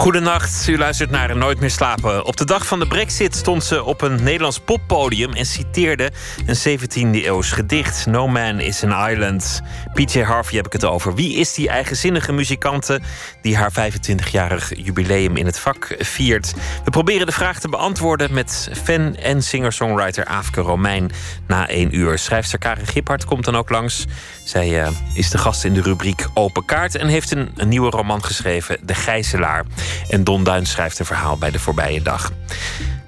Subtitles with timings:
[0.00, 2.24] Goedenacht, u luistert naar Nooit meer slapen.
[2.24, 5.32] Op de dag van de brexit stond ze op een Nederlands poppodium...
[5.32, 6.10] en citeerde
[6.46, 8.06] een 17e-eeuws gedicht.
[8.06, 9.60] No man is an island.
[9.94, 11.14] PJ Harvey heb ik het over.
[11.14, 13.00] Wie is die eigenzinnige muzikante...
[13.42, 16.54] die haar 25-jarig jubileum in het vak viert?
[16.84, 21.10] We proberen de vraag te beantwoorden met fan en singer-songwriter Aafke Romein...
[21.46, 22.18] na één uur.
[22.18, 24.04] Schrijfster Karin Giphart komt dan ook langs.
[24.44, 26.94] Zij uh, is de gast in de rubriek Open Kaart...
[26.94, 29.64] en heeft een, een nieuwe roman geschreven, De Gijzelaar...
[30.08, 32.32] En Don Duin schrijft een verhaal bij de voorbije dag.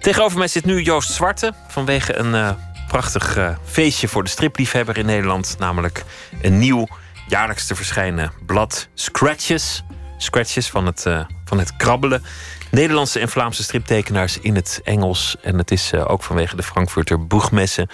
[0.00, 2.50] Tegenover mij zit nu Joost Zwarte vanwege een uh,
[2.88, 5.56] prachtig uh, feestje voor de stripliefhebber in Nederland.
[5.58, 6.04] Namelijk
[6.40, 6.88] een nieuw
[7.28, 9.82] jaarlijks te verschijnen blad Scratches.
[10.18, 12.24] Scratches van het, uh, van het krabbelen.
[12.70, 15.36] Nederlandse en Vlaamse striptekenaars in het Engels.
[15.42, 17.88] En het is ook vanwege de Frankfurter Boegmessen.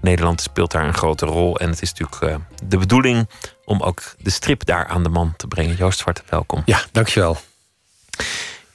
[0.00, 1.58] Nederland speelt daar een grote rol.
[1.58, 3.28] En het is natuurlijk de bedoeling
[3.64, 5.76] om ook de strip daar aan de man te brengen.
[5.76, 6.62] Joost Zwarte, welkom.
[6.64, 7.38] Ja, dankjewel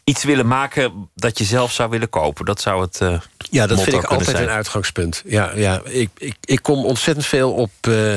[0.07, 2.45] iets willen maken dat je zelf zou willen kopen.
[2.45, 2.99] Dat zou het.
[3.01, 4.43] Uh, ja, dat vind ik altijd zijn.
[4.43, 5.23] een uitgangspunt.
[5.25, 5.81] Ja, ja.
[5.83, 8.15] Ik, ik, ik kom ontzettend veel op, uh,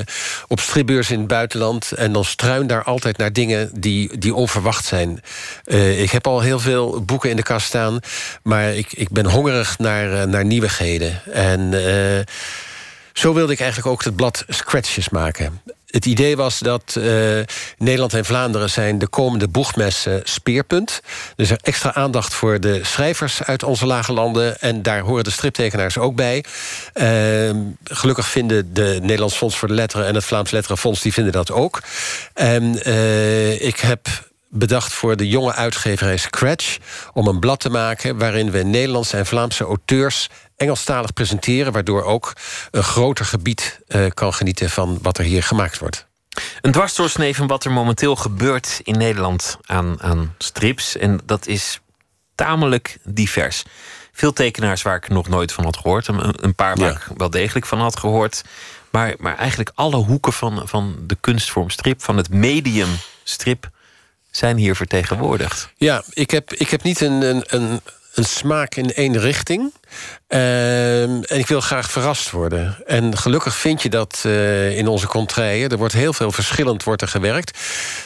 [0.48, 1.92] op stripbeurs in het buitenland.
[1.92, 5.22] En dan struin daar altijd naar dingen die, die onverwacht zijn.
[5.64, 8.00] Uh, ik heb al heel veel boeken in de kast staan.
[8.42, 11.22] Maar ik, ik ben hongerig naar, naar nieuwigheden.
[11.32, 11.74] En
[13.12, 15.60] zo wilde ik eigenlijk ook het blad Scratches maken
[15.90, 17.04] het idee was dat uh,
[17.78, 21.00] Nederland en Vlaanderen zijn de komende boegmessen speerpunt.
[21.36, 24.60] Dus er extra aandacht voor de schrijvers uit onze lage landen.
[24.60, 26.44] En daar horen de striptekenaars ook bij.
[26.94, 27.50] Uh,
[27.84, 31.50] gelukkig vinden de Nederlands Fonds voor de Letteren en het Vlaams Letterenfonds die vinden dat
[31.50, 31.82] ook.
[32.34, 34.08] En uh, ik heb
[34.48, 36.78] bedacht voor de jonge uitgeverij Scratch...
[37.12, 40.28] om een blad te maken waarin we Nederlandse en Vlaamse auteurs
[40.60, 41.72] Engelstalig presenteren...
[41.72, 42.32] waardoor ook
[42.70, 46.06] een groter gebied uh, kan genieten van wat er hier gemaakt wordt.
[46.60, 50.96] Een dwarsdoorsnee van wat er momenteel gebeurt in Nederland aan, aan strips.
[50.96, 51.80] En dat is
[52.34, 53.62] tamelijk divers.
[54.12, 56.08] Veel tekenaars waar ik nog nooit van had gehoord.
[56.08, 58.42] Een, een paar waar ik wel degelijk van had gehoord.
[58.90, 62.88] Maar, maar eigenlijk alle hoeken van, van de kunstvorm strip, van het medium
[63.24, 63.70] strip,
[64.30, 65.72] zijn hier vertegenwoordigd.
[65.76, 67.80] Ja, ik heb, ik heb niet een, een, een
[68.14, 69.72] een smaak in één richting.
[70.26, 72.76] Ehm, en ik wil graag verrast worden.
[72.86, 75.70] En gelukkig vind je dat uh, in onze contraien.
[75.70, 77.58] Er wordt heel veel verschillend wordt er gewerkt.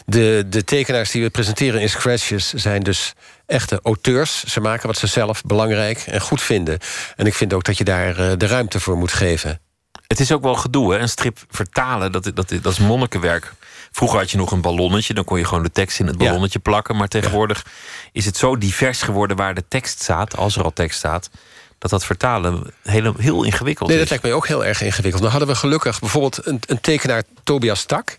[0.06, 3.12] De, de tekenaars die we presenteren in Scratches zijn dus
[3.47, 4.44] echte auteurs.
[4.44, 6.78] Ze maken wat ze zelf belangrijk en goed vinden.
[7.16, 9.60] En ik vind ook dat je daar uh, de ruimte voor moet geven.
[10.06, 10.98] Het is ook wel gedoe, hè?
[10.98, 13.53] Een strip vertalen, dat, dat, dat is monnikenwerk.
[13.97, 16.59] Vroeger had je nog een ballonnetje, dan kon je gewoon de tekst in het ballonnetje
[16.59, 16.97] plakken.
[16.97, 17.66] Maar tegenwoordig
[18.12, 21.31] is het zo divers geworden waar de tekst staat, als er al tekst staat
[21.79, 25.23] dat dat vertalen heel, heel ingewikkeld nee, dat lijkt mij ook heel erg ingewikkeld.
[25.23, 28.19] Dan hadden we gelukkig bijvoorbeeld een, een tekenaar, Tobias Tak...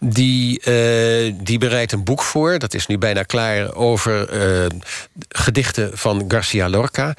[0.00, 3.74] Die, uh, die bereidt een boek voor, dat is nu bijna klaar...
[3.74, 4.66] over uh,
[5.28, 7.14] gedichten van Garcia Lorca.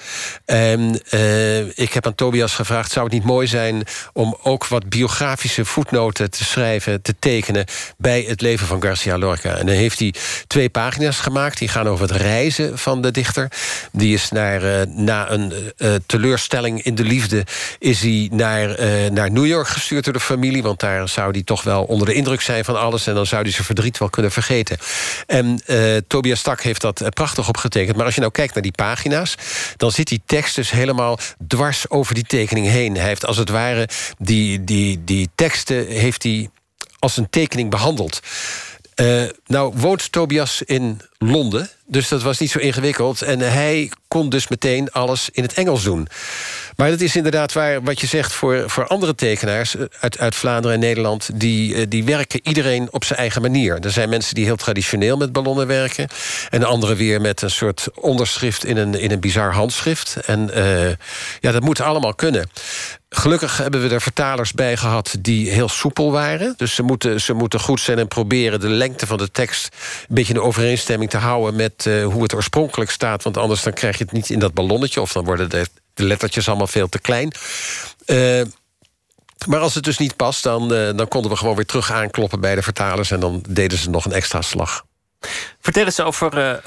[0.46, 2.92] En uh, ik heb aan Tobias gevraagd...
[2.92, 3.84] zou het niet mooi zijn
[4.14, 7.02] om ook wat biografische voetnoten te schrijven...
[7.02, 7.66] te tekenen
[7.98, 9.56] bij het leven van Garcia Lorca.
[9.56, 10.14] En dan heeft hij
[10.48, 11.58] twee pagina's gemaakt...
[11.58, 13.52] die gaan over het reizen van de dichter.
[13.92, 15.54] Die is naar, na een
[15.88, 17.44] uh, teleurstelling in de liefde...
[17.80, 20.64] is hij naar, uh, naar New York gestuurd door de familie...
[20.64, 23.08] want daar zou hij toch wel onder de indruk zijn van alles...
[23.08, 24.78] en dan zou hij zijn verdriet wel kunnen vergeten.
[25.26, 27.96] En uh, Tobias Stak heeft dat prachtig opgetekend.
[27.96, 29.36] Maar als je nou kijkt naar die pagina's...
[29.78, 32.96] dan zit die tekst dus helemaal dwars over die tekening heen.
[32.96, 36.50] Hij heeft als het ware die, die, die teksten heeft hij
[37.00, 38.20] als een tekening behandeld.
[39.46, 43.22] Nou woont Tobias in Londen, dus dat was niet zo ingewikkeld.
[43.22, 46.08] En hij kon dus meteen alles in het Engels doen.
[46.76, 49.76] Maar dat is inderdaad waar wat je zegt voor, voor andere tekenaars...
[49.76, 53.80] Eh, uit, uit Vlaanderen en Nederland, die, eh, die werken iedereen op zijn eigen manier.
[53.80, 56.08] Er zijn mensen die heel traditioneel met ballonnen werken...
[56.50, 60.18] en anderen weer met een soort onderschrift in een, in een bizar handschrift.
[60.26, 60.90] En uh,
[61.40, 62.50] ja, dat moet allemaal kunnen.
[63.10, 66.54] Gelukkig hebben we er vertalers bij gehad die heel soepel waren.
[66.58, 69.76] Dus ze moeten, ze moeten goed zijn en proberen de lengte van de tekst...
[70.10, 73.24] een beetje in overeenstemming te houden met uh, hoe het oorspronkelijk staat.
[73.24, 75.02] Want anders dan krijg je het niet in dat ballonnetje...
[75.02, 77.32] of dan worden de, de lettertjes allemaal veel te klein.
[78.06, 78.42] Uh,
[79.48, 82.40] maar als het dus niet past, dan, uh, dan konden we gewoon weer terug aankloppen
[82.40, 83.12] bij de vertalers...
[83.12, 84.86] en dan deden ze nog een extra slag.
[85.60, 86.62] Vertel eens over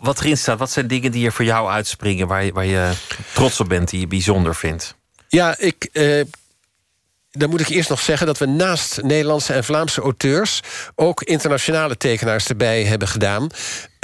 [0.00, 0.58] wat erin staat.
[0.58, 2.26] Wat zijn dingen die er voor jou uitspringen...
[2.26, 2.92] waar je, waar je
[3.32, 4.94] trots op bent, die je bijzonder vindt?
[5.28, 5.90] Ja, ik,
[7.36, 10.60] dan moet ik eerst nog zeggen dat we naast Nederlandse en Vlaamse auteurs
[10.94, 13.48] ook internationale tekenaars erbij hebben gedaan.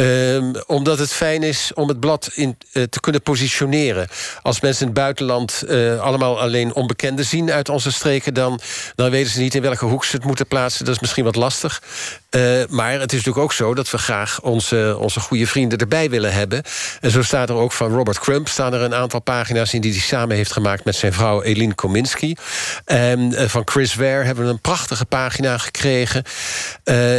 [0.00, 4.08] Um, omdat het fijn is om het blad in, uh, te kunnen positioneren.
[4.42, 8.60] Als mensen in het buitenland uh, allemaal alleen onbekenden zien uit onze streken, dan,
[8.94, 10.84] dan weten ze niet in welke hoek ze het moeten plaatsen.
[10.84, 11.82] Dat is misschien wat lastig.
[12.30, 16.10] Uh, maar het is natuurlijk ook zo dat we graag onze, onze goede vrienden erbij
[16.10, 16.62] willen hebben.
[17.00, 19.92] En zo staat er ook van Robert Crump staan er een aantal pagina's in die
[19.92, 22.36] hij samen heeft gemaakt met zijn vrouw Eline Kominski.
[22.84, 26.22] En van Chris Ware hebben we een prachtige pagina gekregen.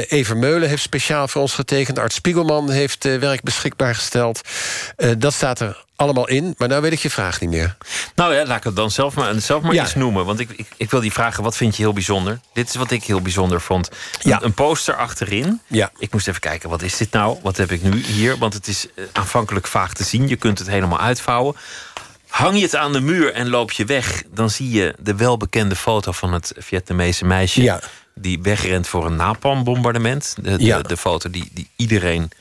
[0.07, 1.99] Even Meulen heeft speciaal voor ons getekend.
[1.99, 4.41] Art Spiegelman heeft uh, werk beschikbaar gesteld.
[4.97, 7.75] Uh, dat staat er allemaal in, maar nou weet ik je vraag niet meer.
[8.15, 9.83] Nou ja, laat ik het dan zelf maar, zelf maar ja.
[9.83, 10.25] iets noemen.
[10.25, 12.39] Want ik, ik, ik, wil die vragen, wat vind je heel bijzonder?
[12.53, 13.89] Dit is wat ik heel bijzonder vond.
[14.21, 14.37] Ja.
[14.37, 15.61] Een, een poster achterin.
[15.67, 15.91] Ja.
[15.97, 17.37] Ik moest even kijken, wat is dit nou?
[17.41, 18.37] Wat heb ik nu hier?
[18.37, 20.27] Want het is uh, aanvankelijk vaag te zien.
[20.27, 21.55] Je kunt het helemaal uitvouwen.
[22.27, 24.23] Hang je het aan de muur en loop je weg...
[24.33, 27.61] dan zie je de welbekende foto van het Vietnamese meisje...
[27.61, 27.79] Ja.
[28.15, 30.35] die wegrent voor een napalmbombardement.
[30.41, 30.81] De, de, Ja.
[30.81, 32.31] de foto die, die iedereen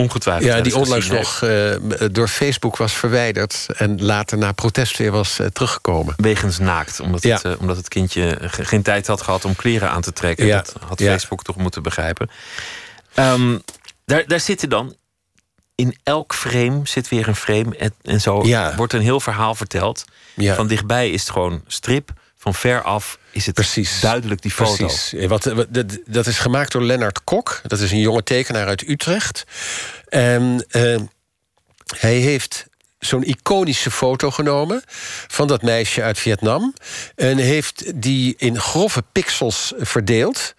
[0.00, 1.70] ongetwijfeld Ja, die onlangs nog eh,
[2.12, 3.66] door Facebook was verwijderd...
[3.76, 6.14] en later na protest weer was eh, teruggekomen.
[6.16, 7.34] Wegens naakt, omdat, Ja.
[7.34, 10.46] het, eh, omdat het kindje ge- geen tijd had gehad om kleren aan te trekken.
[10.46, 10.56] Ja.
[10.56, 11.10] Dat had Ja.
[11.10, 12.30] Facebook toch moeten begrijpen.
[13.14, 13.58] Ehm,
[14.04, 14.94] daar, daar zitten dan,
[15.74, 17.76] in elk frame zit weer een frame.
[17.76, 18.42] En, en zo
[18.76, 20.04] wordt een heel verhaal verteld.
[20.36, 22.10] Van dichtbij is het gewoon strip.
[22.36, 24.00] Van ver af is het Precies.
[24.00, 24.86] duidelijk die foto.
[24.86, 25.12] Precies.
[25.12, 27.60] Eh, Wat, wat- dat, dat is gemaakt door Lennart Kok.
[27.66, 29.44] Dat is een jonge tekenaar uit Utrecht.
[30.08, 31.00] En eh,
[31.98, 32.66] hij heeft
[32.98, 34.82] zo'n iconische foto genomen
[35.28, 36.74] van dat meisje uit Vietnam.
[37.16, 40.54] En heeft die in grove pixels verdeeld.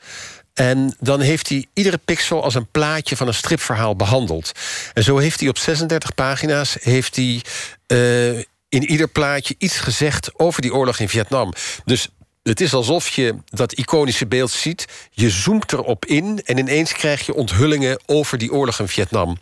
[0.54, 4.52] En dan heeft hij iedere pixel als een plaatje van een stripverhaal behandeld.
[4.94, 7.42] En zo heeft hij op 36 pagina's heeft hij,
[7.88, 8.38] eh,
[8.70, 11.54] in ieder plaatje iets gezegd over die oorlog in Vietnam.
[11.86, 12.08] Dus
[12.44, 14.88] het is alsof je dat iconische beeld ziet.
[15.12, 19.38] Je zoomt erop in en ineens krijg je onthullingen over die oorlog in Vietnam.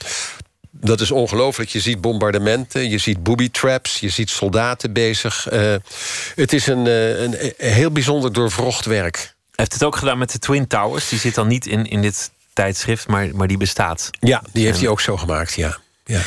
[0.71, 1.69] Dat is ongelooflijk.
[1.69, 5.47] Je ziet bombardementen, je ziet booby traps, je ziet soldaten bezig.
[5.47, 5.75] Eh,
[6.35, 9.15] het is een, eh, een, een heel bijzonder doorvrocht werk.
[9.15, 11.09] Hij heeft het ook gedaan met de Twin Towers.
[11.09, 14.09] Die zit dan niet in, in dit tijdschrift, maar, maar die bestaat.
[14.19, 15.77] Ja, die heeft hij ook zo gemaakt, ja.
[16.05, 16.21] ja.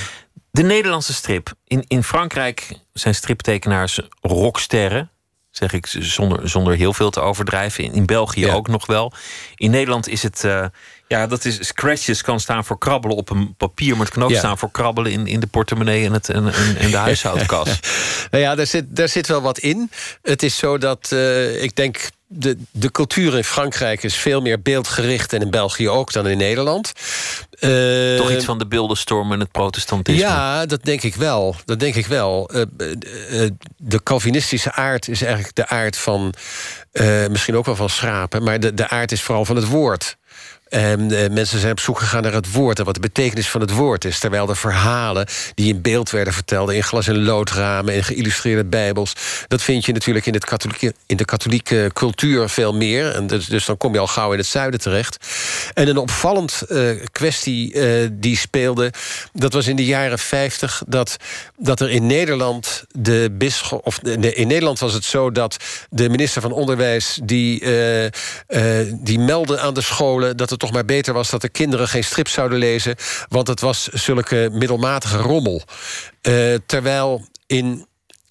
[0.50, 1.52] De Nederlandse strip.
[1.66, 5.10] In, in Frankrijk zijn striptekenaars rocksterren.
[5.52, 7.84] Zeg ik zonder, zonder heel veel te overdrijven.
[7.84, 8.52] In, in België Ja.
[8.54, 9.12] ook nog wel.
[9.54, 10.44] In Nederland is het.
[10.44, 10.64] eh,
[11.08, 11.66] ja, dat is.
[11.66, 13.96] Scratches kan staan voor krabbelen op een papier.
[13.96, 14.38] Maar het kan ook Ja.
[14.38, 17.78] staan voor krabbelen in, in de portemonnee en, het, en, en, en de huishoudkas.
[18.30, 19.90] Nou ja, daar zit, daar zit wel wat in.
[20.22, 22.10] Het is zo dat, eh, ik denk...
[22.34, 25.32] De, de cultuur in Frankrijk is veel meer beeldgericht...
[25.32, 26.92] en in België ook dan in Nederland.
[27.58, 30.20] Eh, Toch iets van de beeldenstorm en het protestantisme.
[30.20, 31.56] Ja, dat denk ik wel.
[31.64, 32.50] Dat denk ik wel.
[32.50, 36.34] Eh, eh, de Calvinistische aard is eigenlijk de aard van...
[37.30, 38.42] misschien ook wel van schrapen...
[38.42, 40.16] maar de, de aard is vooral van het woord.
[40.72, 42.78] En eh, mensen zijn op zoek gegaan naar het woord...
[42.78, 44.18] en wat de betekenis van het woord is.
[44.18, 46.70] Terwijl de verhalen die in beeld werden verteld...
[46.70, 49.12] in glas- en loodramen, in geïllustreerde bijbels...
[49.48, 53.14] dat vind je natuurlijk in, het katholieke, in de katholieke cultuur veel meer.
[53.14, 55.26] En dus, dus dan kom je al gauw in het zuiden terecht.
[55.74, 58.92] En een opvallend eh, kwestie eh, die speelde...
[59.32, 61.16] dat was in de jaren 50 dat,
[61.56, 63.86] dat er in Nederland de bisschop...
[63.86, 65.56] of nee, in Nederland was het zo dat
[65.90, 67.18] de minister van Onderwijs...
[67.24, 67.60] die,
[68.46, 71.30] eh, die meldde aan de scholen dat het toch maar beter was...
[71.30, 72.96] dat de kinderen geen strip zouden lezen...
[73.28, 75.62] want het was zulke middelmatige rommel.
[76.20, 77.86] Eh, terwijl in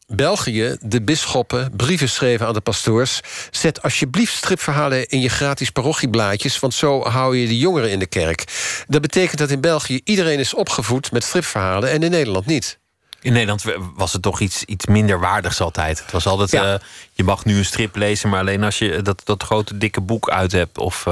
[0.08, 3.20] België de bisschoppen brieven schreven aan de pastoors...
[3.52, 6.60] zet alsjeblieft stripverhalen in je gratis parochieblaadjes...
[6.60, 8.44] want zo hou je de jongeren in de kerk.
[8.88, 11.90] Dat betekent dat in België iedereen is opgevoed met stripverhalen...
[11.90, 12.80] en in Nederland niet.
[13.22, 13.64] In Nederland
[13.96, 16.00] was het toch iets, iets minder waardigs altijd.
[16.00, 16.74] Het was altijd, Ja.
[16.74, 16.80] eh,
[17.14, 18.30] je mag nu een strip lezen...
[18.30, 20.78] maar alleen als je dat, dat grote dikke boek uit hebt...
[20.78, 21.06] of,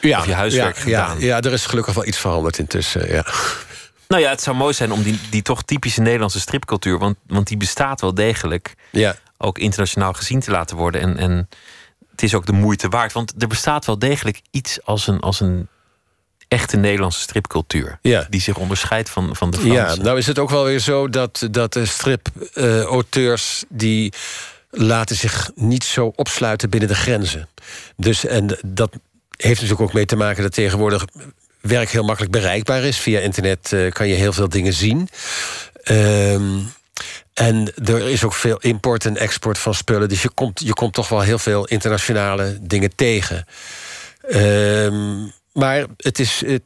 [0.00, 1.20] eh, of je huiswerk ja, gedaan.
[1.20, 3.24] Ja, ja, er is gelukkig wel iets veranderd intussen, ja.
[4.08, 6.98] Nou ja, het zou mooi zijn om die, die toch typische Nederlandse stripcultuur...
[6.98, 9.16] Want, want die bestaat wel degelijk, ja.
[9.38, 11.00] ook internationaal gezien te laten worden.
[11.00, 11.48] En, en
[12.10, 13.12] het is ook de moeite waard.
[13.12, 15.68] Want er bestaat wel degelijk iets als een, als een
[16.48, 17.98] echte Nederlandse stripcultuur.
[18.02, 18.26] Ja.
[18.30, 19.76] Die zich onderscheidt van, van de Franse.
[19.76, 23.64] Ja, nou is het ook wel weer zo dat, dat de strip-auteurs...
[23.68, 24.12] die
[24.70, 27.48] laten zich niet zo opsluiten binnen de grenzen.
[27.96, 28.90] Dus en dat
[29.42, 31.04] heeft natuurlijk ook mee te maken dat tegenwoordig
[31.60, 32.98] werk heel makkelijk bereikbaar is.
[32.98, 35.08] Via internet eh, kan je heel veel dingen zien.
[35.82, 36.58] Ehm,
[37.34, 40.08] en er is ook veel import en export van spullen.
[40.08, 43.46] Dus je komt, je komt toch wel heel veel internationale dingen tegen.
[44.28, 46.62] Ehm, maar het is, het,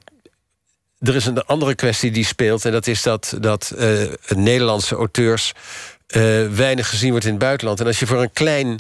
[0.99, 2.64] er is een andere kwestie die speelt.
[2.64, 5.52] En dat is dat, dat eh, Nederlandse auteurs
[6.07, 7.81] eh, weinig gezien wordt in het buitenland.
[7.81, 8.78] En als je voor een klein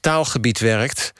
[0.00, 1.12] taalgebied werkt,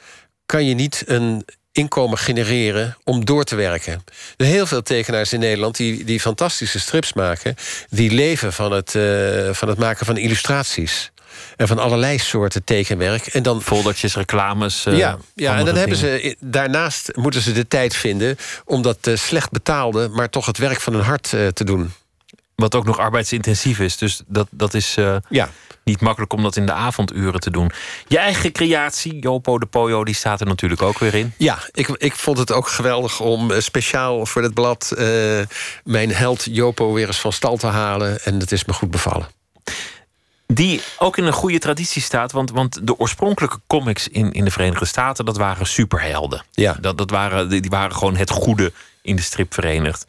[0.45, 3.93] kan je niet een inkomen genereren om door te werken.
[3.93, 7.55] Er zijn heel veel tekenaars in Nederland die, die fantastische strips maken...
[7.89, 11.11] die leven van het, uh, van het maken van illustraties.
[11.57, 13.25] En van allerlei soorten tekenwerk.
[13.25, 14.85] En dan, Foldertjes, reclames.
[14.85, 18.37] Uh, ja, ja en dan hebben ze, daarnaast moeten ze de tijd vinden...
[18.65, 21.93] om dat uh, slecht betaalde, maar toch het werk van hun hart te doen.
[22.55, 23.97] Wat ook nog arbeidsintensief is.
[23.97, 24.93] Dus dat, dat is
[25.29, 25.49] ja.
[25.83, 27.71] Niet makkelijk om dat in de avonduren te doen.
[28.07, 31.33] Je eigen creatie, Jopo de Poyo, die staat er natuurlijk ook weer in.
[31.37, 34.93] Ja, ik, ik vond het ook geweldig om speciaal voor het blad...
[34.97, 35.39] Uh,
[35.83, 38.23] mijn held Jopo weer eens van stal te halen.
[38.23, 39.27] En dat is me goed bevallen.
[40.47, 42.31] Die ook in een goede traditie staat.
[42.31, 45.25] Want, want de oorspronkelijke comics in, in de Verenigde Staten...
[45.25, 46.43] dat waren superhelden.
[46.51, 46.77] Ja.
[46.81, 48.71] Dat, dat waren, die waren gewoon het goede
[49.01, 50.05] in de strip verenigd.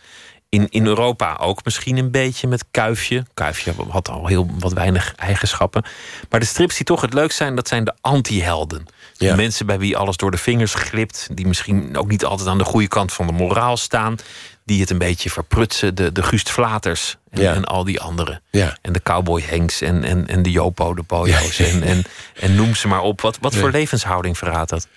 [0.55, 3.25] In, in Europa ook misschien een beetje met Kuifje.
[3.35, 5.85] Kuifje had al heel wat weinig eigenschappen.
[6.31, 8.87] Maar de strips die toch het leukst zijn, dat zijn de anti-helden.
[9.17, 9.35] Ja.
[9.35, 11.29] Mensen bij wie alles door de vingers glipt.
[11.33, 14.17] Die misschien ook niet altijd aan de goede kant van de moraal staan.
[14.65, 15.95] Die het een beetje verprutsen.
[15.95, 16.97] De, de Gust en,
[17.31, 17.55] Ja.
[17.55, 18.43] en al die anderen.
[18.51, 18.79] Ja.
[18.83, 21.59] En de Cowboy Hanks en, en, en de Jopo, de Pojo's.
[21.59, 22.05] En, en,
[22.41, 23.21] en noem ze maar op.
[23.21, 24.89] Wat, wat voor levenshouding verraadt dat?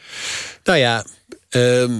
[0.64, 1.06] Nou ja,
[1.50, 1.92] ehm,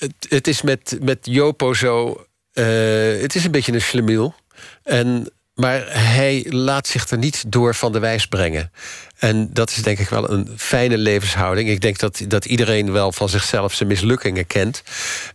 [0.00, 2.24] het, het is met, met Jopo zo...
[2.52, 4.34] eh, het is een beetje een slemiel.
[4.82, 8.72] En, maar hij laat zich er niet door van de wijs brengen.
[9.18, 11.68] En dat is denk ik wel een fijne levenshouding.
[11.68, 14.82] Ik denk dat, dat iedereen wel van zichzelf zijn mislukkingen kent.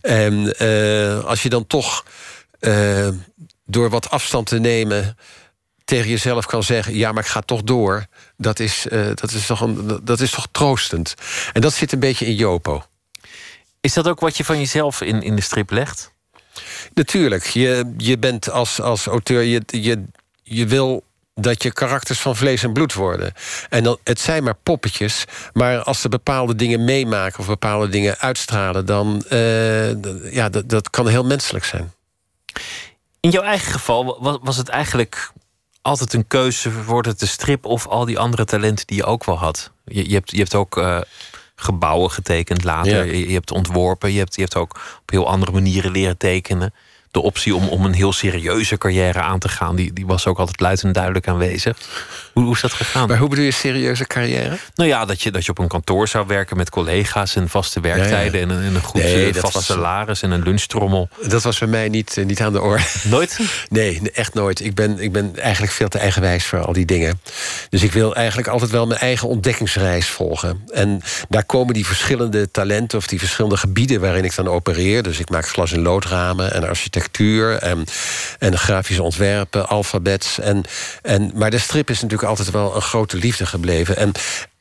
[0.00, 2.04] En eh, als je dan toch
[2.58, 3.08] eh,
[3.64, 5.16] door wat afstand te nemen
[5.84, 8.06] tegen jezelf kan zeggen: ja, maar ik ga toch door.
[8.36, 11.14] Dat is, dat is, toch, een, dat is toch troostend.
[11.52, 12.84] En dat zit een beetje in Jopo.
[13.86, 16.12] Is dat ook wat je van jezelf in, in de strip legt?
[16.94, 20.04] Natuurlijk, je, je bent als, als auteur, je, je,
[20.42, 23.32] je wil dat je karakters van vlees en bloed worden.
[23.68, 27.38] En dan, het zijn maar poppetjes, maar als ze bepaalde dingen meemaken...
[27.38, 31.92] of bepaalde dingen uitstralen, dan uh, ja, dat, dat kan heel menselijk zijn.
[33.20, 35.32] In jouw eigen geval was, was het eigenlijk
[35.82, 36.82] altijd een keuze...
[36.84, 39.70] wordt het de strip of al die andere talenten die je ook wel had?
[39.84, 40.76] Je, je, hebt, je hebt ook...
[40.76, 41.00] Uh,
[41.56, 43.06] gebouwen getekend later.
[43.06, 43.12] Ja.
[43.12, 44.12] Je, je, hebt ontworpen.
[44.12, 46.74] Je hebt, je hebt ook op heel andere manieren leren tekenen.
[47.16, 50.38] De optie om, om een heel serieuze carrière aan te gaan, die, die was ook
[50.38, 51.76] altijd luid en duidelijk aanwezig.
[52.32, 53.08] Hoe, hoe is dat gegaan?
[53.08, 54.58] Maar hoe bedoel je serieuze carrière?
[54.74, 57.80] Nou ja, dat je, dat je op een kantoor zou werken met collega's en vaste
[57.80, 58.52] werktijden ja, ja.
[58.52, 61.08] En, een, en een goed nee, vast was, salaris en een lunchtrommel.
[61.26, 62.82] Dat was bij mij niet, niet aan de orde.
[63.04, 63.40] Nooit?
[63.68, 64.64] Nee, echt nooit.
[64.64, 67.20] Ik ben, ik ben eigenlijk veel te eigenwijs voor al die dingen.
[67.68, 70.64] Dus ik wil eigenlijk altijd wel mijn eigen ontdekkingsreis volgen.
[70.72, 75.02] En daar komen die verschillende talenten of die verschillende gebieden waarin ik dan opereer.
[75.02, 77.04] Dus ik maak glas- en loodramen en architectuur
[78.38, 80.38] en, grafische ontwerpen, alfabets.
[80.38, 80.64] En,
[81.02, 83.96] en, maar de strip is natuurlijk altijd wel een grote liefde gebleven.
[83.96, 84.12] En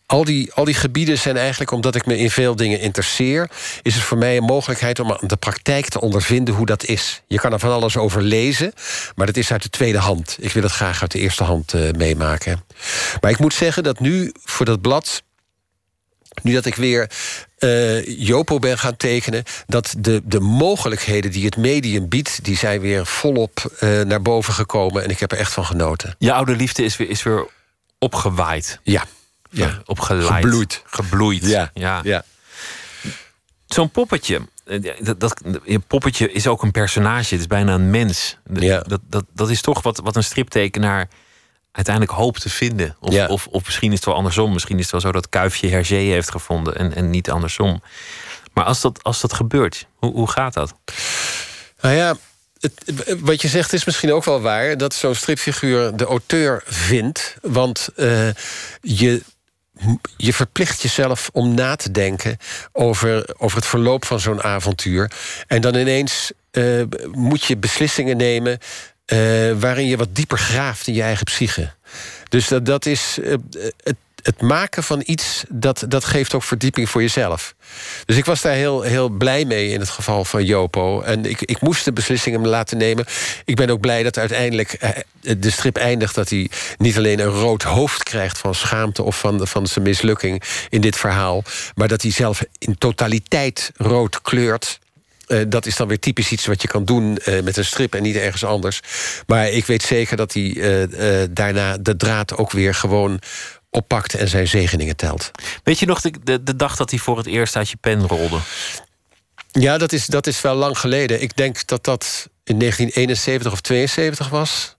[0.05, 3.49] al die, al die gebieden zijn eigenlijk, omdat ik me in veel dingen interesseer...
[3.81, 7.21] is het voor mij een mogelijkheid om aan de praktijk te ondervinden hoe dat is.
[7.27, 8.73] Je kan er van alles over lezen,
[9.15, 10.37] maar dat is uit de tweede hand.
[10.39, 12.63] Ik wil het graag uit de eerste hand uh, meemaken.
[13.21, 15.23] Maar ik moet zeggen dat nu voor dat blad...
[16.43, 17.09] nu dat ik weer
[17.59, 19.43] uh, Jopo ben gaan tekenen...
[19.67, 22.43] dat de, de mogelijkheden die het medium biedt...
[22.43, 26.15] die zijn weer volop uh, naar boven gekomen en ik heb er echt van genoten.
[26.17, 27.47] Je oude liefde is weer, is weer
[27.99, 28.79] opgewaaid.
[28.83, 29.05] Ja.
[29.49, 29.81] Ja.
[29.85, 30.43] Opgeleid.
[30.43, 30.81] Gebloeid.
[30.85, 31.45] Gebloeid.
[31.45, 31.71] Ja.
[31.73, 31.99] ja.
[32.03, 32.23] ja.
[33.65, 34.41] Zo'n poppetje.
[34.99, 37.33] Dat, dat, je poppetje is ook een personage.
[37.33, 38.37] Het is bijna een mens.
[38.53, 38.79] Ja.
[38.79, 41.07] Dat, dat, dat is toch wat, wat een striptekenaar
[41.75, 42.95] uiteindelijk hoopt te vinden.
[42.99, 43.27] Of, ja.
[43.27, 44.53] of, of misschien is het wel andersom.
[44.53, 47.81] Misschien is het wel zo dat Kuifje Hergé heeft gevonden en, en niet andersom.
[48.53, 50.73] Maar als dat, als dat gebeurt, hoe, hoe gaat dat?
[51.81, 52.15] Nou ja,
[52.59, 54.77] het, wat je zegt is misschien ook wel waar...
[54.77, 57.35] dat zo'n stripfiguur de auteur vindt.
[57.41, 58.29] Want uh,
[58.81, 59.21] je,
[60.17, 62.37] je verplicht jezelf om na te denken...
[62.71, 65.11] over, over het verloop van zo'n avontuur.
[65.47, 68.59] En dan ineens uh, moet je beslissingen nemen...
[69.13, 71.71] Uh, waarin je wat dieper graaft in je eigen psyche.
[72.29, 73.19] Dus dat, dat is
[73.83, 73.95] het
[74.25, 77.55] het maken van iets, dat, dat geeft ook verdieping voor jezelf.
[78.05, 81.01] Dus ik was daar heel, heel blij mee in het geval van Jopo.
[81.01, 83.05] En ik, ik moest de beslissingen laten nemen.
[83.45, 86.15] Ik ben ook blij dat uiteindelijk de strip eindigt...
[86.15, 89.03] dat hij niet alleen een rood hoofd krijgt van schaamte...
[89.03, 91.43] of van, van zijn mislukking in dit verhaal...
[91.75, 94.79] maar dat hij zelf in totaliteit rood kleurt...
[95.27, 97.95] Uh, dat is dan weer typisch iets wat je kan doen uh, met een strip
[97.95, 98.79] en niet ergens anders.
[99.27, 103.19] Maar ik weet zeker dat hij uh, daarna de draad ook weer gewoon
[103.69, 105.31] oppakt en zijn zegeningen telt.
[105.63, 108.07] Weet je nog de, de, de, dag dat hij voor het eerst uit je pen
[108.07, 108.39] rolde?
[109.51, 111.21] Ja, dat is, dat is wel lang geleden.
[111.21, 114.75] Ik denk dat dat in 1971 of 72 was.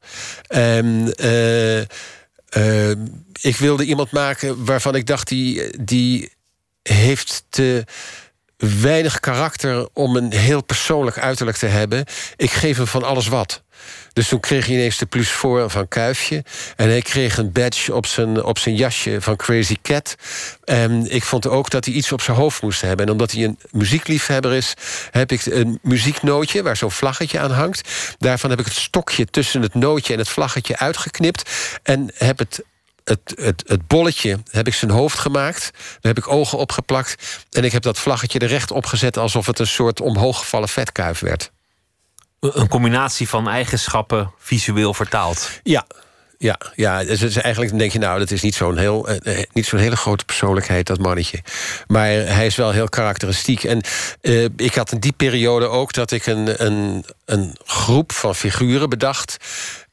[0.47, 2.99] En, uh, eh,
[3.41, 5.29] ik wilde iemand maken waarvan ik dacht...
[5.29, 6.33] die, die
[6.83, 7.85] heeft te
[8.57, 12.05] weinig karakter om een heel persoonlijk uiterlijk te hebben.
[12.37, 13.65] Ik geef hem van alles wat.
[14.13, 16.45] Dus toen kreeg hij ineens de plus voor van Kuifje.
[16.77, 20.15] En hij kreeg een badge op zijn, op zijn jasje van Crazy Cat.
[20.65, 23.07] En ik vond ook dat hij iets op zijn hoofd moest hebben.
[23.07, 24.75] En omdat hij een muziekliefhebber is...
[25.11, 28.15] heb ik een muzieknootje waar zo'n vlaggetje aan hangt.
[28.19, 31.51] Daarvan heb ik het stokje tussen het nootje en het vlaggetje uitgeknipt.
[31.83, 32.63] En heb het
[33.09, 35.71] het, het, het bolletje heb ik zijn hoofd gemaakt.
[35.73, 37.45] Daar heb ik ogen opgeplakt.
[37.51, 39.17] En ik heb dat vlaggetje er recht opgezet...
[39.17, 41.51] alsof het een soort omhooggevallen vetkuif werd.
[42.41, 45.51] Een combinatie van eigenschappen visueel vertaald.
[45.63, 45.87] Ja,
[46.39, 47.05] ja, ja.
[47.05, 49.67] Dus het is eigenlijk denk je, nou, dat is niet zo'n heel, eh, eh, niet
[49.67, 51.43] zo'n hele grote persoonlijkheid, dat mannetje.
[51.87, 53.65] Maar hij is wel heel karakteristiek.
[53.65, 53.81] En
[54.21, 58.89] eh, ik had in die periode ook dat ik een, een, een groep van figuren
[58.89, 59.37] bedacht.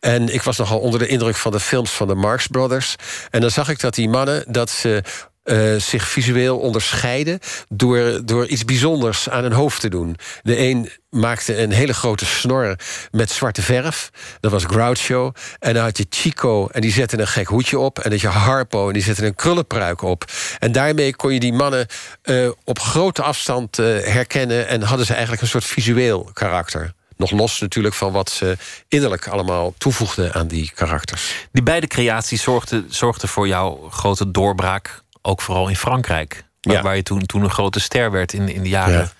[0.03, 2.95] En ik was nogal onder de indruk van de films van de Marx Brothers.
[3.29, 5.03] En dan zag ik dat die mannen dat ze
[5.43, 10.15] uh, zich visueel onderscheiden door, door iets bijzonders aan hun hoofd te doen.
[10.41, 12.75] De een maakte een hele grote snor
[13.11, 14.09] met zwarte verf.
[14.39, 15.31] Dat was Groucho.
[15.59, 17.99] En dan had je Chico en die zette een gek hoedje op.
[17.99, 20.25] En dat je Harpo en die zette een krullenpruik op.
[20.59, 21.87] En daarmee kon je die mannen
[22.23, 24.67] uh, op grote afstand uh, herkennen...
[24.67, 26.93] en hadden ze eigenlijk een soort visueel karakter.
[27.29, 31.47] Nog los natuurlijk van wat ze innerlijk allemaal toevoegden aan die karakters.
[31.51, 36.43] Die beide creaties zorgden, zorgden voor jouw grote doorbraak ook vooral in Frankrijk.
[36.61, 39.11] Waar, waar je toen, toen een grote ster werd in, in de jaren ja.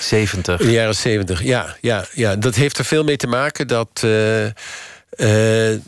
[0.00, 0.60] 70.
[0.60, 2.36] In de jaren 70, ja, ja, ja.
[2.36, 4.02] Dat heeft er veel mee te maken dat.
[4.04, 4.44] Uh,
[5.16, 5.80] uh, ik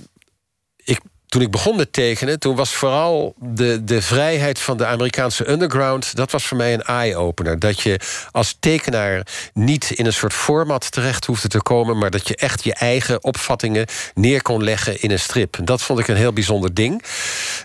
[1.32, 6.16] toen ik begon met tekenen, toen was vooral de, de vrijheid van de Amerikaanse underground,
[6.16, 7.58] dat was voor mij een eye-opener.
[7.58, 12.28] Dat je als tekenaar niet in een soort format terecht hoefde te komen, maar dat
[12.28, 15.58] je echt je eigen opvattingen neer kon leggen in een strip.
[15.64, 17.02] Dat vond ik een heel bijzonder ding.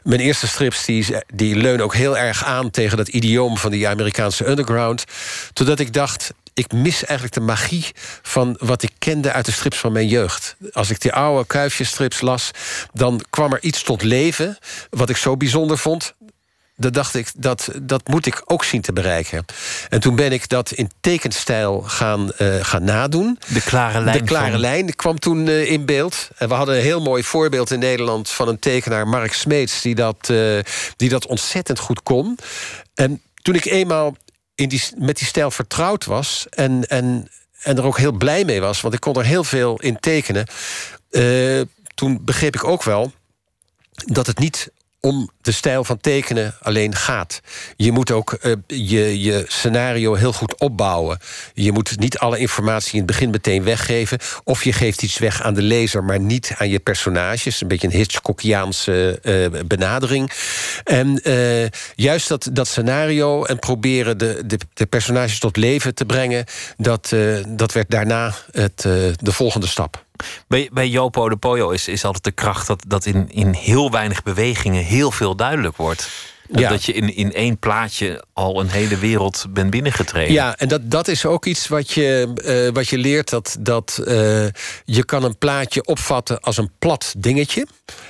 [0.04, 3.88] Mijn eerste strips die, die leunen ook heel erg aan tegen dat idioom van die
[3.88, 5.04] Amerikaanse underground.
[5.54, 7.86] Totdat ik dacht, ik mis eigenlijk de magie
[8.22, 10.56] van wat ik kende uit de strips van mijn jeugd.
[10.72, 12.52] Als ik die oude kuifjesstrips las,
[12.94, 14.58] dan kwam er iets tot leven...
[14.90, 16.14] wat ik zo bijzonder vond,
[16.76, 19.46] dan dacht ik, dat, dat moet ik ook zien te bereiken.
[19.90, 23.40] En toen ben ik dat in tekenstijl gaan, uh, gaan nadoen.
[23.48, 24.18] De klare lijn.
[24.18, 24.60] De klare van...
[24.60, 26.30] lijn kwam toen uh, in beeld.
[26.38, 28.30] En we hadden een heel mooi voorbeeld in Nederland...
[28.30, 30.60] van een tekenaar, Mark Smeets, die dat, uh,
[30.96, 32.38] die dat ontzettend goed kon.
[32.94, 34.16] En toen ik eenmaal
[34.58, 36.46] in die, met die stijl vertrouwd was...
[36.50, 37.28] En, en,
[37.62, 40.48] en er ook heel blij mee was, want ik kon er heel veel in tekenen...
[41.10, 41.62] Uh,
[41.96, 43.12] toen begreep ik ook wel
[44.06, 47.42] dat het niet om de stijl van tekenen alleen gaat.
[47.76, 51.20] Je moet ook uh, je, je scenario heel goed opbouwen.
[51.54, 54.20] Je moet niet alle informatie in het begin meteen weggeven...
[54.44, 57.62] of je geeft iets weg aan de lezer, maar niet aan je personages.
[57.62, 60.32] Een beetje een Hitchcockiaanse uh, benadering.
[60.84, 66.06] En uh, juist dat, dat scenario en proberen de, de, de, personages tot leven te
[66.06, 66.46] brengen...
[66.78, 67.16] dat,
[67.48, 70.06] dat werd daarna het, de volgende stap.
[70.48, 73.92] Bij, bij Jopo de Poyo is, is altijd de kracht dat, dat in, in heel
[73.92, 76.10] weinig bewegingen heel veel duidelijk wordt.
[76.52, 76.70] Ja.
[76.70, 80.34] Dat je in, in één plaatje al een hele wereld bent binnengetreden.
[80.34, 83.30] Ja, en dat, dat is ook iets wat je, uh, wat je leert.
[83.30, 84.08] Dat, dat uh,
[84.86, 87.68] je kan een plaatje opvatten als een plat dingetje.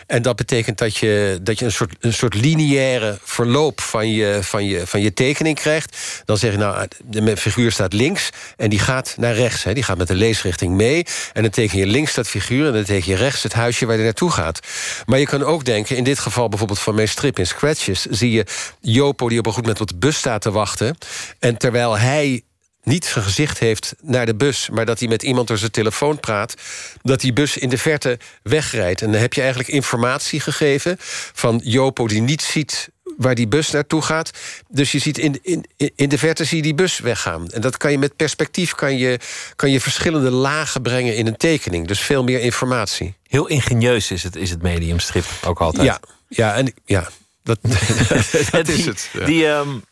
[0.08, 4.40] En dat betekent dat je, dat je een, soort, een soort lineaire verloop van je,
[4.42, 5.98] van, je, van je tekening krijgt.
[6.26, 9.64] Dan zeg je nou, de figuur staat links en die gaat naar rechts.
[9.64, 9.74] Hè.
[9.74, 11.06] Die gaat met de leesrichting mee.
[11.34, 13.96] En dan teken je links dat figuur en dan teken je rechts het huisje waar
[13.96, 14.60] hij naartoe gaat.
[15.06, 18.06] Maar je kan ook denken, in dit geval bijvoorbeeld van mijn strip in Scratches...
[18.28, 18.46] zie je
[18.92, 20.98] Jopo die op een goed moment op de bus staat te wachten.
[21.40, 22.42] En terwijl hij
[22.84, 24.70] niet zijn gezicht heeft naar de bus...
[24.70, 26.54] maar dat hij met iemand door zijn telefoon praat...
[27.02, 29.02] dat die bus in de verte wegrijdt.
[29.02, 30.96] En dan heb je eigenlijk informatie gegeven
[31.34, 32.08] van Jopo...
[32.08, 34.32] die niet ziet waar die bus naartoe gaat.
[34.68, 37.50] Dus je ziet in, in, in de verte zie je die bus weggaan.
[37.50, 39.20] En dat kan je met perspectief kan je,
[39.56, 41.88] kan je verschillende lagen brengen in een tekening.
[41.88, 43.16] Dus veel meer informatie.
[43.28, 45.86] Heel ingenieus is het, is het mediumstrip ook altijd.
[45.86, 47.10] Ja, ja, en, ja
[47.48, 47.60] dat,
[48.52, 49.10] dat is het.
[49.14, 49.26] Ja.
[49.26, 49.46] Die...
[49.48, 49.84] Um...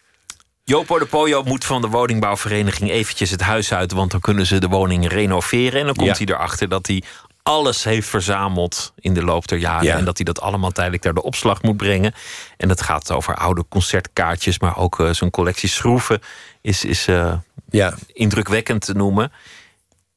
[0.68, 4.68] Jopo de moet van de woningbouwvereniging eventjes het huis uit, want dan kunnen ze de
[4.68, 5.80] woning renoveren.
[5.80, 6.26] En dan komt ja.
[6.26, 7.04] hij erachter dat hij
[7.44, 9.86] alles heeft verzameld in de loop der jaren.
[9.86, 9.98] Ja.
[9.98, 12.14] En dat hij dat allemaal tijdelijk naar de opslag moet brengen.
[12.58, 16.20] En dat gaat over oude concertkaartjes, maar ook uh, zo'n collectie schroeven
[16.62, 17.34] is, is uh,
[17.70, 17.94] ja.
[18.14, 19.32] indrukwekkend te noemen.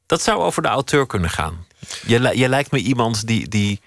[0.06, 1.66] Dat zou over de auteur kunnen gaan.
[2.06, 3.80] Je, je lijkt me iemand die, die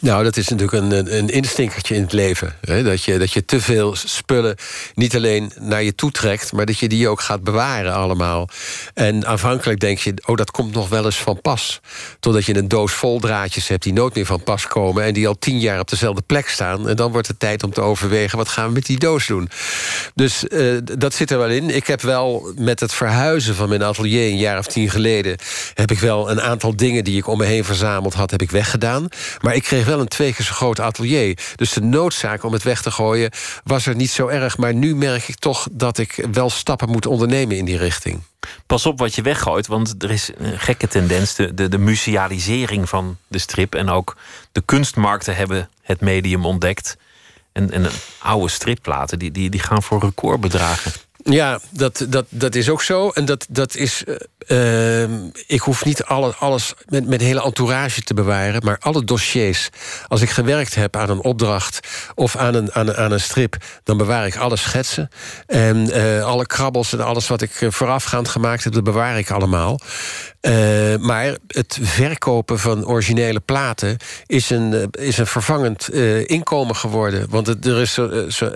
[0.00, 2.54] Nou, dat is natuurlijk een, een instinkertje in het leven.
[2.60, 2.82] Hè?
[2.82, 4.56] Dat, je, dat je te veel spullen
[4.94, 6.52] niet alleen naar je toe trekt...
[6.52, 8.48] maar dat je die ook gaat bewaren allemaal.
[8.94, 11.80] En aanvankelijk denk je, oh, dat komt nog wel eens van pas.
[12.20, 15.04] Totdat je een doos vol draadjes hebt die nooit meer van pas komen...
[15.04, 16.88] en die al tien jaar op dezelfde plek staan.
[16.88, 19.48] En dan wordt het tijd om te overwegen, wat gaan we met die doos doen?
[20.14, 21.70] Dus uh, dat zit er wel in.
[21.70, 25.36] Ik heb wel met het verhuizen van mijn atelier een jaar of tien geleden...
[25.74, 28.50] heb ik wel een aantal dingen die ik om me heen verzameld had, heb ik
[28.50, 28.99] weggedaan.
[29.40, 31.38] Maar ik kreeg wel een twee keer zo groot atelier.
[31.56, 33.30] Dus de noodzaak om het weg te gooien
[33.64, 34.58] was er niet zo erg.
[34.58, 38.22] Maar nu merk ik toch dat ik wel stappen moet ondernemen in die richting.
[38.66, 41.34] Pas op wat je weggooit, want er is een gekke tendens.
[41.34, 44.16] De, de, de musealisering van de strip en ook
[44.52, 46.96] de kunstmarkten hebben het medium ontdekt.
[47.52, 50.92] En, en oude stripplaten die, die, die gaan voor recordbedragen.
[51.22, 53.10] Ja, dat, dat, dat is ook zo.
[53.10, 54.04] En dat, dat is.
[54.46, 55.02] Uh,
[55.46, 58.64] ik hoef niet alle, alles met, met hele entourage te bewaren.
[58.64, 59.68] Maar alle dossiers.
[60.08, 61.80] Als ik gewerkt heb aan een opdracht
[62.14, 65.08] of aan een, aan, aan een strip, dan bewaar ik alle schetsen.
[65.46, 69.80] En uh, alle krabbels en alles wat ik voorafgaand gemaakt heb, dat bewaar ik allemaal.
[71.00, 75.88] Maar het verkopen van originele platen is een, is een vervangend
[76.26, 77.26] inkomen geworden.
[77.30, 78.50] Want er is zo, zo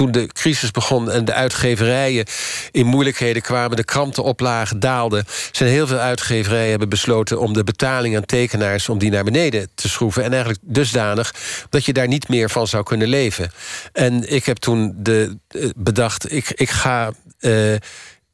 [0.00, 2.24] toen de crisis begon en de uitgeverijen
[2.70, 8.16] in moeilijkheden kwamen, de krantenoplagen daalden, zijn heel veel uitgeverijen hebben besloten om de betaling
[8.16, 10.24] aan tekenaars om die naar beneden te schroeven.
[10.24, 11.34] En eigenlijk dusdanig
[11.68, 13.50] dat je daar niet meer van zou kunnen leven.
[13.92, 17.12] En ik heb toen de, eh, bedacht, ik, ik ga.
[17.40, 17.74] Uh,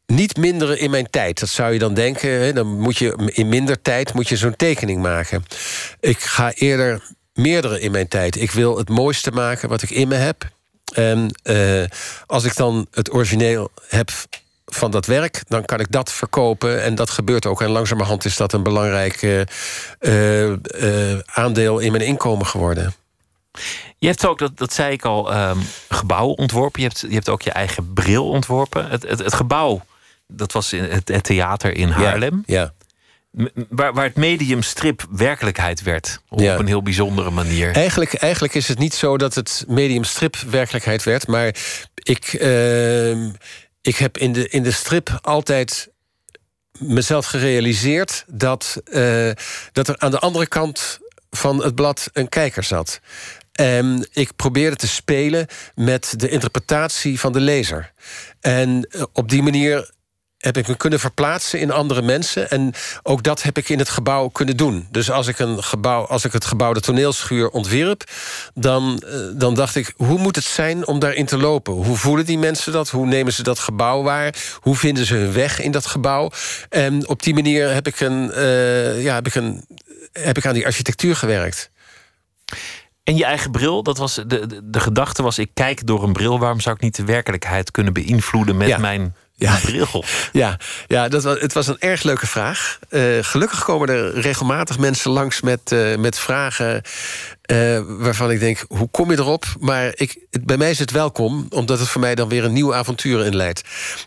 [0.07, 1.41] niet minderen in mijn tijd.
[1.41, 2.55] Dat zou je dan denken.
[2.55, 5.45] Dan moet je in minder tijd moet je zo'n tekening maken.
[6.01, 7.03] Ik ga eerder
[7.35, 8.41] meerdere in mijn tijd.
[8.41, 10.55] Ik wil het mooiste maken wat ik in me heb.
[10.95, 11.85] En uh,
[12.27, 14.11] als ik dan het origineel heb
[14.67, 16.83] van dat werk, dan kan ik dat verkopen.
[16.83, 17.63] En dat gebeurt ook.
[17.63, 19.41] En langzamerhand is dat een belangrijk uh,
[20.01, 22.95] uh, aandeel in mijn inkomen geworden.
[23.99, 26.83] Je hebt ook, dat, dat zei ik al, um, gebouwen ontworpen.
[26.83, 28.89] Je hebt, je hebt ook je eigen bril ontworpen.
[28.89, 29.85] Het, het, het gebouw,
[30.27, 32.43] dat was in het, het theater in Haarlem.
[32.47, 32.73] Ja, ja
[33.69, 36.21] waar, waar het medium strip werkelijkheid werd.
[36.29, 37.73] Op een heel bijzondere manier.
[37.73, 41.27] Eigenlijk, eigenlijk is het niet zo dat het medium strip werkelijkheid werd.
[41.27, 41.55] Maar
[41.95, 43.25] ik, uh,
[43.83, 45.89] ik heb in de, in de strip altijd
[46.79, 49.31] mezelf gerealiseerd dat, uh,
[49.73, 50.99] dat er aan de andere kant
[51.31, 53.01] van het blad een kijker zat.
[53.53, 57.93] En ik probeerde te spelen met de interpretatie van de lezer.
[58.41, 59.91] En eh, op die manier
[60.39, 62.51] heb ik me kunnen verplaatsen in andere mensen.
[62.51, 64.87] En ook dat heb ik in het gebouw kunnen doen.
[64.91, 68.05] Dus als ik, een gebouw, als ik het gebouw de toneelschuur ontwierp...
[68.55, 71.73] Dan, eh, dan dacht ik, hoe moet het zijn om daarin te lopen?
[71.73, 72.91] Hoe voelen die mensen dat?
[72.91, 74.35] Hoe nemen ze dat gebouw waar?
[74.61, 76.31] Hoe vinden ze hun weg in dat gebouw?
[76.69, 79.65] En op die manier heb ik, een, uh, ja, heb ik, een,
[80.13, 81.71] heb ik aan die architectuur gewerkt.
[83.05, 86.13] En je eigen bril, dat was de, de, de, gedachte was: ik kijk door een
[86.13, 86.39] bril.
[86.39, 89.59] Waarom zou ik niet de werkelijkheid kunnen beïnvloeden met mijn ja.
[89.63, 90.05] bril?
[90.33, 92.79] Ja, ja dat was, het was een erg leuke vraag.
[92.91, 96.83] Uh, gelukkig komen er regelmatig mensen langs met, uh, met vragen.
[97.53, 99.45] Uh, waarvan ik denk, hoe kom je erop?
[99.61, 102.53] Maar ik, het, bij mij is het welkom, omdat het voor mij dan weer een
[102.53, 103.63] nieuw avontuur inleidt.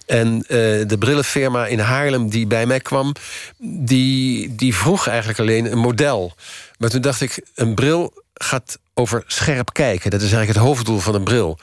[0.05, 0.39] En
[0.87, 3.13] de brillenfirma in Haarlem die bij mij kwam,
[3.57, 6.33] die, die vroeg eigenlijk alleen een model.
[6.77, 10.09] Maar toen dacht ik, een bril gaat over scherp kijken.
[10.09, 11.59] Dat is eigenlijk het hoofddoel van een bril.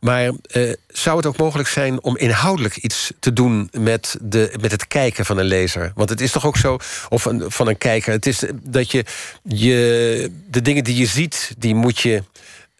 [0.00, 4.70] Maar eh, zou het ook mogelijk zijn om inhoudelijk iets te doen met, de, met
[4.70, 5.92] het kijken van een lezer?
[5.94, 9.04] Want het is toch ook zo, of van een kijker, het is dat je,
[9.42, 12.22] je de dingen die je ziet, die moet je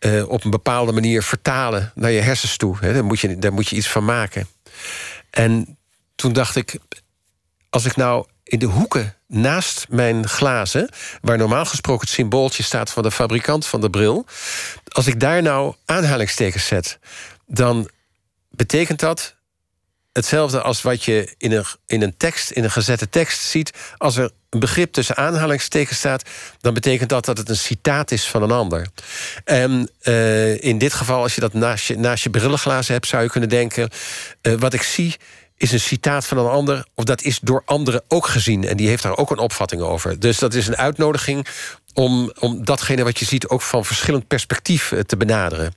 [0.00, 2.80] uh, op een bepaalde manier vertalen naar je hersens toe.
[2.80, 4.48] Daar, moet je, daar moet je iets van maken.
[5.30, 5.78] En
[6.14, 6.78] toen dacht ik,
[7.70, 10.88] als ik nou in de hoeken naast mijn glazen,
[11.20, 14.26] waar normaal gesproken het symbooltje staat van de fabrikant van de bril,
[14.88, 16.98] als ik daar nou aanhalingstekens zet,
[17.46, 17.90] dan
[18.50, 19.36] betekent dat
[20.16, 23.72] hetzelfde als wat je in een, in een tekst, in een gezette tekst ziet.
[23.96, 26.22] Als er een begrip tussen aanhalingstekens staat,
[26.60, 28.86] dan betekent dat dat het een citaat is van een ander.
[29.44, 33.22] En uh, in dit geval, als je dat naast je, naast je brillenglazen hebt, zou
[33.22, 33.90] je kunnen denken:
[34.42, 35.16] uh, wat ik zie
[35.56, 38.64] is een citaat van een ander, of dat is door anderen ook gezien.
[38.64, 40.20] En die heeft daar ook een opvatting over.
[40.20, 41.46] Dus dat is een uitnodiging
[41.94, 45.74] om, om datgene wat je ziet ook van verschillend perspectief eh, te benaderen.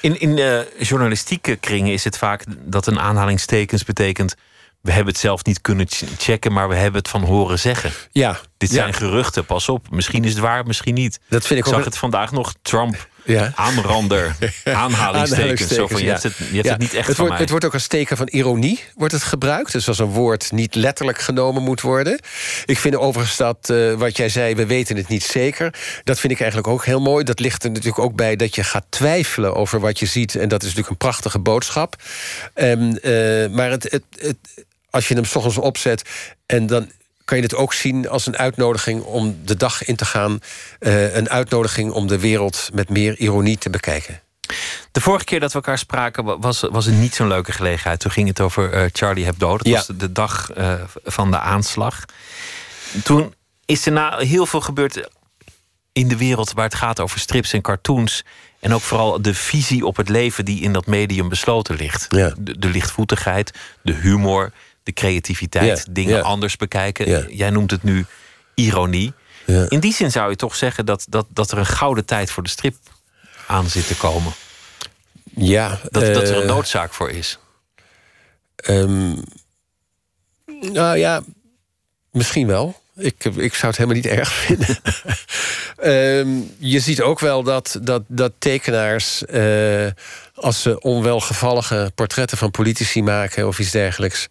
[0.00, 4.34] In, in uh, journalistieke kringen is het vaak dat een aanhalingstekens betekent.
[4.80, 5.86] We hebben het zelf niet kunnen
[6.18, 7.92] checken, maar we hebben het van horen zeggen.
[8.12, 8.40] Ja.
[8.56, 9.90] Dit zijn geruchten, pas op.
[9.90, 11.20] Misschien is het waar, misschien niet.
[11.28, 12.54] Dat vind ik, ik zag het vandaag nog.
[12.62, 13.52] Trump Ja.
[13.54, 15.74] Aanrander, aanhalingstekens.
[15.74, 16.10] Zo van, je ja.
[16.10, 17.40] hebt, het, je hebt Ja, het niet echt het van wordt, mij.
[17.40, 19.72] Het wordt ook als teken van ironie wordt het gebruikt.
[19.72, 22.20] Dus als een woord niet letterlijk genomen moet worden.
[22.64, 25.74] Ik vind overigens dat, eh, wat jij zei, we weten het niet zeker.
[26.04, 27.24] Dat vind ik eigenlijk ook heel mooi.
[27.24, 30.34] Dat ligt er natuurlijk ook bij dat je gaat twijfelen over wat je ziet.
[30.34, 31.96] En dat is natuurlijk een prachtige boodschap.
[32.54, 34.36] Ehm, eh, maar het, het, het,
[34.90, 36.02] als je hem s ochtends opzet
[36.46, 36.90] en dan
[37.30, 40.38] kan je het ook zien als een uitnodiging om de dag in te gaan.
[40.78, 44.20] eh, een uitnodiging om de wereld met meer ironie te bekijken.
[44.92, 48.00] De vorige keer dat we elkaar spraken wa- was, was het niet zo'n leuke gelegenheid.
[48.00, 49.56] Toen ging het over eh, Charlie Hebdo.
[49.56, 49.74] Dat Ja.
[49.76, 52.04] was de, dag eh, van de aanslag.
[53.04, 53.34] Toen
[53.66, 55.08] is er na heel veel gebeurd
[55.92, 58.24] in de wereld waar het gaat over strips en cartoons.
[58.60, 62.06] En ook vooral de visie op het leven die in dat medium besloten ligt.
[62.08, 62.34] Ja.
[62.38, 64.52] De, de lichtvoetigheid, de humor,
[64.94, 66.22] de creativiteit, Ja, dingen ja.
[66.22, 67.08] anders bekijken.
[67.08, 67.24] Ja.
[67.28, 68.06] Jij noemt het nu
[68.54, 69.12] ironie.
[69.46, 69.66] Ja.
[69.68, 72.42] In die zin zou je toch zeggen dat, dat, dat er een gouden tijd voor
[72.42, 72.76] de strip
[73.46, 74.32] aan zit te komen.
[75.34, 77.38] Ja, Dat, dat er een eh, noodzaak voor is.
[78.56, 79.14] Ehm,
[80.72, 81.22] nou ja,
[82.10, 82.80] misschien wel.
[82.96, 84.78] Ik, ik zou het helemaal niet erg vinden.
[85.76, 89.86] Ehm, je ziet ook wel dat, dat, dat tekenaars, eh,
[90.40, 94.28] als ze onwelgevallige portretten van politici maken of iets dergelijks,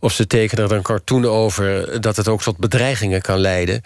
[0.00, 3.82] of ze tekenen er een cartoon over, dat het ook tot bedreigingen kan leiden.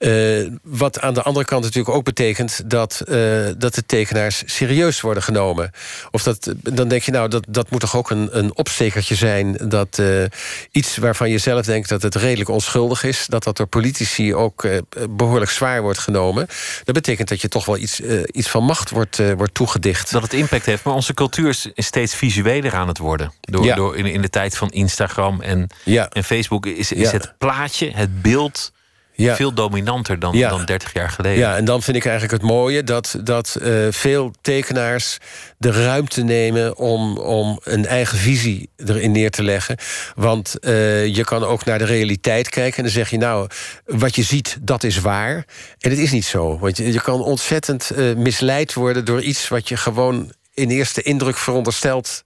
[0.00, 3.16] Eh, wat aan de andere kant natuurlijk ook betekent dat, eh,
[3.58, 5.70] dat de tekenaars serieus worden genomen.
[6.10, 9.56] Of dat, dan denk je, nou, dat, dat moet toch ook een, een opstekertje zijn.
[9.68, 10.24] Dat eh,
[10.70, 14.64] iets waarvan je zelf denkt dat het redelijk onschuldig is, dat dat door politici ook
[14.64, 14.78] eh,
[15.10, 16.46] behoorlijk zwaar wordt genomen.
[16.84, 18.00] Dat betekent dat je toch wel iets,
[18.32, 20.10] iets van macht wordt, wordt toegedicht.
[20.12, 20.84] Dat het impact heeft.
[20.84, 23.32] Maar onze cultuur is is steeds visueler aan het worden.
[23.40, 23.74] Door, Ja.
[23.74, 26.08] door in, in de tijd van Instagram en, Ja.
[26.08, 27.16] en Facebook is, is Ja.
[27.16, 28.72] het plaatje, het beeld,
[29.20, 29.34] Ja.
[29.36, 30.48] veel dominanter dan, Ja.
[30.48, 31.38] dan 30 jaar geleden.
[31.38, 35.18] Ja, en dan vind ik eigenlijk het mooie dat, dat eh, veel tekenaars
[35.58, 39.76] de ruimte nemen om, om een eigen visie erin neer te leggen.
[40.14, 43.48] Want eh, je kan ook naar de realiteit kijken en dan zeg je, nou,
[43.84, 45.34] wat je ziet, dat is waar.
[45.78, 46.58] En het is niet zo.
[46.58, 51.02] Want je, je kan ontzettend eh, misleid worden door iets wat je gewoon in eerste
[51.02, 52.24] indruk veronderstelt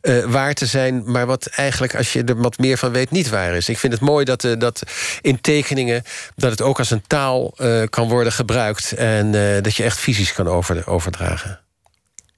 [0.00, 3.28] eh, waar te zijn, maar wat eigenlijk, als je er wat meer van weet, niet
[3.28, 3.68] waar is.
[3.68, 4.82] Ik vind het mooi dat, eh, dat
[5.20, 6.02] in tekeningen
[6.36, 9.32] dat het ook als een taal eh, kan worden gebruikt en
[9.62, 11.60] dat je echt visies kan over, overdragen.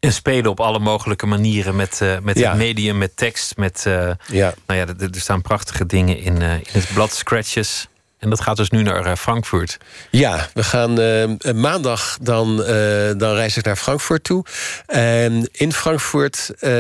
[0.00, 2.48] En spelen op alle mogelijke manieren met, eh, met Ja.
[2.48, 3.82] het medium, met tekst, met.
[3.84, 4.54] Ja.
[4.66, 7.88] Nou ja, er, er staan prachtige dingen in, in het blad Scratches.
[8.24, 9.78] En dat gaat dus nu naar eh, Frankfurt.
[10.10, 14.44] Ja, we gaan eh, maandag dan, eh, dan reis ik naar Frankfurt toe.
[14.87, 16.72] En in Frankfurt, eh,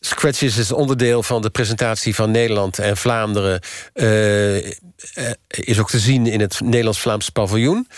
[0.00, 3.60] Scratches is onderdeel van de presentatie van Nederland en Vlaanderen.
[3.92, 4.72] eh, eh,
[5.48, 7.88] is ook te zien in het Nederlands-Vlaams paviljoen.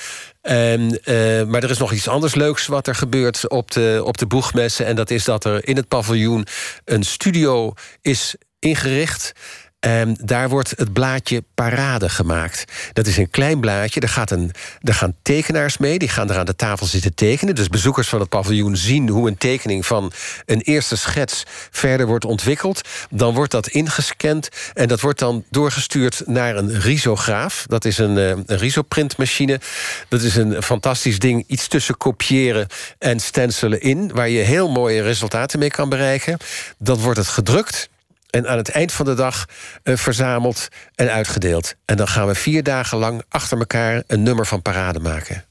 [0.42, 4.18] En, eh, maar er is nog iets anders leuks wat er gebeurt op de, op
[4.18, 4.86] de boegmessen.
[4.86, 6.46] En dat is dat er in het paviljoen
[6.84, 9.32] een studio is ingericht.
[9.80, 12.64] En daar wordt het blaadje Parade gemaakt.
[12.92, 14.00] Dat is een klein blaadje.
[14.00, 14.50] Er, gaat een,
[14.82, 15.98] gaan tekenaars mee.
[15.98, 17.54] Die gaan er aan de tafel zitten tekenen.
[17.54, 20.12] Dus bezoekers van het paviljoen zien hoe een tekening van
[20.46, 22.88] een eerste schets verder wordt ontwikkeld.
[23.10, 24.48] Dan wordt dat ingescand.
[24.74, 27.64] En dat wordt dan doorgestuurd naar een risograaf.
[27.66, 29.60] Dat is een, eh, een risoprintmachine.
[30.08, 31.44] Dat is een fantastisch ding.
[31.46, 32.66] Iets tussen kopiëren
[32.98, 34.10] en stencillen in.
[34.12, 36.38] Waar je heel mooie resultaten mee kan bereiken.
[36.78, 37.88] Dan wordt het gedrukt.
[38.30, 39.46] En aan het eind van de dag
[39.82, 41.74] eh, verzameld en uitgedeeld.
[41.84, 45.44] En dan gaan we vier dagen lang achter elkaar een nummer van parade maken.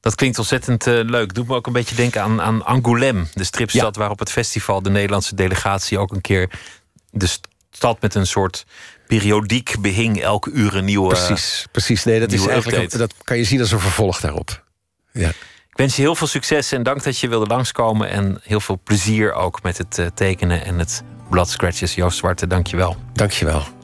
[0.00, 1.34] Dat klinkt ontzettend eh, leuk.
[1.34, 4.82] Doet me ook een beetje denken aan, aan Angoulême, de stripstad waar op het festival
[4.82, 6.50] de Nederlandse delegatie ook een keer
[7.10, 7.28] de
[7.70, 8.66] stad met een soort
[9.06, 11.08] periodiek behing, elke uur een nieuwe.
[11.08, 12.04] Precies, precies.
[12.04, 12.98] Nee, dat, is eigenlijk, update.
[12.98, 14.64] dat kan je zien als een vervolg daarop.
[15.12, 15.28] Ja.
[15.68, 18.08] Ik wens je heel veel succes en dank dat je wilde langskomen.
[18.08, 21.94] En heel veel plezier ook met het eh, tekenen en het blad Scratches.
[21.94, 22.66] Joost Zwarte, dank
[23.36, 23.79] je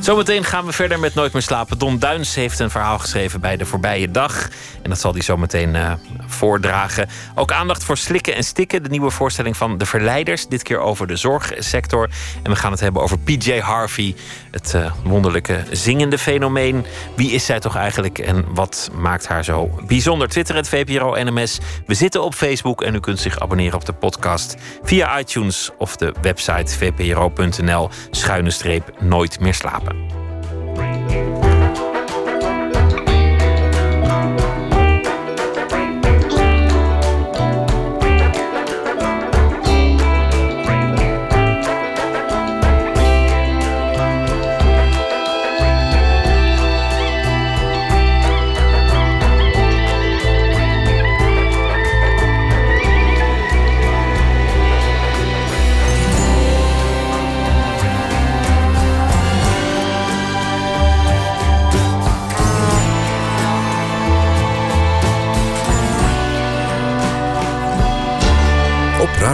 [0.00, 1.78] Zometeen gaan we verder met Nooit meer slapen.
[1.78, 4.48] Don Duins heeft een verhaal geschreven bij de voorbije dag.
[4.82, 5.92] En dat zal hij zo meteen eh,
[6.26, 7.08] voordragen.
[7.34, 8.82] Ook aandacht voor Slikken en Stikken.
[8.82, 10.46] De nieuwe voorstelling van De Verleiders.
[10.46, 12.08] Dit keer over de zorgsector.
[12.42, 14.14] En we gaan het hebben over PJ Harvey.
[14.50, 16.86] Het eh, wonderlijke zingende fenomeen.
[17.16, 20.28] Wie is zij toch eigenlijk en wat maakt haar zo bijzonder?
[20.28, 21.58] Twitter, het VPRO NMS.
[21.86, 25.96] We zitten op Facebook en u kunt zich abonneren op de podcast via iTunes of
[25.96, 29.96] de website vpro.nl schuine streep nooit meer slapen.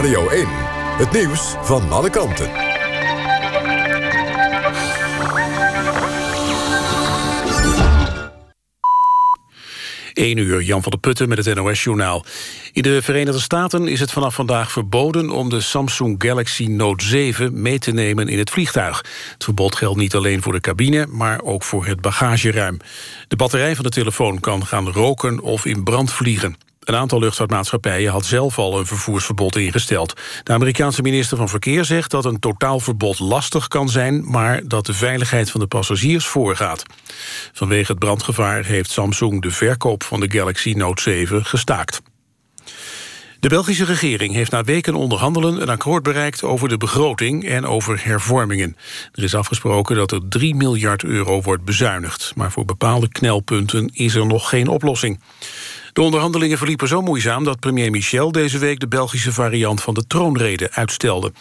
[0.01, 0.47] Radio 1.
[0.97, 2.49] Het nieuws van alle kanten.
[10.13, 12.25] 1 uur, Jan van der Putten met het NOS-journaal.
[12.73, 15.29] In de Verenigde Staten is het vanaf vandaag verboden...
[15.29, 18.97] om de Samsung Galaxy Note 7 mee te nemen in het vliegtuig.
[19.33, 22.77] Het verbod geldt niet alleen voor de cabine, maar ook voor het bagageruim.
[23.27, 26.70] De batterij van de telefoon kan gaan roken of in brand vliegen.
[26.81, 30.19] Een aantal luchtvaartmaatschappijen had zelf al een vervoersverbod ingesteld.
[30.43, 34.29] De Amerikaanse minister van Verkeer zegt dat een totaalverbod lastig kan zijn...
[34.29, 36.83] maar dat de veiligheid van de passagiers voorgaat.
[37.53, 42.01] Vanwege het brandgevaar heeft Samsung de verkoop van de Galaxy Note 7 gestaakt.
[43.39, 48.05] De Belgische regering heeft na weken onderhandelen een akkoord bereikt over de begroting en over
[48.05, 48.75] hervormingen.
[49.11, 54.15] Er is afgesproken dat er 3 miljard euro wordt bezuinigd, maar voor bepaalde knelpunten is
[54.15, 55.19] er nog geen oplossing.
[55.93, 60.07] De onderhandelingen verliepen zo moeizaam dat premier Michel deze week de Belgische variant van de
[60.07, 61.31] troonrede uitstelde.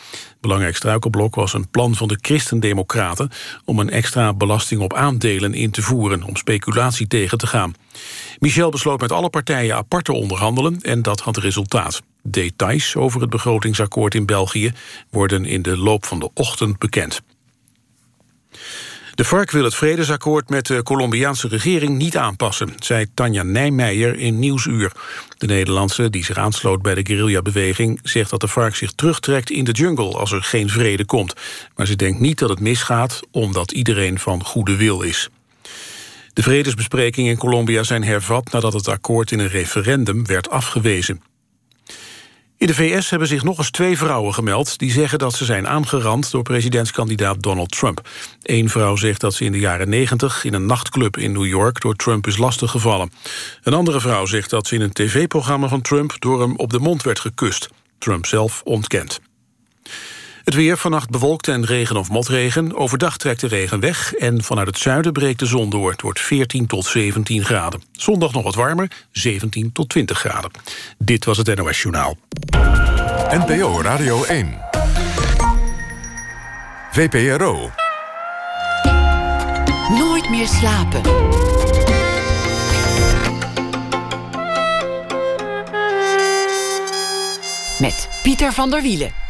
[0.41, 3.31] Belangrijk struikelblok was een plan van de Christendemocraten
[3.65, 7.75] om een extra belasting op aandelen in te voeren om speculatie tegen te gaan.
[8.39, 12.03] Michel besloot met alle partijen apart te onderhandelen en dat had resultaat.
[12.23, 14.73] Details over het begrotingsakkoord in België
[15.11, 17.21] worden in de loop van de ochtend bekend.
[19.21, 24.39] De FARC wil het vredesakkoord met de Colombiaanse regering niet aanpassen, zei Tanja Nijmeijer in
[24.39, 24.93] Nieuwsuur.
[25.39, 29.65] De Nederlandse, die zich aansloot bij de guerrillabeweging, zegt dat de FARC zich terugtrekt in
[29.65, 31.35] de jungle als er geen vrede komt.
[31.77, 35.29] Maar ze denkt niet dat het misgaat, omdat iedereen van goede wil is.
[36.33, 41.23] De vredesbesprekingen in Colombia zijn hervat nadat het akkoord in een referendum werd afgewezen.
[42.61, 44.79] In de VS hebben zich nog eens twee vrouwen gemeld...
[44.79, 48.09] die zeggen dat ze zijn aangerand door presidentskandidaat Donald Trump.
[48.43, 51.81] Eén vrouw zegt dat ze in de jaren 90 in een nachtclub in New York...
[51.81, 53.13] door Trump is lastiggevallen.
[53.63, 56.17] Een andere vrouw zegt dat ze in een tv-programma van Trump...
[56.19, 57.69] door hem op de mond werd gekust.
[57.99, 59.21] Trump zelf ontkent.
[60.51, 62.77] Het weer vannacht bewolkt en regen of motregen.
[62.77, 65.91] Overdag trekt de regen weg en vanuit het zuiden breekt de zon door.
[65.91, 67.83] Het wordt 14 tot 17 graden.
[67.93, 70.51] Zondag nog wat warmer, 17 tot 20 graden.
[70.99, 72.17] Dit was het NOS Journaal.
[73.31, 74.59] NPO Radio 1.
[76.91, 77.71] VPRO.
[79.89, 81.03] Nooit meer slapen.
[87.79, 89.30] Met Pieter van der Wielen.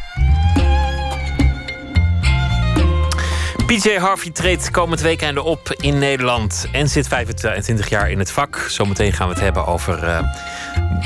[3.71, 8.67] PJ Harvey treedt komend weekend op in Nederland en zit 25 jaar in het vak.
[8.69, 10.19] Zometeen gaan we het hebben over uh,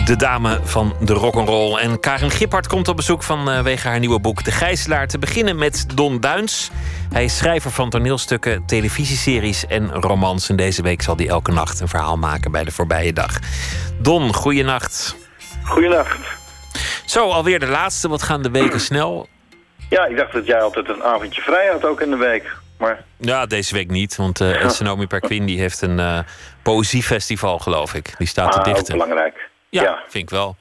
[0.05, 1.79] de dame van de rock'n'roll.
[1.79, 5.07] En Karin Gippard komt op bezoek vanwege uh, haar nieuwe boek De Gijzelaar.
[5.07, 6.70] Te beginnen met Don Duins.
[7.12, 10.48] Hij is schrijver van toneelstukken, televisieseries en romans.
[10.48, 13.38] En deze week zal hij elke nacht een verhaal maken bij de voorbije dag.
[14.00, 15.16] Don, goeienacht.
[15.64, 16.16] Goeienacht.
[17.05, 18.09] Zo, alweer de laatste.
[18.09, 19.29] Wat gaan de weken snel?
[19.94, 22.57] Ja, ik dacht dat jij altijd een avondje vrij had ook in de week.
[22.78, 23.04] Maar...
[23.16, 24.16] Ja, deze week niet.
[24.16, 26.18] Want uh, Elsenomi Perquin die heeft een uh,
[26.62, 28.14] poëziefestival, geloof ik.
[28.18, 28.92] Die staat te ah, dichten.
[28.92, 29.50] belangrijk.
[29.68, 30.57] Ja, ja, vind ik wel.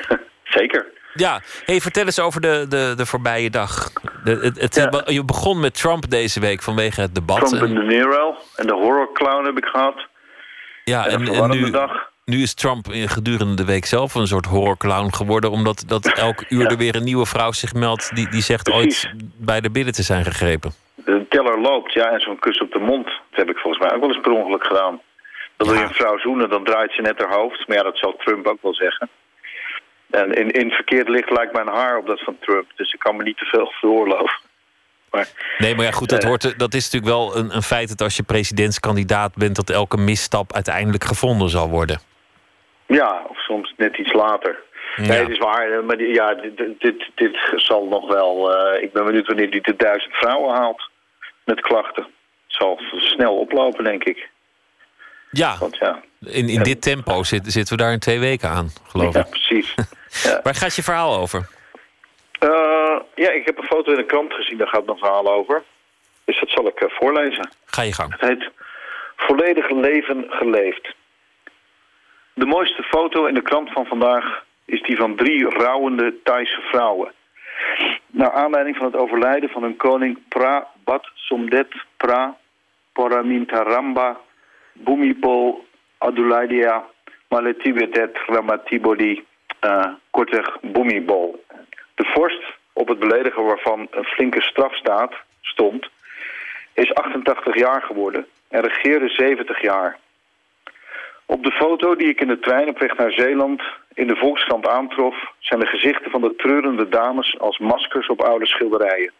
[0.58, 0.86] Zeker.
[1.14, 3.92] Ja, hey, vertel eens over de, de, de voorbije dag.
[4.24, 5.02] De, het, het, ja.
[5.04, 7.46] Je begon met Trump deze week vanwege het debat.
[7.48, 10.06] Trump en de Nero en de horror clown heb ik gehad.
[10.84, 12.10] Ja, en, en, en nu, dag.
[12.32, 15.50] Nu is Trump gedurende de week zelf een soort horrorclown geworden...
[15.50, 16.68] omdat dat elk uur ja.
[16.68, 18.16] er weer een nieuwe vrouw zich meldt...
[18.16, 19.06] die, die zegt Precies.
[19.06, 20.72] ooit bij de billen te zijn gegrepen.
[20.94, 23.04] De teller loopt, ja, en zo'n kus op de mond.
[23.04, 25.00] Dat heb ik volgens mij ook wel eens per ongeluk gedaan.
[25.56, 27.68] Dan wil je een vrouw zoenen, dan draait ze net haar hoofd.
[27.68, 29.08] Maar ja, dat zal Trump ook wel zeggen.
[30.10, 32.66] En in, in verkeerd licht lijkt mijn haar op dat van Trump.
[32.76, 34.40] Dus ik kan me niet te veel veroorloven.
[35.10, 37.88] Maar, nee, maar ja, goed, dat, hoort, dat is natuurlijk wel een, een feit...
[37.88, 39.56] dat als je presidentskandidaat bent...
[39.56, 42.10] dat elke misstap uiteindelijk gevonden zal worden.
[42.94, 44.60] Ja, of soms net iets later.
[44.96, 45.06] Ja.
[45.06, 45.84] Nee, het is waar.
[45.84, 48.56] Maar die, ja, dit, dit, dit zal nog wel...
[48.74, 50.88] Uh, ik ben benieuwd wanneer hij de duizend vrouwen haalt
[51.44, 52.02] met klachten.
[52.02, 52.12] Het
[52.46, 54.30] zal snel oplopen, denk ik.
[55.30, 56.00] Ja, Want, ja.
[56.20, 59.30] in, in dit tempo zit, zitten we daar in twee weken aan, geloof ja, ik.
[59.30, 59.74] precies.
[60.24, 60.40] ja.
[60.42, 61.48] Waar gaat je verhaal over?
[62.40, 65.62] Uh, ja, ik heb een foto in de krant gezien, daar gaat mijn verhaal over.
[66.24, 67.50] Dus dat zal ik uh, voorlezen.
[67.64, 68.12] Ga je gang.
[68.12, 68.50] Het heet
[69.16, 70.94] Volledig leven geleefd.
[72.34, 77.12] De mooiste foto in de krant van vandaag is die van drie rouwende Thaise vrouwen.
[78.06, 82.36] Naar aanleiding van het overlijden van hun koning Pra Bat Somdet Pra
[82.92, 84.20] Paramintaramba
[84.72, 85.66] Bhumipol
[85.98, 86.84] Adulaidia
[87.28, 89.24] Maletibetet Ramatibodi
[89.64, 91.44] uh, kortweg Bhumibol.
[91.94, 92.42] De vorst,
[92.72, 95.88] op het beledigen waarvan een flinke strafstaat stond,
[96.74, 99.98] is 88 jaar geworden en regeerde 70 jaar.
[101.26, 103.62] Op de foto die ik in de trein op weg naar Zeeland
[103.94, 105.32] in de Volkskrant aantrof...
[105.38, 109.12] zijn de gezichten van de treurende dames als maskers op oude schilderijen.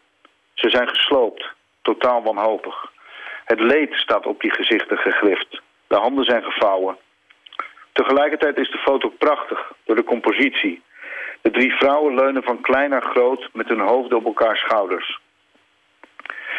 [0.53, 2.91] Ze zijn gesloopt, totaal wanhopig.
[3.45, 5.61] Het leed staat op die gezichten gegrift.
[5.87, 6.97] De handen zijn gevouwen.
[7.91, 10.81] Tegelijkertijd is de foto prachtig door de compositie.
[11.41, 15.19] De drie vrouwen leunen van klein naar groot met hun hoofden op elkaar schouders.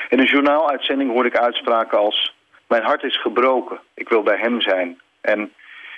[0.09, 2.35] In een journaaluitzending hoorde ik uitspraken als...
[2.69, 5.01] Mijn hart is gebroken, ik wil bij hem zijn.
[5.25, 5.53] En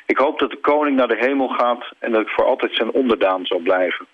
[0.07, 2.91] ik hoop dat de koning naar de hemel gaat en dat ik voor altijd zijn
[2.91, 4.07] onderdaan zal blijven.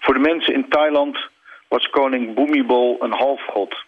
[0.00, 1.28] Voor de mensen in Thailand
[1.68, 3.84] was koning Bhumibol een halfgod.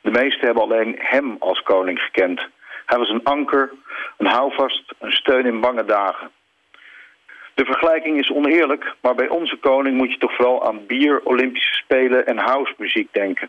[0.00, 2.46] De meesten hebben alleen hem als koning gekend.
[2.86, 3.72] Hij was een anker,
[4.16, 6.30] een houvast, een steun in bange dagen.
[7.54, 11.74] De vergelijking is oneerlijk, maar bij onze koning moet je toch vooral aan bier, Olympische
[11.74, 13.48] Spelen en housemuziek denken.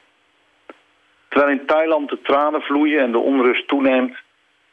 [1.28, 4.18] Terwijl in Thailand de tranen vloeien en de onrust toeneemt,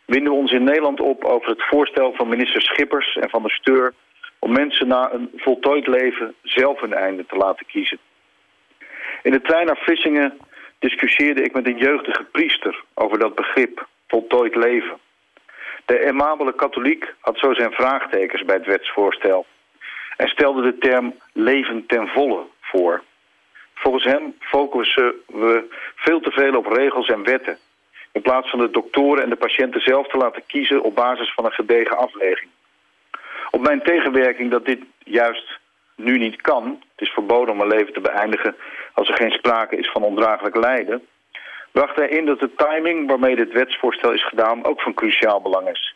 [0.07, 3.51] winden we ons in Nederland op over het voorstel van minister Schippers en van de
[3.51, 3.95] Steur
[4.39, 7.99] om mensen na een voltooid leven zelf een einde te laten kiezen.
[9.23, 10.39] In de trein naar Vlissingen
[10.79, 14.99] discussieerde ik met een jeugdige priester over dat begrip, voltooid leven.
[15.85, 19.47] De amabele katholiek had zo zijn vraagtekens bij het wetsvoorstel
[20.17, 23.03] en stelde de term leven ten volle voor.
[23.75, 27.59] Volgens hem focussen we veel te veel op regels en wetten
[28.17, 31.45] in plaats van de doktoren en de patiënten zelf te laten kiezen op basis van
[31.45, 32.51] een gedegen afweging.
[33.51, 35.59] Op mijn tegenwerking dat dit juist
[35.95, 38.57] nu niet kan, het is verboden om een leven te beëindigen
[38.95, 41.07] als er geen sprake is van ondraaglijk lijden,
[41.73, 45.69] bracht hij in dat de timing waarmee dit wetsvoorstel is gedaan ook van cruciaal belang
[45.69, 45.95] is.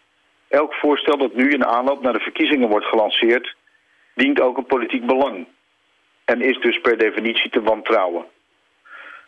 [0.49, 3.55] Elk voorstel dat nu in aanloop naar de verkiezingen wordt gelanceerd,
[4.15, 5.47] dient ook een politiek belang
[6.25, 8.25] en is dus per definitie te wantrouwen.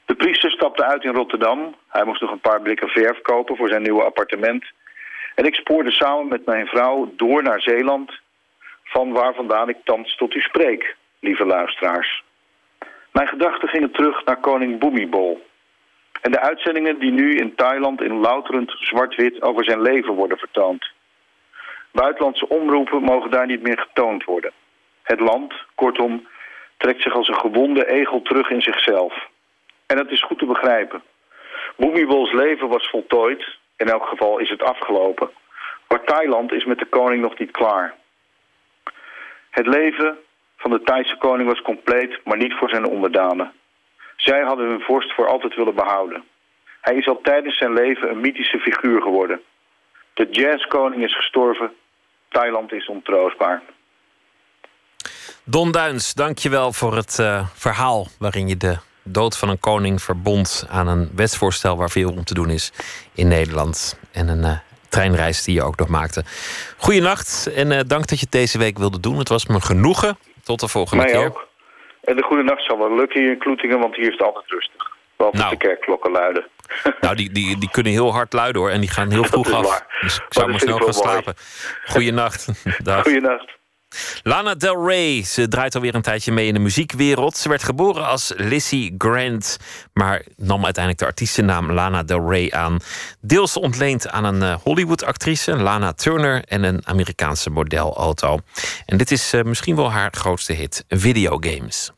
[0.05, 1.75] De priester stapte uit in Rotterdam.
[1.89, 4.65] Hij moest nog een paar blikken verf kopen voor zijn nieuwe appartement.
[5.35, 8.21] En ik spoorde samen met mijn vrouw door naar Zeeland...
[8.85, 12.23] van waar vandaan ik thans tot u spreek, lieve luisteraars.
[13.13, 15.47] Mijn gedachten gingen terug naar koning Bhumibol...
[16.21, 20.91] en de uitzendingen die nu in Thailand in louterend zwart-wit over zijn leven worden vertoond.
[21.91, 24.53] Buitenlandse omroepen mogen daar niet meer getoond worden.
[25.03, 26.27] Het land, kortom,
[26.77, 29.31] trekt zich als een gewonde egel terug in zichzelf...
[29.93, 31.03] En dat is goed te begrijpen.
[31.77, 33.59] Bhumibol's leven was voltooid.
[33.77, 35.31] In elk geval is het afgelopen.
[35.89, 37.95] Maar Thailand is met de koning nog niet klaar.
[39.51, 40.19] Het leven
[40.57, 43.53] van de Thaise koning was compleet, maar niet voor zijn onderdanen.
[44.17, 46.25] Zij hadden hun vorst voor altijd willen behouden.
[46.81, 49.41] Hij is al tijdens zijn leven een mythische figuur geworden.
[50.15, 51.73] De jazzkoning is gestorven.
[52.29, 53.63] Thailand is ontroostbaar.
[55.45, 60.67] Don Duins, dankjewel voor het uh, verhaal waarin je de dood van een koning verbond
[60.71, 62.73] aan een wetsvoorstel waar veel om te doen is
[63.15, 63.99] in Nederland.
[64.13, 66.25] En een uh, treinreis die je ook nog maakte.
[66.77, 69.19] Goedenacht en uh, dank dat je het deze week wilde doen.
[69.19, 70.19] Het was me genoegen.
[70.43, 71.25] Tot de volgende Mij keer.
[71.27, 71.49] ook.
[72.05, 74.51] En de goede nacht zal wel lukken hier in Kloetingen, want hier is het altijd
[74.51, 74.91] rustig.
[75.17, 75.51] Behalve Nou.
[75.51, 76.47] de kerkklokken luiden.
[77.01, 78.71] Nou, die, die, die kunnen heel hard luiden hoor.
[78.71, 79.85] En die gaan heel vroeg af.
[80.01, 80.93] Dus ik zou maar snel gaan mooi.
[80.93, 81.35] slapen.
[81.87, 82.49] Goeienacht.
[82.85, 83.05] Dag.
[84.23, 87.37] Lana Del Rey, ze draait alweer een tijdje mee in de muziekwereld.
[87.37, 89.59] Ze werd geboren als Lizzie Grant,
[89.93, 92.79] maar nam uiteindelijk de artiestennaam Lana Del Rey aan.
[93.21, 98.39] Deels ontleend aan een eh, Hollywood-actrice, Lana Turner, en een Amerikaanse modelauto.
[98.87, 101.93] En dit is eh, misschien wel haar grootste hit, Videogames.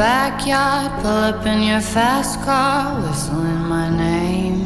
[0.00, 4.62] Backyard, pull up in your fast car, whistling my name.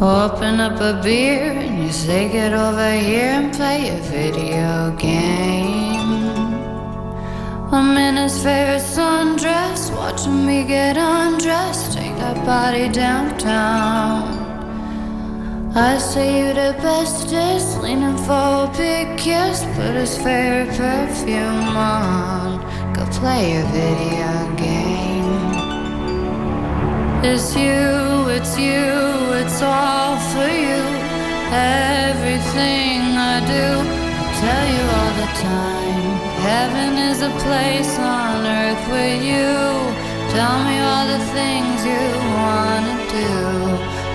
[0.00, 6.08] Open up a beer and you say, Get over here and play a video game.
[7.70, 14.47] I'm in his favorite sundress, watching me get undressed, take that body downtown.
[15.80, 19.62] I say you're the bestest, leaning for a big kiss.
[19.76, 22.58] Put his favorite perfume on,
[22.92, 25.54] go play a video game.
[27.22, 28.90] It's you, it's you,
[29.38, 30.82] it's all for you.
[31.54, 33.66] Everything I do,
[34.18, 36.10] I tell you all the time.
[36.42, 39.54] Heaven is a place on earth with you.
[40.34, 42.04] Tell me all the things you
[42.34, 43.97] wanna do.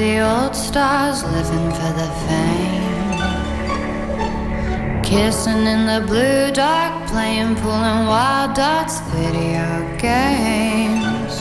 [0.00, 3.12] world stars living for the fame.
[5.02, 9.66] Kissing in the blue dark, playing, pulling wild dots, video
[9.98, 11.34] games.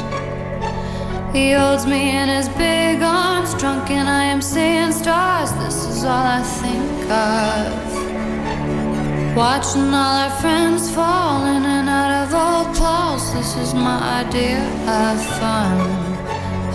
[1.34, 5.52] He holds me in his big arms, drunk, and I am seeing stars.
[5.64, 7.90] This is all I think of.
[9.38, 13.34] Watching all our friends fall in and out of old clothes.
[13.34, 14.60] This is my idea
[15.02, 16.19] of fun.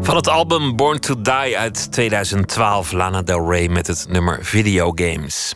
[0.00, 5.54] Van het album Born to Die uit 2012, Lana Del Rey met het nummer Videogames.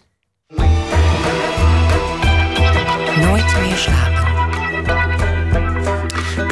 [3.16, 4.11] Nooit meer slapen.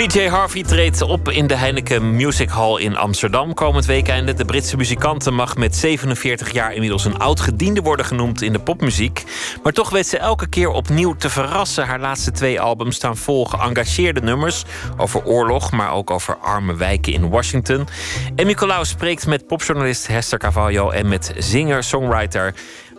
[0.07, 4.34] PJ Harvey treedt op in de Heineken Music Hall in Amsterdam komend weekende.
[4.34, 8.59] De Britse muzikante mag met 47 jaar inmiddels een oud gediende worden genoemd in de
[8.59, 9.24] popmuziek.
[9.62, 11.86] Maar toch weet ze elke keer opnieuw te verrassen.
[11.86, 14.64] Haar laatste twee albums staan vol geëngageerde nummers
[14.96, 17.88] over oorlog, maar ook over arme wijken in Washington.
[18.36, 22.55] En Nicolaus spreekt met popjournalist Hester Carvalho en met zinger-songwriter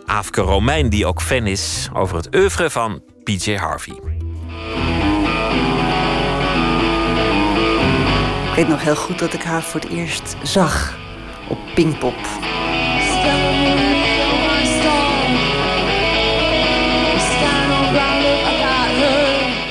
[0.06, 4.21] Aafke Romein, die ook fan is, over het oeuvre van PJ Harvey.
[8.52, 10.98] Ik weet nog heel goed dat ik haar voor het eerst zag
[11.48, 12.14] op Pinkpop.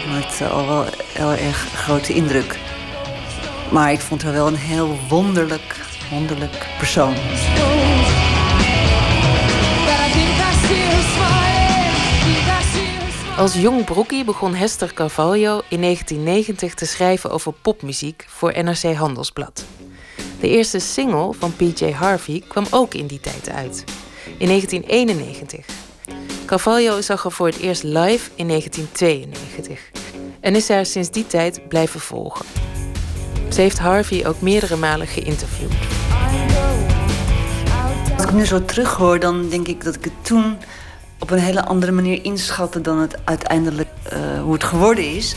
[0.09, 2.59] Maakte al wel heel erg grote indruk.
[3.69, 5.75] Maar ik vond haar wel een heel wonderlijk,
[6.11, 7.13] wonderlijk persoon.
[13.37, 19.65] Als jong broekie begon Hester Carvalho in 1990 te schrijven over popmuziek voor NRC Handelsblad.
[20.39, 23.83] De eerste single van PJ Harvey kwam ook in die tijd uit,
[24.37, 25.65] in 1991.
[26.45, 29.91] Carvalho zag haar voor het eerst live in 1992
[30.39, 32.45] en is haar sinds die tijd blijven volgen.
[33.49, 35.73] Ze heeft Harvey ook meerdere malen geïnterviewd.
[38.15, 40.57] Als ik nu zo terughoor, dan denk ik dat ik het toen
[41.21, 45.35] op een hele andere manier inschatte dan het uiteindelijk eh, hoe het geworden is.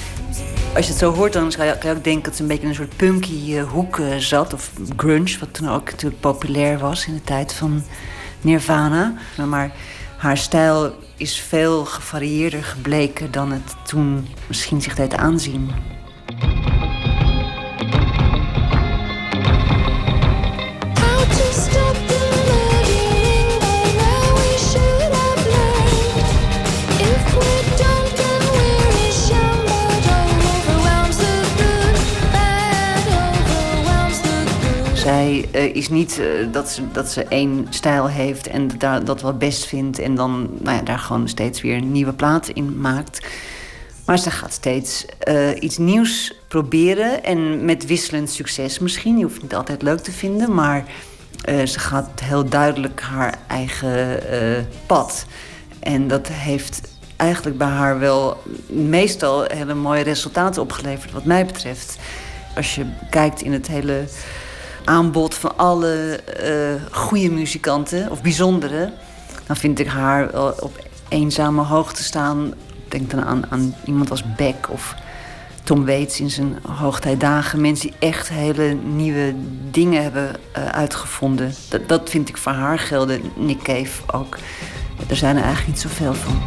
[0.75, 2.49] Als je het zo hoort, dan kan je, kan je ook denken dat ze een
[2.49, 4.53] beetje in een soort punky eh, hoek eh, zat.
[4.53, 7.85] Of grunge, wat toen ook natuurlijk populair was in de tijd van
[8.41, 9.15] Nirvana.
[9.47, 9.73] Maar
[10.17, 15.71] haar stijl is veel gevarieerder gebleken dan het toen misschien zich deed aanzien.
[35.05, 39.23] Zij eh, is niet eh, dat, ze, dat ze één stijl heeft en daar, dat
[39.23, 39.99] wel best vindt...
[39.99, 43.27] en dan nou ja, daar gewoon steeds weer een nieuwe plaat in maakt.
[44.07, 47.25] Maar ze gaat steeds uh, iets nieuws proberen.
[47.25, 49.17] En met wisselend succes misschien.
[49.17, 50.55] Je hoeft het niet altijd leuk te vinden.
[50.55, 50.85] Maar
[51.45, 54.21] ze gaat heel duidelijk haar eigen
[54.87, 55.27] pad.
[55.81, 56.81] En dat heeft
[57.17, 61.99] eigenlijk bij haar wel meestal hele mooie resultaten opgeleverd, wat mij betreft.
[62.57, 64.05] Als je kijkt in het hele
[64.85, 68.93] aanbod van alle uh, goede muzikanten, of bijzondere,
[69.47, 70.79] dan vind ik haar op
[71.09, 72.53] eenzame hoogte staan.
[72.89, 74.95] Denk dan aan, aan iemand als Beck of
[75.65, 77.61] Tom Waits in zijn hoogtijdagen.
[77.61, 79.35] Mensen die echt hele nieuwe
[79.71, 81.55] dingen hebben uh, uitgevonden.
[81.69, 83.21] Dat, dat vind ik voor haar gelden.
[83.37, 84.37] Nick Cave ook.
[85.09, 86.43] Er zijn er eigenlijk niet zoveel van.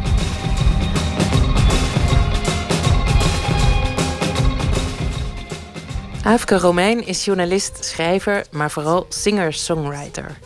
[6.28, 10.38] Aafke Romein is journalist, schrijver, maar vooral singer-songwriter.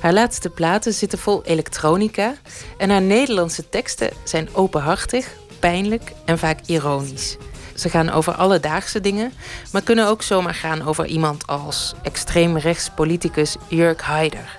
[0.00, 2.34] Haar laatste platen zitten vol elektronica
[2.78, 7.36] en haar Nederlandse teksten zijn openhartig, pijnlijk en vaak ironisch.
[7.74, 9.32] Ze gaan over alledaagse dingen,
[9.72, 14.58] maar kunnen ook zomaar gaan over iemand als extreemrechts politicus Jurk Haider.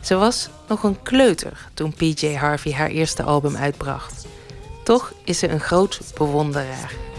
[0.00, 4.26] Ze was nog een kleuter toen PJ Harvey haar eerste album uitbracht.
[4.84, 7.15] Toch is ze een groot bewonderaar.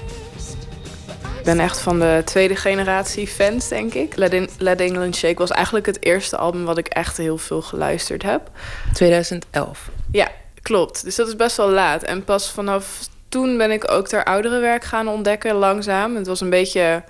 [1.47, 4.15] Ik ben echt van de tweede generatie fans, denk ik.
[4.57, 8.49] Let, England Shake was eigenlijk het eerste album wat ik echt heel veel geluisterd heb.
[8.93, 9.89] 2011.
[10.11, 10.27] Ja,
[10.61, 11.03] klopt.
[11.03, 12.03] Dus dat is best wel laat.
[12.03, 16.15] En pas vanaf toen ben ik ook haar werk gaan ontdekken, langzaam.
[16.15, 17.03] Het was een beetje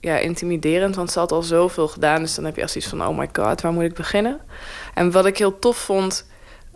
[0.00, 2.20] ja, intimiderend, want ze had al zoveel gedaan.
[2.20, 4.40] Dus dan heb je als iets van, oh my god, waar moet ik beginnen?
[4.94, 6.26] En wat ik heel tof vond,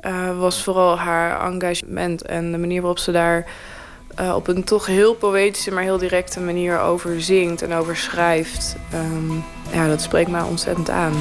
[0.02, 3.46] uh, was vooral haar engagement en de manier waarop ze daar
[4.20, 8.76] uh, op een toch heel poëtische, maar heel directe manier over zingt en over schrijft.
[8.94, 11.12] Um, ja, dat spreekt mij ontzettend aan.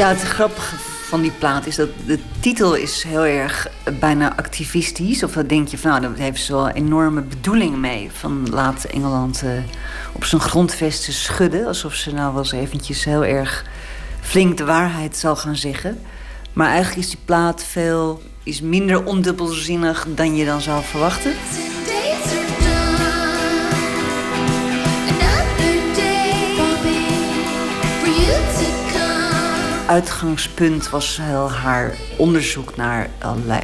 [0.00, 0.76] Ja, het grappige
[1.10, 5.22] van die plaat is dat de titel is heel erg bijna activistisch.
[5.22, 8.10] Of dan denk je van nou, daar heeft ze wel een enorme bedoeling mee.
[8.12, 9.50] Van laat Engeland uh,
[10.12, 11.66] op zijn grondvesten schudden.
[11.66, 13.64] Alsof ze nou wel eens eventjes heel erg
[14.20, 15.98] flink de waarheid zal gaan zeggen.
[16.52, 21.32] Maar eigenlijk is die plaat veel is minder ondubbelzinnig dan je dan zou verwachten.
[29.90, 31.18] Uitgangspunt was
[31.62, 33.62] haar onderzoek naar allerlei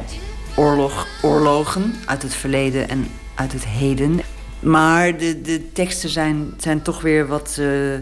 [0.55, 4.21] oorlog, oorlogen uit het verleden en uit het heden.
[4.59, 7.93] Maar de, de teksten zijn, zijn toch weer wat uh,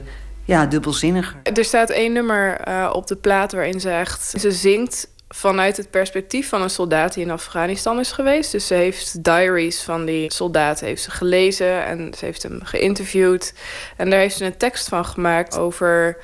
[0.46, 1.36] ja, dubbelzinniger.
[1.44, 4.34] Er staat één nummer uh, op de plaat waarin ze echt...
[4.40, 8.52] Ze zingt vanuit het perspectief van een soldaat die in Afghanistan is geweest.
[8.52, 13.54] Dus ze heeft diaries van die soldaat heeft ze gelezen en ze heeft hem geïnterviewd.
[13.98, 16.18] En daar heeft ze een tekst van gemaakt over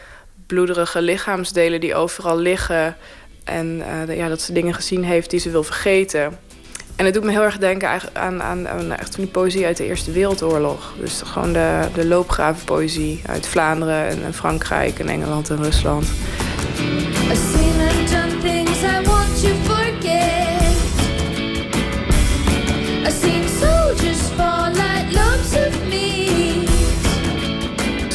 [0.54, 2.96] bloederige lichaamsdelen die overal liggen.
[3.44, 6.38] En uh, ja, dat ze dingen gezien heeft die ze wil vergeten.
[6.96, 9.86] En het doet me heel erg denken aan, aan, aan echt die poëzie uit de
[9.86, 10.94] Eerste Wereldoorlog.
[11.00, 16.08] Dus gewoon de, de loopgravenpoëzie uit Vlaanderen en, en Frankrijk en Engeland en Rusland.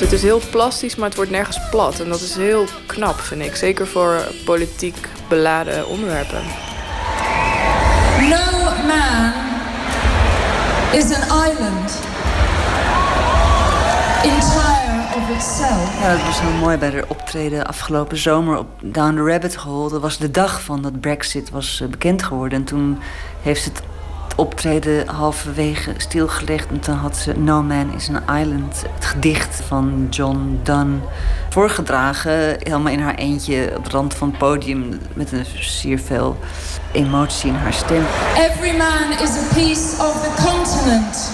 [0.00, 2.00] Het is heel plastisch, maar het wordt nergens plat.
[2.00, 3.56] En dat is heel knap, vind ik.
[3.56, 6.42] Zeker voor politiek beladen onderwerpen.
[8.20, 9.32] No man
[10.92, 11.98] is an island.
[14.22, 16.00] Entire of itself.
[16.00, 19.90] Ja, dat was heel mooi bij de optreden afgelopen zomer op Down the Rabbit Hole.
[19.90, 22.58] Dat was de dag van dat Brexit was eh, bekend geworden.
[22.58, 22.98] En toen
[23.42, 23.82] heeft het
[24.36, 26.68] optreden halverwege stilgelegd.
[26.68, 30.98] En toen had ze No Man is an Island, het gedicht van John Donne,
[31.50, 32.56] voorgedragen.
[32.58, 36.36] Helemaal in haar eentje op de rand van het podium met een zeer veel
[36.92, 38.04] emotie in haar stem.
[38.36, 41.30] Every man is a piece of the continent.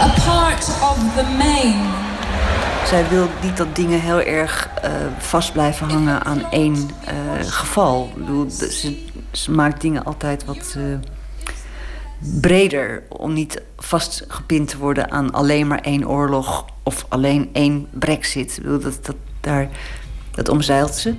[0.00, 2.06] A part of the main.
[2.86, 6.90] Zij wil niet dat dingen heel erg uh, vast blijven hangen aan één uh,
[7.40, 8.08] geval.
[8.14, 8.96] Ik bedoel, ze,
[9.32, 10.74] ze, maakt dingen altijd wat...
[10.76, 10.84] Uh,
[12.40, 13.02] breder.
[13.08, 18.56] Om niet vastgepind te worden aan alleen maar één oorlog of alleen één brexit.
[18.56, 19.68] Ik bedoel, dat, dat, daar,
[20.30, 21.14] dat omzeilt ze.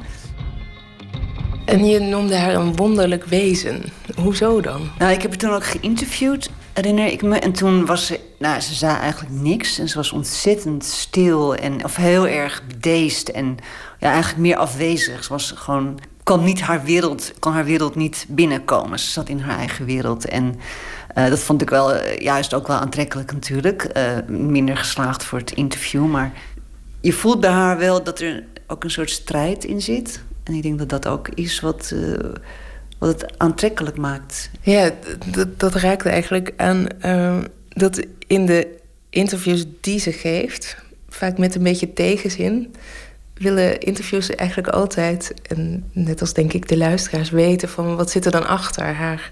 [1.66, 3.84] En je noemde haar een wonderlijk wezen.
[4.16, 4.89] Hoezo dan?
[4.97, 7.39] Nou, ik heb haar toen ook geïnterviewd, herinner ik me.
[7.39, 9.80] En toen was ze, nou, ze zei eigenlijk niks.
[9.80, 13.58] En ze was ontzettend stil en of heel erg bedeesd en
[14.00, 15.24] ja, eigenlijk meer afwezig.
[15.24, 18.99] Ze was gewoon kwam niet haar wereld, kon haar wereld niet binnenkomen.
[18.99, 20.25] Ze zat in haar eigen wereld.
[20.25, 20.55] En
[21.17, 23.89] uh, dat vond ik wel uh, juist ook wel aantrekkelijk natuurlijk.
[23.97, 26.05] Uh, minder geslaagd voor het interview.
[26.05, 26.32] Maar
[27.01, 30.23] je voelt bij haar wel dat er ook een soort strijd in zit.
[30.43, 31.93] En ik denk dat dat ook is wat,
[32.97, 34.49] wat het aantrekkelijk maakt.
[34.61, 34.91] Ja,
[35.57, 36.88] dat, raakte eigenlijk aan
[37.67, 38.77] dat in de
[39.09, 40.77] interviews die ze geeft,
[41.07, 42.73] vaak met een beetje tegenzin,
[43.39, 48.25] willen interviews eigenlijk altijd, en net als denk ik de luisteraars, weten van wat zit
[48.25, 49.31] er dan achter haar,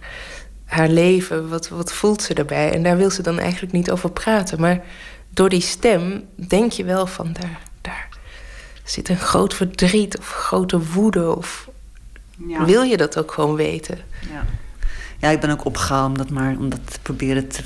[0.66, 2.74] haar leven, wat, wat voelt ze erbij.
[2.74, 4.62] En daar wil ze dan eigenlijk niet over praten.
[4.62, 4.84] Maar
[5.30, 8.08] door die stem denk je wel van daar, daar
[8.84, 11.36] zit een groot verdriet of grote woede.
[11.36, 11.70] Of
[12.48, 12.66] ja.
[12.66, 13.98] wil je dat ook gewoon weten?
[14.32, 14.46] Ja.
[15.18, 17.64] ja, ik ben ook opgehaald om dat maar om dat te proberen te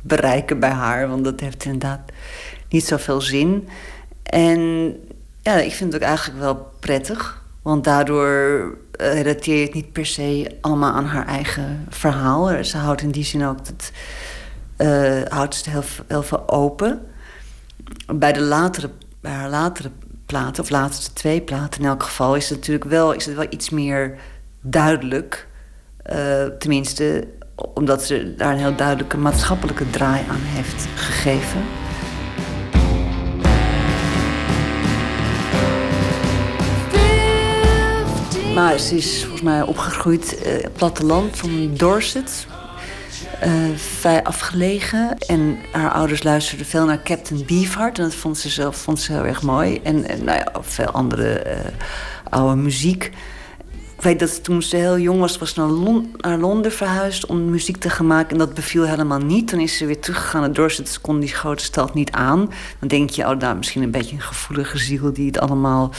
[0.00, 1.08] bereiken bij haar.
[1.08, 2.00] Want dat heeft inderdaad
[2.68, 3.68] niet zoveel zin.
[4.22, 4.94] En
[5.48, 7.42] ja, ik vind het ook eigenlijk wel prettig.
[7.62, 8.28] Want daardoor
[9.00, 12.64] uh, relateer je het niet per se allemaal aan haar eigen verhaal.
[12.64, 13.92] Ze houdt in die zin ook het,
[14.78, 15.68] uh, houdt het
[16.06, 17.00] heel, veel open.
[18.14, 18.90] Bij, de latere,
[19.20, 19.90] bij haar latere
[20.26, 23.46] platen, of laatste twee platen in elk geval, is het natuurlijk wel, is het wel
[23.50, 24.18] iets meer
[24.60, 25.48] duidelijk.
[26.12, 27.28] Uh, tenminste,
[27.74, 31.77] omdat ze daar een heel duidelijke maatschappelijke draai aan heeft gegeven.
[38.58, 42.46] Maar ze is volgens mij opgegroeid uh, op het platteland van Dorset.
[43.44, 45.18] Uh, vrij afgelegen.
[45.18, 47.98] En haar ouders luisterden veel naar Captain Beefheart.
[47.98, 49.80] En dat vond ze zelf vond ze heel erg mooi.
[49.82, 51.52] En, nou ja, veel andere uh,
[52.30, 53.10] oude muziek.
[53.98, 55.60] Ik weet dat toen ze heel jong was, was ze
[56.20, 58.30] naar, Londen verhuisd om muziek te gaan maken.
[58.30, 59.48] En dat beviel helemaal niet.
[59.48, 60.88] Toen is ze weer teruggegaan naar Dorset.
[60.88, 62.50] Ze kon die grote stad niet aan.
[62.78, 65.92] Dan denk je, oh, nou, misschien een beetje een gevoelige ziel die het allemaal,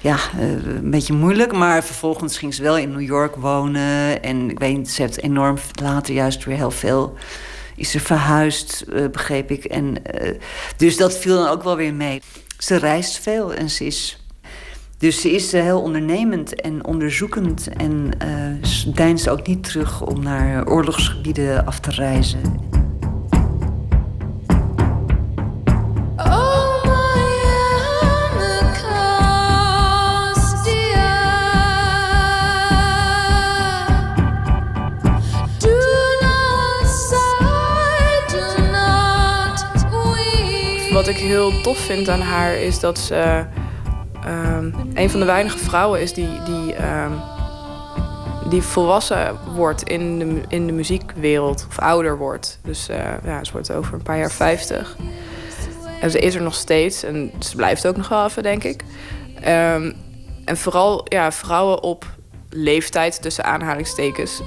[0.00, 1.52] ja, uh, een beetje moeilijk.
[1.52, 4.22] Maar vervolgens ging ze wel in New York wonen.
[4.22, 7.16] En ik weet niet, ze heeft enorm later juist weer heel veel
[7.76, 9.64] is ze verhuisd, uh, begreep ik.
[9.64, 10.30] En, uh,
[10.76, 12.22] dus dat viel dan ook wel weer mee.
[12.58, 14.17] Ze reist veel en ze is
[14.98, 20.66] dus ze is heel ondernemend en onderzoekend en uh, deinst ook niet terug om naar
[20.66, 22.40] oorlogsgebieden af te reizen.
[40.92, 43.46] Wat ik heel tof vind aan haar is dat ze
[44.28, 47.20] um, een van de weinige vrouwen is die, die, um,
[48.48, 52.58] die volwassen wordt in de, in de muziekwereld, of ouder wordt.
[52.62, 54.96] Dus uh, ja, ze wordt over een paar jaar 50.
[56.00, 58.82] En ze is er nog steeds en ze blijft ook nog wel even, denk ik.
[59.36, 59.94] Um,
[60.44, 62.06] en vooral ja, vrouwen op
[62.50, 64.42] leeftijd, tussen aanhalingstekens,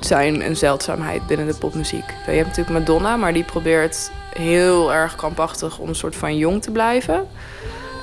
[0.00, 2.04] zijn een zeldzaamheid binnen de popmuziek.
[2.26, 6.62] Je hebt natuurlijk Madonna, maar die probeert heel erg krampachtig om een soort van jong
[6.62, 7.26] te blijven.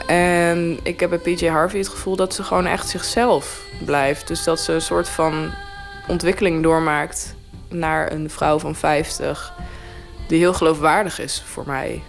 [0.08, 4.28] En ik heb bij PJ Harvey het gevoel dat ze gewoon echt zichzelf blijft.
[4.28, 5.52] Dus dat ze een soort van
[6.08, 7.36] ontwikkeling doormaakt
[7.70, 9.54] naar een vrouw van 50
[10.28, 12.02] die heel geloofwaardig is voor mij.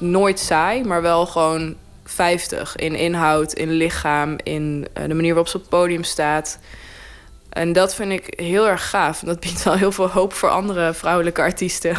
[0.00, 5.48] Nooit saai, maar wel gewoon 50 in inhoud, in lichaam, in eh, de manier waarop
[5.48, 6.58] ze op het podium staat.
[7.48, 9.18] En dat vind ik heel erg gaaf.
[9.18, 11.96] Dat biedt wel heel veel hoop voor andere vrouwelijke artiesten.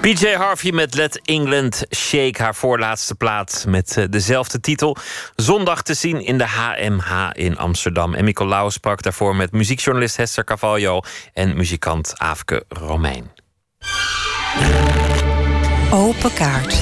[0.00, 4.96] PJ Harvey met Let England Shake, haar voorlaatste plaat met eh, dezelfde titel.
[5.36, 8.14] Zondag te zien in de HMH in Amsterdam.
[8.14, 11.00] En Nicolaus sprak daarvoor met muziekjournalist Hester Cavallo
[11.32, 13.30] en muzikant Aafke Romein.
[15.90, 16.76] Open kaart.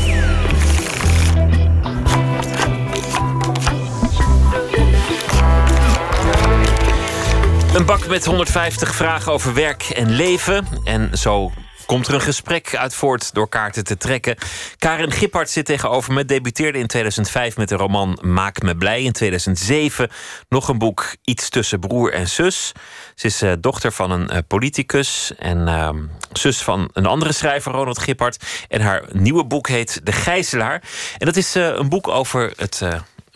[7.75, 10.67] Een bak met 150 vragen over werk en leven.
[10.85, 11.53] En zo
[11.87, 14.37] komt er een gesprek uit voort door kaarten te trekken.
[14.78, 16.24] Karin Gippard zit tegenover me.
[16.24, 19.03] Debuteerde in 2005 met de roman Maak me blij.
[19.03, 20.11] In 2007
[20.49, 22.72] nog een boek Iets tussen broer en zus.
[23.14, 25.91] Ze is uh, dochter van een uh, politicus en uh,
[26.32, 28.45] zus van een andere schrijver, Ronald Gippard.
[28.68, 30.82] En haar nieuwe boek heet De Gijzelaar.
[31.18, 32.82] En dat is uh, een boek over het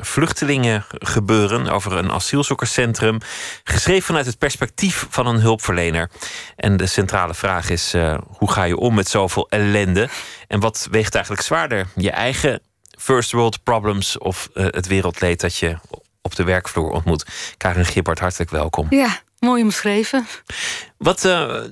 [0.00, 3.18] vluchtelingen gebeuren, over een asielzoekerscentrum.
[3.64, 6.10] Geschreven vanuit het perspectief van een hulpverlener.
[6.56, 10.08] En de centrale vraag is: uh, hoe ga je om met zoveel ellende?
[10.48, 11.86] En wat weegt eigenlijk zwaarder?
[11.94, 12.62] Je eigen
[12.98, 15.76] first world problems of uh, het wereldleed dat je
[16.22, 17.26] op de werkvloer ontmoet?
[17.56, 18.86] Karin Gippert, hartelijk welkom.
[18.90, 20.26] Ja, mooi omschreven.
[20.98, 21.24] Wat.
[21.24, 21.62] Uh,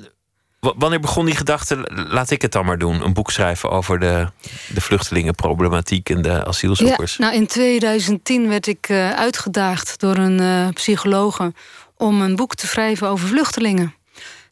[0.60, 3.04] Wanneer begon die gedachte, laat ik het dan maar doen?
[3.04, 4.26] Een boek schrijven over de,
[4.74, 7.16] de vluchtelingenproblematiek en de asielzoekers.
[7.16, 11.52] Ja, nou in 2010 werd ik uh, uitgedaagd door een uh, psychologe
[11.96, 13.94] om een boek te schrijven over vluchtelingen.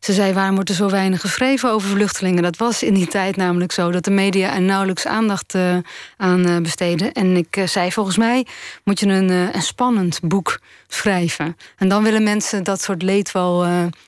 [0.06, 2.42] Ze zei, waarom wordt er zo weinig geschreven over vluchtelingen?
[2.42, 5.76] Dat was in die tijd namelijk zo, dat de media er nauwelijks aandacht uh,
[6.16, 7.12] aan uh, besteden.
[7.12, 8.46] En ik uh, zei, volgens mij
[8.84, 11.56] moet je een, een, spannend boek schrijven.
[11.76, 13.66] En dan willen mensen dat soort leed wel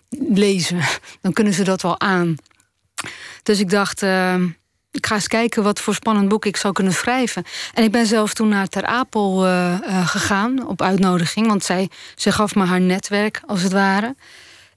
[0.09, 0.81] lezen.
[1.23, 2.37] Dan kunnen ze dat wel aan.
[3.43, 4.03] Dus ik dacht,
[4.91, 7.45] ik ga eens kijken wat voor spannend boek ik zou kunnen schrijven.
[7.75, 9.47] En ik ben zelf toen naar Ter Apel
[10.05, 11.47] gegaan op uitnodiging.
[11.47, 14.15] Want zij, zij gaf me haar netwerk, als het ware.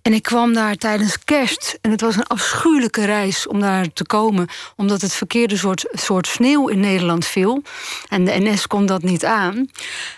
[0.02, 1.78] En ik kwam daar tijdens kerst.
[1.82, 4.48] En het was een afschuwelijke reis om daar te komen.
[4.76, 7.62] Omdat het verkeerde soort, soort sneeuw in Nederland viel.
[8.10, 9.70] En de NS kon dat niet aan.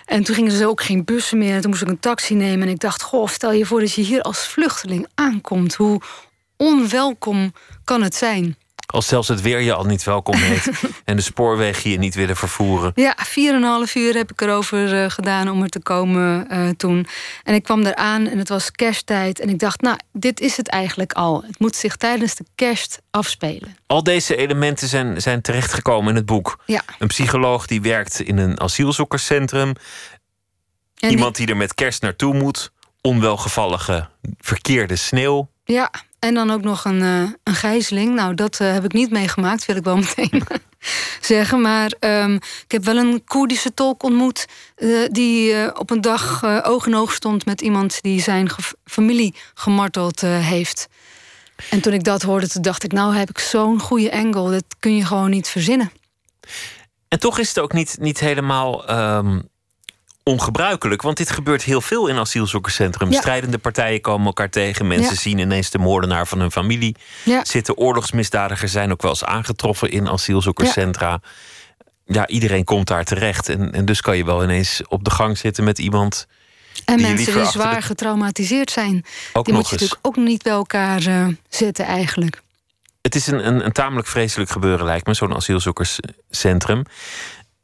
[0.05, 1.55] En toen gingen ze ook geen bussen meer.
[1.55, 2.67] En toen moest ik een taxi nemen.
[2.67, 5.75] En ik dacht, goh, stel je voor dat je hier als vluchteling aankomt.
[5.75, 6.01] Hoe
[6.57, 7.53] onwelkom
[7.83, 8.57] kan het zijn?
[8.93, 10.69] Als zelfs het weer je al niet welkom heet.
[11.05, 12.91] en de spoorwegen je niet willen vervoeren.
[12.95, 13.17] Ja,
[13.87, 17.07] 4,5 uur heb ik erover uh, gedaan om er te komen uh, toen.
[17.43, 19.39] En ik kwam eraan en het was kersttijd.
[19.39, 21.43] En ik dacht, nou, dit is het eigenlijk al.
[21.47, 23.75] Het moet zich tijdens de kerst afspelen.
[23.87, 26.63] Al deze elementen zijn, zijn terechtgekomen in het boek.
[26.65, 26.81] Ja.
[26.99, 29.73] Een psycholoog die werkt in een asielzoekerscentrum.
[30.99, 31.45] En Iemand die...
[31.45, 32.71] die er met kerst naartoe moet.
[33.01, 35.51] Onwelgevallige verkeerde sneeuw.
[35.65, 38.15] Ja, en dan ook nog een, uh, een gijzeling.
[38.15, 40.43] Nou, dat uh, heb ik niet meegemaakt, wil ik wel meteen
[41.21, 41.61] zeggen.
[41.61, 44.45] Maar um, ik heb wel een Koerdische tolk ontmoet...
[44.77, 48.01] Uh, die op een dag oog in oog stond met iemand...
[48.01, 48.49] die zijn
[48.85, 50.87] familie gemarteld heeft.
[51.69, 52.91] En toen ik dat hoorde, toen dacht ik...
[52.91, 55.91] nou heb ik zo'n goede angle, dat kun je gewoon niet verzinnen.
[57.07, 58.91] En toch is het ook niet, niet helemaal...
[58.91, 59.51] Um
[60.23, 61.01] ongebruikelijk.
[61.01, 63.11] Want dit gebeurt heel veel in asielzoekerscentrum.
[63.11, 63.19] Ja.
[63.19, 64.87] Strijdende partijen komen elkaar tegen.
[64.87, 65.19] Mensen ja.
[65.19, 67.45] zien ineens de moordenaar van hun familie ja.
[67.45, 67.77] zitten.
[67.77, 71.19] Oorlogsmisdadigers zijn ook wel eens aangetroffen in asielzoekerscentra.
[72.05, 73.49] Ja, iedereen komt daar terecht.
[73.49, 76.27] En, en dus kan je wel ineens op de gang zitten met iemand.
[76.85, 77.81] En die mensen die zwaar de...
[77.81, 79.05] getraumatiseerd zijn.
[79.33, 79.81] Ook die moet je eens.
[79.81, 82.41] natuurlijk ook niet bij elkaar uh, zetten eigenlijk.
[83.01, 86.83] Het is een, een, een tamelijk vreselijk gebeuren, lijkt me, zo'n asielzoekerscentrum.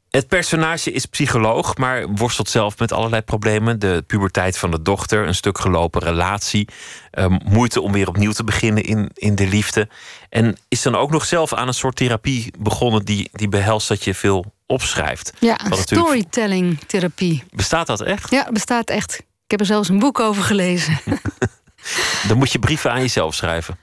[0.09, 3.79] Het personage is psycholoog, maar worstelt zelf met allerlei problemen.
[3.79, 6.67] De puberteit van de dochter, een stuk gelopen relatie.
[7.11, 9.87] Um, moeite om weer opnieuw te beginnen in, in de liefde.
[10.29, 13.05] En is dan ook nog zelf aan een soort therapie begonnen...
[13.05, 15.33] die, die behelst dat je veel opschrijft.
[15.39, 17.43] Ja, een storytelling therapie.
[17.51, 18.31] Bestaat dat echt?
[18.31, 19.17] Ja, bestaat echt.
[19.19, 20.99] Ik heb er zelfs een boek over gelezen.
[22.27, 23.77] dan moet je brieven aan jezelf schrijven.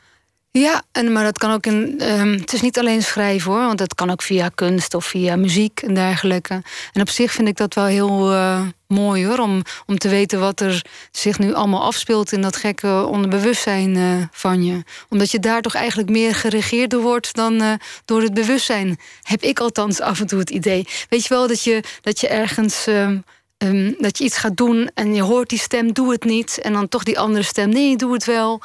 [0.58, 2.00] Ja, en, maar dat kan ook in.
[2.02, 5.36] Um, het is niet alleen schrijven hoor, want dat kan ook via kunst of via
[5.36, 6.62] muziek en dergelijke.
[6.92, 10.40] En op zich vind ik dat wel heel uh, mooi hoor, om, om te weten
[10.40, 14.82] wat er zich nu allemaal afspeelt in dat gekke onderbewustzijn uh, van je.
[15.08, 17.72] Omdat je daar toch eigenlijk meer geregeerd door wordt dan uh,
[18.04, 18.98] door het bewustzijn.
[19.22, 20.88] Heb ik althans af en toe het idee.
[21.08, 22.86] Weet je wel dat je, dat je ergens.
[22.86, 23.24] Um,
[23.58, 26.60] um, dat je iets gaat doen en je hoort die stem, doe het niet.
[26.62, 28.62] En dan toch die andere stem, nee, doe het wel.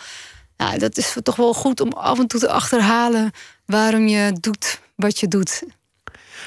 [0.62, 3.32] Nou, dat is toch wel goed om af en toe te achterhalen
[3.66, 5.64] waarom je doet wat je doet.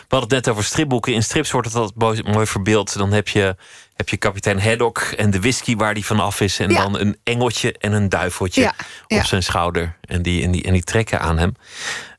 [0.09, 1.13] We hadden het net over stripboeken.
[1.13, 2.97] In strips wordt het altijd mooi verbeeld.
[2.99, 3.57] Dan heb je,
[3.95, 6.59] heb je kapitein Haddock en de whisky waar die van af is.
[6.59, 6.83] En Ja.
[6.83, 8.69] dan een engeltje en een duiveltje Ja,
[9.03, 9.25] op ja.
[9.25, 9.97] zijn schouder.
[10.01, 11.55] En die, en, die, en die trekken aan hem.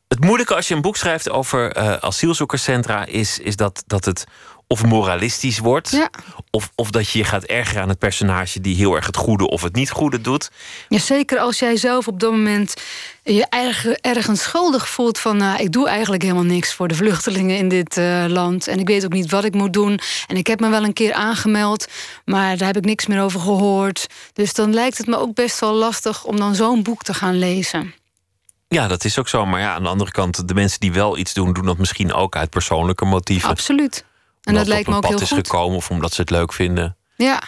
[0.08, 3.06] Het moeilijke als je een boek schrijft over eh, asielzoekerscentra...
[3.06, 4.24] is, is dat, dat het
[4.68, 5.92] of moralistisch wordt.
[5.92, 6.10] Ja.
[6.52, 9.50] Of, of dat je je gaat ergeren aan het personage die heel erg het goede
[9.50, 10.52] of het niet goede doet.
[10.90, 12.74] Ja, zeker als jij zelf op dat moment
[13.24, 17.58] je eigen ergens schuldig voelt van nou, ik doe eigenlijk helemaal niks voor de vluchtelingen
[17.58, 18.68] in dit eh, land.
[18.68, 20.00] En ik weet ook niet wat ik moet doen.
[20.28, 21.88] En ik heb me wel een keer aangemeld,
[22.26, 24.08] maar daar heb ik niks meer over gehoord.
[24.34, 27.40] Dus dan lijkt het me ook best wel lastig om dan zo'n boek te gaan
[27.40, 27.94] lezen.
[28.68, 29.46] Ja, dat is ook zo.
[29.46, 32.14] Maar ja, aan de andere kant, de mensen die wel iets doen, doen dat misschien
[32.14, 33.50] ook uit persoonlijke motieven.
[33.50, 34.06] Absoluut.
[34.46, 35.22] En Omdat dat lijkt me ook heel goed.
[35.22, 36.98] is gekomen of omdat ze het leuk vinden.
[37.16, 37.42] Ja.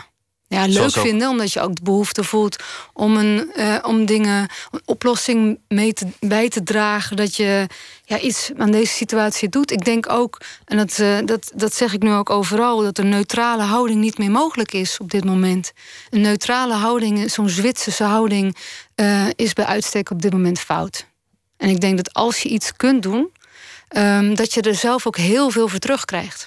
[0.49, 4.49] Ja, leuk ook- vinden, omdat je ook de behoefte voelt om, een, eh, om dingen,
[4.71, 7.15] een oplossing mee te, bij te dragen.
[7.15, 7.67] Dat je
[8.03, 9.71] ja, iets aan deze situatie doet.
[9.71, 13.09] Ik denk ook, en dat, eh, dat, dat zeg ik nu ook overal, dat een
[13.09, 15.71] neutrale houding niet meer mogelijk is op dit moment.
[16.09, 18.57] Een neutrale houding, zo'n Zwitserse houding,
[18.95, 21.05] eh, is bij uitstek op dit moment fout.
[21.57, 23.29] En ik denk dat als je iets kunt doen,
[23.87, 26.45] ehm, dat je er zelf ook heel veel voor terugkrijgt.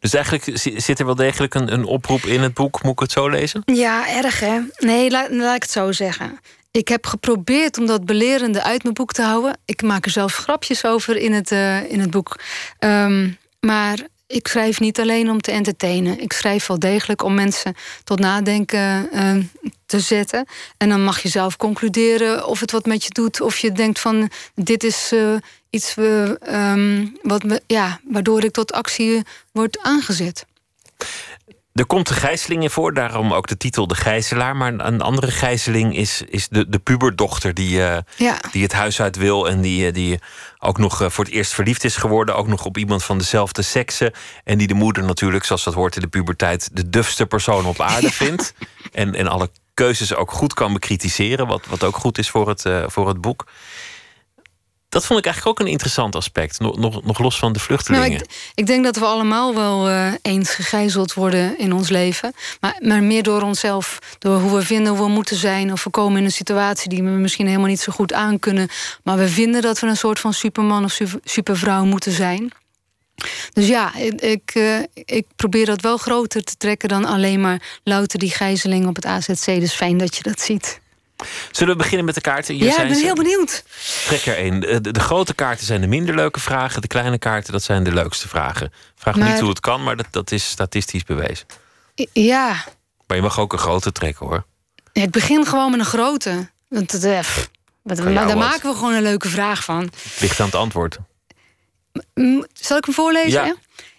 [0.00, 2.82] Dus eigenlijk zi- zit er wel degelijk een, een oproep in het boek.
[2.82, 3.62] Moet ik het zo lezen?
[3.64, 4.58] Ja, erg hè?
[4.78, 6.38] Nee, laat, laat ik het zo zeggen.
[6.70, 9.58] Ik heb geprobeerd om dat belerende uit mijn boek te houden.
[9.64, 12.36] Ik maak er zelfs grapjes over in het, eh, in het boek.
[12.78, 13.28] Ehm,
[13.60, 16.20] maar ik schrijf niet alleen om te entertainen.
[16.20, 19.36] Ik schrijf wel degelijk om mensen tot nadenken eh,
[19.86, 20.46] te zetten.
[20.76, 23.40] En dan mag je zelf concluderen of het wat met je doet.
[23.40, 25.34] Of je denkt van dit is eh,
[25.70, 30.46] iets eh, ehm, wat me, ja, waardoor ik tot actie word aangezet.
[31.74, 34.56] Er komt een gijzeling in voor, daarom ook de titel De Gijzelaar.
[34.56, 38.38] Maar een andere gijzeling is, is de, de puberdochter die, eh, Ja.
[38.52, 39.48] die het huis uit wil.
[39.48, 40.18] En die, eh, die
[40.58, 42.36] ook nog eh, voor het eerst verliefd is geworden.
[42.36, 44.12] Ook nog op iemand van dezelfde sekse.
[44.44, 47.80] En die de moeder natuurlijk, zoals dat hoort in de puberteit, de dufste persoon op
[47.80, 48.54] aarde vindt.
[48.92, 51.46] En, en alle keuzes ook goed kan bekritiseren.
[51.46, 53.46] Wat, wat ook goed is voor het, eh, voor het boek.
[54.90, 56.60] Dat vond ik eigenlijk ook een interessant aspect.
[56.60, 58.10] Nog, nog, nog los van de vluchtelingen.
[58.10, 58.24] Nou,
[58.54, 62.32] ik, denk dat we allemaal wel eh, eens gegijzeld worden in ons leven.
[62.60, 63.98] Maar, maar meer door onszelf.
[64.18, 65.72] Door hoe we vinden hoe we moeten zijn.
[65.72, 68.68] Of we komen in een situatie die we misschien helemaal niet zo goed aankunnen.
[69.02, 72.52] Maar we vinden dat we een soort van superman of su- supervrouw moeten zijn.
[73.52, 78.18] Dus ja, ik, eh, ik probeer dat wel groter te trekken dan alleen maar louter
[78.18, 79.44] die gijzeling op het AZC.
[79.44, 80.80] Dus fijn dat je dat ziet.
[81.50, 82.54] Zullen we beginnen met de kaarten?
[82.54, 83.04] Hier ja, ik zijn ben ze.
[83.04, 83.64] heel benieuwd.
[84.06, 84.60] Trek er één.
[84.60, 86.80] De, de- de grote kaarten zijn de minder leuke vragen.
[86.80, 88.72] De kleine kaarten, dat zijn de leukste vragen.
[88.94, 91.46] Vraag Maar- niet hoe het kan, maar dat, dat is statistisch bewezen.
[92.12, 92.64] Ja,
[93.06, 94.44] Maar je mag ook een grote trekken, hoor.
[94.92, 96.50] Ja, het begint gewoon met een grote.
[96.68, 97.50] Want het, eh, pff,
[97.82, 98.36] wat- maar daar wat.
[98.36, 99.90] maken we gewoon een leuke vraag van.
[100.20, 100.98] Ligt aan het antwoord.
[102.52, 103.44] Zal ik hem voorlezen?
[103.44, 103.54] Ja.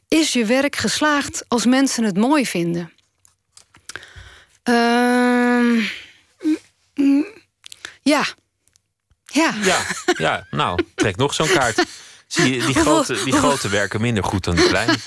[0.08, 2.92] Is je werk geslaagd als mensen het mooi vinden?
[4.64, 5.80] Ehm,
[7.02, 7.26] mm,
[8.02, 8.24] ja.
[9.26, 9.54] Ja.
[9.64, 9.80] Ja,
[10.18, 11.84] ja, nou, trek nog zo'n kaart.
[12.28, 14.96] Zie je, die grote, die grote werken minder goed dan de kleine.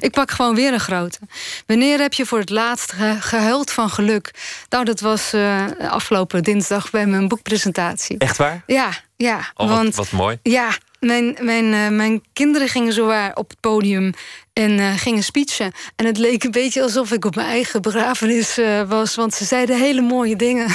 [0.00, 1.18] Ik pak gewoon weer een grote.
[1.66, 4.30] Wanneer heb je voor het laatst ge- gehuild van geluk?
[4.68, 8.18] Nou, dat was eh, afgelopen dinsdag bij mijn boekpresentatie.
[8.18, 8.62] Echt waar?
[8.66, 9.36] Ja, ja.
[9.54, 10.38] Oh, wat, want wat mooi.
[10.42, 14.12] Ja, mijn, mijn, eh, mijn kinderen gingen zowaar op het podium
[14.54, 15.72] en eh, gingen speechen.
[15.96, 19.44] En het leek een beetje alsof ik op mijn eigen begrafenis eh, was, want ze
[19.44, 20.68] zeiden hele mooie dingen.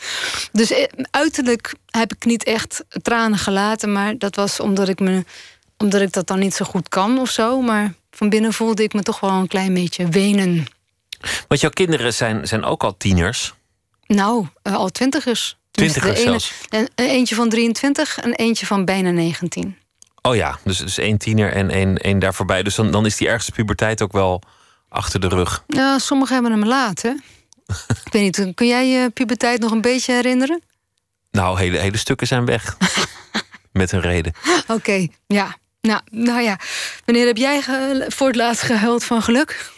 [0.52, 5.24] dus eh, uiterlijk heb ik niet echt tranen gelaten, maar dat was omdat ik, me,
[5.76, 7.60] omdat ik dat dan niet zo goed kan of zo.
[7.60, 10.66] Maar van binnen voelde ik me toch wel een klein beetje wenen.
[11.48, 13.54] Want jouw kinderen zijn, zijn ook al tieners.
[14.06, 15.56] Nou, al twintigers.
[15.70, 16.52] Twintigers ene- zelfs.
[16.68, 19.76] en- en eentje van 23 en eentje van bijna 19.
[20.28, 22.62] Oh ja, dus, dus één tiener en één, één daar voorbij.
[22.62, 24.42] Dus dan, dan is die ergste puberteit ook wel
[24.88, 25.64] achter de rug.
[25.66, 27.08] Ja, sommigen hebben hem laat, hè?
[28.04, 30.62] ik weet niet, kun jij je puberteit nog een beetje herinneren?
[31.30, 32.76] Nou, hele, hele stukken zijn weg.
[33.72, 34.32] Met een reden.
[34.66, 35.56] Oké, ja.
[35.80, 36.58] Nou, nou ja,
[37.04, 37.62] wanneer heb jij
[38.08, 39.70] voor het laatst gehuild van geluk?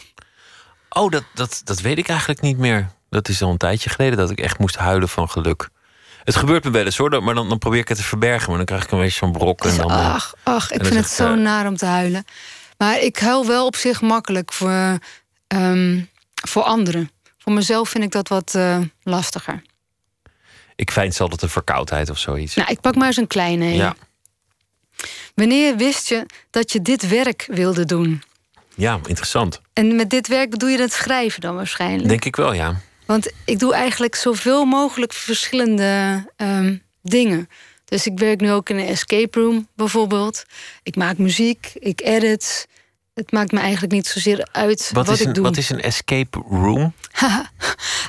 [0.88, 2.90] Oh, dat, dat, dat weet ik eigenlijk niet meer.
[3.10, 5.68] Dat is al een tijdje geleden dat ik echt moest huilen van geluk.
[6.30, 8.48] Het gebeurt me wel eens hoor, maar dan, dan probeer ik het te verbergen.
[8.48, 9.64] Maar dan krijg ik een beetje zo'n brok.
[9.64, 12.24] En dan, eh, Ach, ach, ik vind het zo eh, naar om te huilen.
[12.78, 14.98] Maar ik huil wel op zich makkelijk voor,
[15.46, 16.00] ehm,
[16.48, 17.10] voor anderen.
[17.38, 19.62] Voor mezelf vind ik dat wat eh, lastiger.
[20.76, 22.54] Ik veins altijd een verkoudheid of zoiets.
[22.54, 23.64] Nou, ik pak maar eens een kleine.
[23.64, 23.94] ja.
[25.34, 28.22] Wanneer wist je dat je dit werk wilde doen?
[28.74, 29.60] ja, interessant.
[29.72, 32.08] En met dit werk bedoel je het schrijven dan waarschijnlijk?
[32.08, 32.80] Denk ik wel, ja.
[33.10, 37.48] Want ik doe eigenlijk zoveel mogelijk verschillende ehm, dingen.
[37.84, 40.44] Dus ik werk nu ook in een escape room bijvoorbeeld.
[40.82, 42.68] Ik maak muziek, ik edit.
[43.14, 45.44] Het maakt me eigenlijk niet zozeer uit wat, Wat, is, ik een, doe.
[45.44, 46.92] wat is een escape room?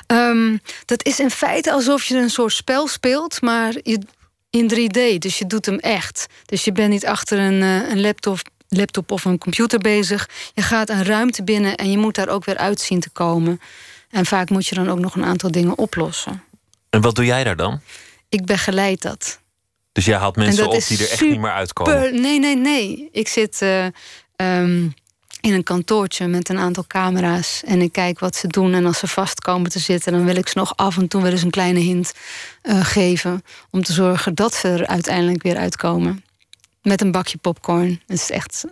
[0.06, 3.98] Ehm, dat is in feite alsof je een soort spel speelt, maar je,
[4.50, 5.18] in 3D.
[5.18, 6.26] Dus je doet hem echt.
[6.44, 10.28] Dus je bent niet achter een, eh, een laptop, laptop of een computer bezig.
[10.54, 13.60] Je gaat een ruimte binnen en je moet daar ook weer uit zien te komen.
[14.12, 16.42] En vaak moet je dan ook nog een aantal dingen oplossen.
[16.90, 17.80] En wat doe jij daar dan?
[18.28, 19.40] Ik begeleid dat.
[19.92, 22.20] Dus jij haalt mensen op die er echt niet meer uitkomen?
[22.20, 23.08] Nee, nee, nee.
[23.12, 23.84] Ik zit uh,
[24.36, 24.94] um,
[25.40, 27.62] in een kantoortje met een aantal camera's.
[27.64, 28.74] En ik kijk wat ze doen.
[28.74, 31.22] En als ze vast komen te zitten, dan wil ik ze nog af en toe
[31.22, 32.12] wel eens een kleine hint
[32.62, 33.44] uh, geven.
[33.70, 36.24] Om te zorgen dat ze er uiteindelijk weer uitkomen.
[36.82, 38.00] Met een bakje popcorn.
[38.06, 38.64] Het is echt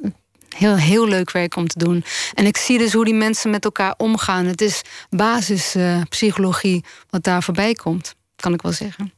[0.56, 2.04] heel, heel leuk werk om te doen.
[2.34, 4.46] En ik zie dus hoe die mensen met elkaar omgaan.
[4.46, 9.12] Het is basispsychologie uh, wat daar voorbij komt, kan ik wel zeggen.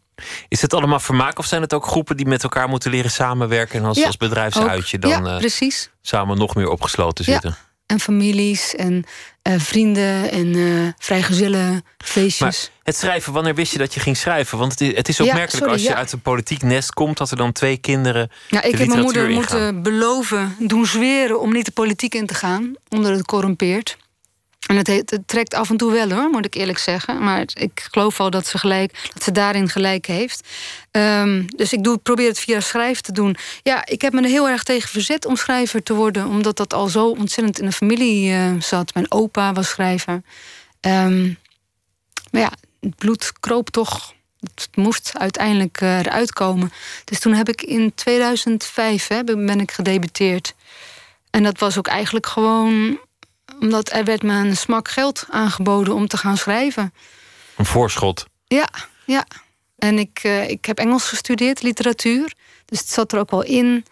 [0.49, 3.79] Is het allemaal vermaak of zijn het ook groepen die met elkaar moeten leren samenwerken
[3.79, 5.91] en als, Ja, als bedrijfsuitje dan ja, eh, precies.
[6.01, 7.51] samen nog meer opgesloten zitten?
[7.51, 7.71] Ja.
[7.87, 9.05] En families en
[9.43, 12.39] eh, vrienden en eh vrijgezellen feestjes.
[12.41, 14.59] Maar het schrijven, wanneer wist je dat je ging schrijven?
[14.59, 15.95] Want het is, het is Ja, opmerkelijk sorry, als je ja.
[15.95, 18.31] uit een politiek nest komt, dat er dan twee kinderen.
[18.49, 19.35] Ja, ik heb mijn moeder ingaan.
[19.35, 23.97] moeten beloven, doen zweren om niet de politiek in te gaan, omdat het corrumpeert.
[24.67, 27.23] En het, trekt af en toe wel hoor, moet ik eerlijk zeggen.
[27.23, 30.49] Maar ik geloof wel dat ze, gelijk, dat ze daarin gelijk heeft.
[30.91, 33.37] Ehm, dus ik doe, probeer het via schrijven te doen.
[33.63, 36.75] Ja, ik heb me er heel erg tegen verzet om schrijver te worden, omdat dat
[36.75, 38.95] al zo ontzettend in de familie eh, zat.
[38.95, 40.23] Mijn opa was schrijver.
[40.81, 41.33] Ehm,
[42.31, 44.13] maar ja, het bloed kroop toch.
[44.41, 46.73] Het moest uiteindelijk eh, eruit komen.
[47.05, 50.55] Dus toen heb ik in 2005 hè, ben ik gedebuteerd.
[51.31, 52.99] En dat was ook eigenlijk gewoon
[53.61, 56.93] omdat er werd me een smak geld aangeboden om te gaan schrijven.
[57.57, 58.27] Een voorschot.
[58.47, 58.69] Ja,
[59.07, 59.25] ja.
[59.79, 62.33] En ik, eh, ik heb Engels gestudeerd, literatuur.
[62.65, 63.85] Dus het zat er ook wel in.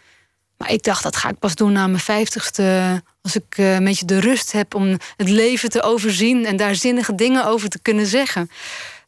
[0.57, 3.03] Maar ik dacht, dat ga ik pas doen na mijn vijftigste.
[3.23, 6.47] Als ik eh, een beetje de rust heb om het leven te overzien...
[6.47, 8.51] en daar zinnige dingen over te kunnen zeggen.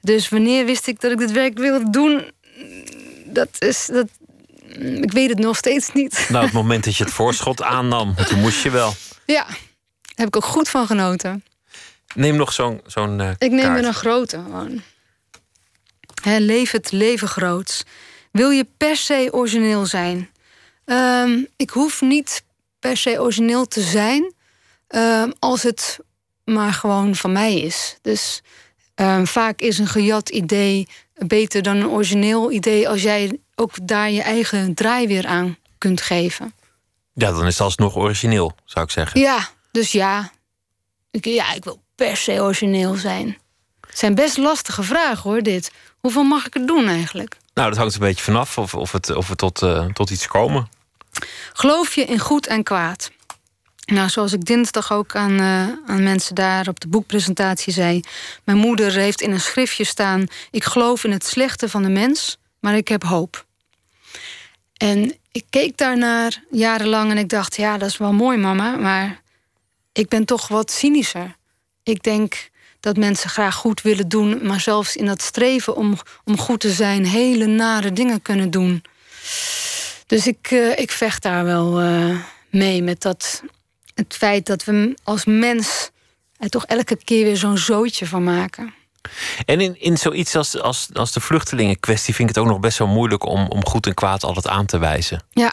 [0.01, 2.31] Dus wanneer wist ik dat ik dit werk wilde doen?
[3.25, 3.87] Dat is...
[3.87, 4.07] Dat,
[4.79, 6.27] ik weet het nog steeds niet.
[6.29, 8.95] Nou, het moment dat je het voorschot aannam, toen moest je wel.
[9.27, 9.47] Ja,
[10.23, 11.45] heb ik ook goed van genoten.
[12.15, 14.83] Neem nog zo'n zo'n eh, Ik neem er een grote gewoon.
[16.25, 17.83] Leef het leven groots.
[18.31, 20.31] Wil je per se origineel zijn?
[20.85, 22.45] Ehm, ik hoef niet
[22.79, 24.33] per se origineel te zijn...
[24.89, 25.99] ehm, als het
[26.45, 27.97] maar gewoon van mij is.
[28.03, 28.43] Dus
[28.95, 32.89] ehm, vaak is een gejat idee beter dan een origineel idee...
[32.89, 36.55] als jij ook daar je eigen draai weer aan kunt geven.
[37.13, 39.21] Ja, dan is het alsnog origineel, zou ik zeggen.
[39.21, 40.31] Ja, dus ja.
[41.11, 43.39] Ik, ja, ik wil per se origineel zijn.
[43.87, 45.73] Het zijn best lastige vragen hoor, dit.
[46.01, 47.37] Hoeveel mag ik er doen eigenlijk?
[47.55, 50.27] Nou, dat hangt een beetje vanaf of, of, het, of we tot, eh, tot iets
[50.27, 50.69] komen.
[51.53, 53.11] Geloof je in goed en kwaad?
[53.85, 58.01] Nou, zoals ik dinsdag ook aan, eh, aan mensen daar op de boekpresentatie zei.
[58.45, 62.39] Mijn moeder heeft in een schriftje staan: Ik geloof in het slechte van de mens,
[62.61, 63.45] maar ik heb hoop.
[64.77, 69.22] En ik keek daarnaar jarenlang en ik dacht: Ja, dat is wel mooi, mama, maar
[69.93, 71.37] ik ben toch wat cynischer.
[71.83, 72.51] Ik denk
[72.81, 76.71] dat mensen graag goed willen doen, maar zelfs in dat streven om, om goed te
[76.71, 78.83] zijn, hele nare dingen kunnen doen.
[80.07, 82.17] Dus ik, eh, ik vecht daar wel eh,
[82.51, 83.43] mee met dat,
[83.95, 85.91] het feit dat we als mens
[86.39, 88.75] er toch elke keer weer zo'n zootje van maken.
[89.45, 92.79] En in, in zoiets als, als, als de vluchtelingenkwestie vind ik het ook nog best
[92.79, 95.23] wel moeilijk om, om goed en kwaad altijd aan te wijzen.
[95.31, 95.53] Ja,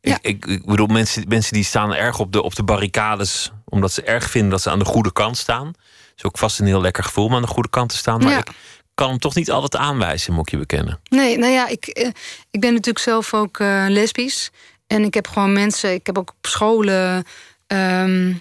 [0.00, 3.92] Ik, ik, ik bedoel, mensen, mensen die staan erg op de, op de barricades omdat
[3.92, 5.66] ze erg vinden dat ze aan de goede kant staan.
[5.66, 8.20] Het is ook vast een heel lekker gevoel om aan de goede kant te staan.
[8.22, 8.38] Maar Ja.
[8.38, 8.50] ik
[8.94, 11.00] kan hem toch niet altijd aanwijzen, moet ik je bekennen.
[11.08, 12.08] Nee, nou ja, ik, eh,
[12.50, 14.50] ik ben natuurlijk zelf ook eh, lesbisch.
[14.86, 17.24] En ik heb gewoon mensen, ik heb ook op scholen
[17.66, 18.32] ehm,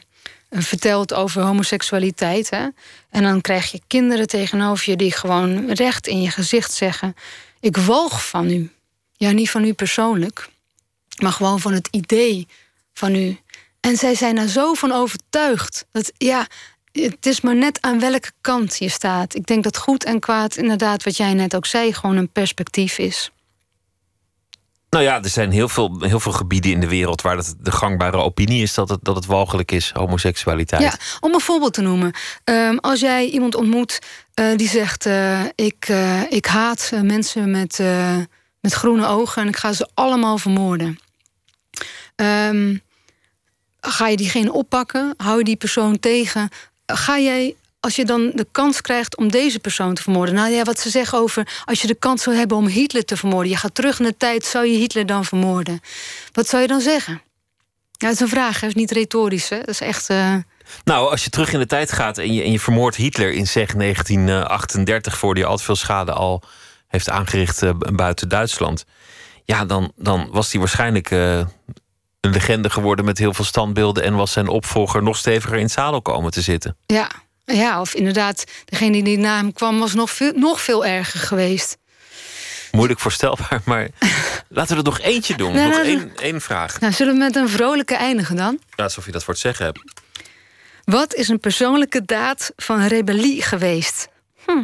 [0.49, 2.49] verteld over homoseksualiteit.
[2.49, 2.67] Hè?
[3.09, 7.15] En dan krijg je kinderen tegenover je die gewoon recht in je gezicht zeggen:
[7.59, 8.71] Ik walg van u.
[9.13, 10.49] Ja, niet van u persoonlijk,
[11.21, 12.47] maar gewoon van het idee
[12.93, 13.37] van u.
[13.79, 15.85] En zij zijn er zo van overtuigd.
[15.91, 16.47] Dat ja,
[16.91, 19.35] het is maar net aan welke kant je staat.
[19.35, 22.97] Ik denk dat goed en kwaad, inderdaad, wat jij net ook zei, gewoon een perspectief
[22.97, 23.31] is.
[24.89, 27.71] Nou ja, er zijn heel veel, heel veel gebieden in de wereld waar het de
[27.71, 30.81] gangbare opinie is dat het, dat het walgelijk is, homoseksualiteit.
[30.81, 32.13] Ja, om een voorbeeld te noemen.
[32.43, 33.99] Ehm, als jij iemand ontmoet
[34.33, 37.79] eh, die zegt: eh, ik, eh, ik haat mensen met,
[38.61, 40.99] met groene ogen en ik ga ze allemaal vermoorden.
[42.19, 42.75] Ehm,
[43.79, 45.13] ga je diegene oppakken?
[45.17, 46.49] Hou je die persoon tegen?
[46.85, 50.35] Ga jij, als je dan de kans krijgt om deze persoon te vermoorden.
[50.35, 51.61] Nou ja, wat ze zeggen over.
[51.65, 53.49] Als je de kans zou hebben om Hitler te vermoorden.
[53.51, 55.79] Je gaat terug in de tijd, zou je Hitler dan vermoorden?
[56.31, 57.13] Wat zou je dan zeggen?
[57.91, 59.49] Ja, dat is een vraag, dat is niet retorisch.
[59.49, 59.57] Hè?
[59.57, 60.09] Dat is echt.
[60.09, 60.35] eh,
[60.83, 63.47] Nou, als je terug in de tijd gaat en je, en je vermoordt Hitler in
[63.47, 66.41] zeg 1938, voor die al te veel schade al
[66.87, 68.85] heeft aangericht eh, buiten Duitsland.
[69.43, 71.45] Ja, dan, dan was hij waarschijnlijk eh,
[72.21, 75.71] een legende geworden met heel veel standbeelden en was zijn opvolger nog steviger in het
[75.71, 76.77] zadel komen te zitten.
[76.85, 77.11] Ja,
[77.45, 81.77] ja of inderdaad, degene die na hem kwam was nog veel, nog veel erger geweest.
[82.71, 83.87] Moeilijk voorstelbaar, maar
[84.47, 85.53] laten we er nog eentje doen.
[85.53, 86.79] Nou, nog nou, één, één vraag.
[86.79, 88.59] Nou, zullen we met een vrolijke eindigen dan?
[88.75, 89.81] Ja, alsof je dat voor het zeggen hebt.
[90.83, 94.09] Wat is een persoonlijke daad van rebellie geweest?
[94.45, 94.63] Hm.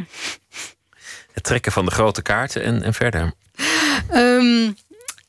[1.33, 3.33] Het trekken van de grote kaarten en, en verder.
[4.09, 4.71] Ehm,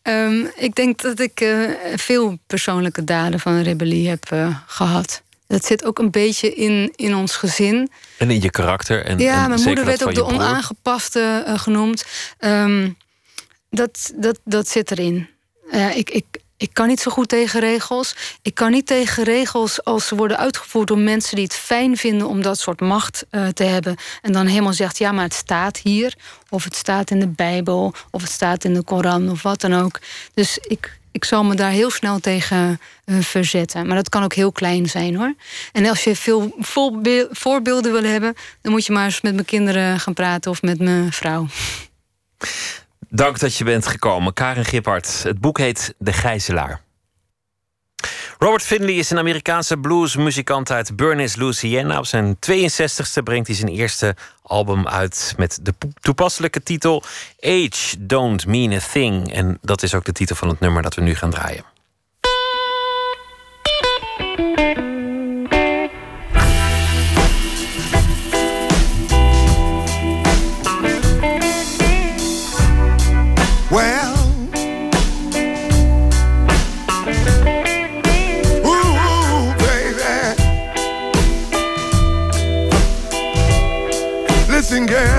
[0.06, 5.22] ehm, ik denk dat ik eh, veel persoonlijke daden van rebellie heb eh, gehad.
[5.46, 7.90] Dat zit ook een beetje in, in ons gezin.
[8.18, 9.04] En in je karakter.
[9.04, 10.32] En, ja, en mijn moeder werd ook de broer.
[10.32, 12.04] onaangepaste eh, genoemd.
[12.38, 12.90] Ehm,
[13.70, 15.28] dat, dat, dat zit erin.
[15.70, 16.24] Ja, ik, ik,
[16.56, 18.16] ik kan niet zo goed tegen regels.
[18.42, 22.28] Ik kan niet tegen regels als ze worden uitgevoerd door mensen die het fijn vinden
[22.28, 23.96] om dat soort macht eh, te hebben.
[24.22, 26.14] En dan helemaal zegt: ja, maar het staat hier.
[26.48, 27.94] Of het staat in de Bijbel.
[28.10, 29.30] Of het staat in de Koran.
[29.30, 29.98] Of wat dan ook.
[30.34, 33.86] Dus ik, ik zal me daar heel snel tegen eh, verzetten.
[33.86, 35.34] Maar dat kan ook heel klein zijn hoor.
[35.72, 39.46] En als je veel voorbe- voorbeelden wil hebben, dan moet je maar eens met mijn
[39.46, 41.46] kinderen gaan praten of met mijn vrouw.
[43.08, 45.22] Dank dat je bent gekomen, Karen Giphart.
[45.22, 46.84] Het boek heet De Gijzelaar.
[48.38, 51.98] Robert Finley is een Amerikaanse bluesmuzikant uit Bernice, Louisiana.
[51.98, 57.02] Op zijn 62ste brengt hij zijn eerste album uit met de toepasselijke titel
[57.40, 59.32] Age Don't Mean a Thing.
[59.32, 61.75] En dat is ook de titel van het nummer dat we nu gaan draaien.
[84.66, 85.15] singing.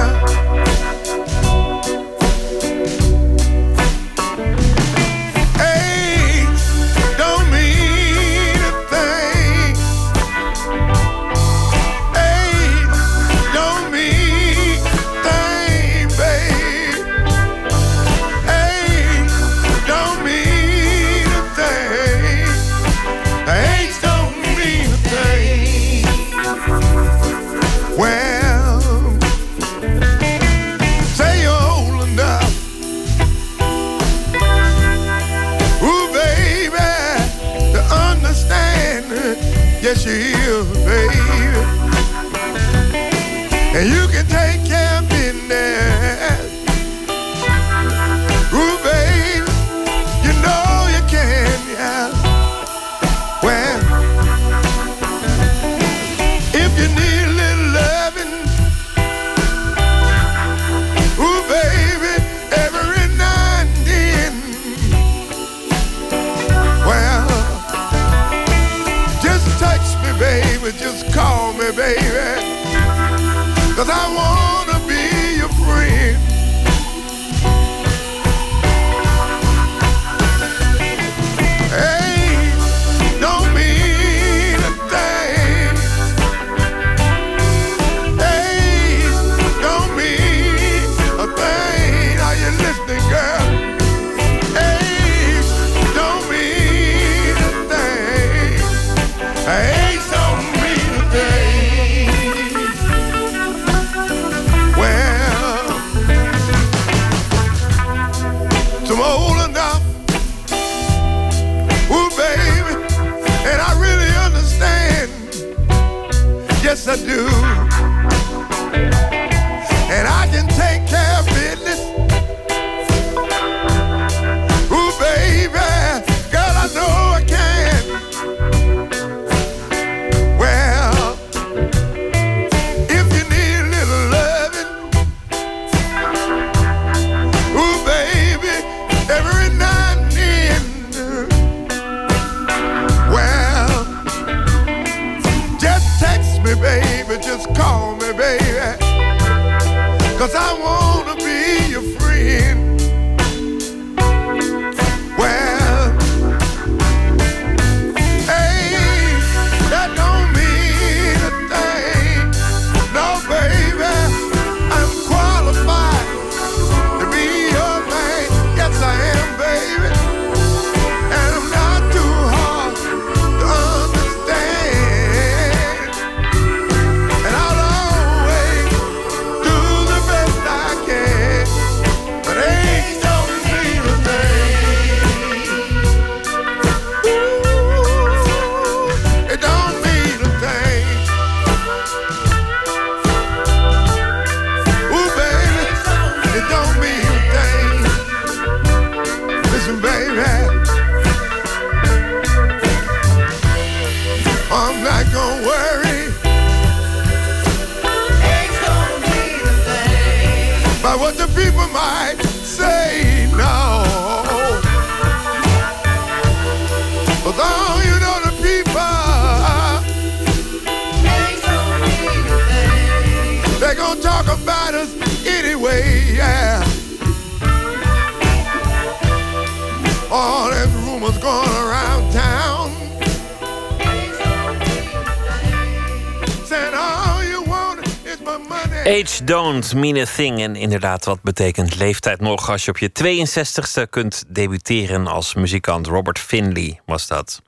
[239.27, 240.41] Don't mean a thing.
[240.41, 245.87] En inderdaad, wat betekent leeftijd nog als je op je 62ste kunt debuteren als muzikant?
[245.87, 247.41] Robert Finley was dat.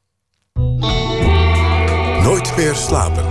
[2.23, 3.23] Nooit meer slapen.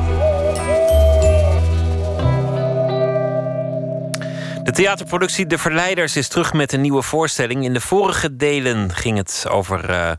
[4.64, 7.64] De theaterproductie De Verleiders is terug met een nieuwe voorstelling.
[7.64, 10.12] In de vorige delen ging het over eh,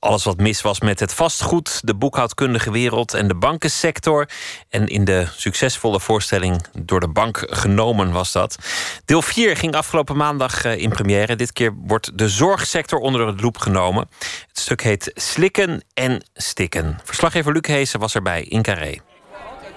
[0.00, 4.28] alles wat mis was met het vastgoed, de boekhoudkundige wereld en de bankensector.
[4.68, 8.56] En in de succesvolle voorstelling Door de Bank genomen was dat.
[9.04, 11.36] Deel 4 ging afgelopen maandag eh, in première.
[11.36, 14.08] Dit keer wordt de zorgsector onder de loep genomen.
[14.48, 16.98] Het stuk heet Slikken en Stikken.
[17.04, 19.00] Verslaggever Luc Heesen was erbij in Carré.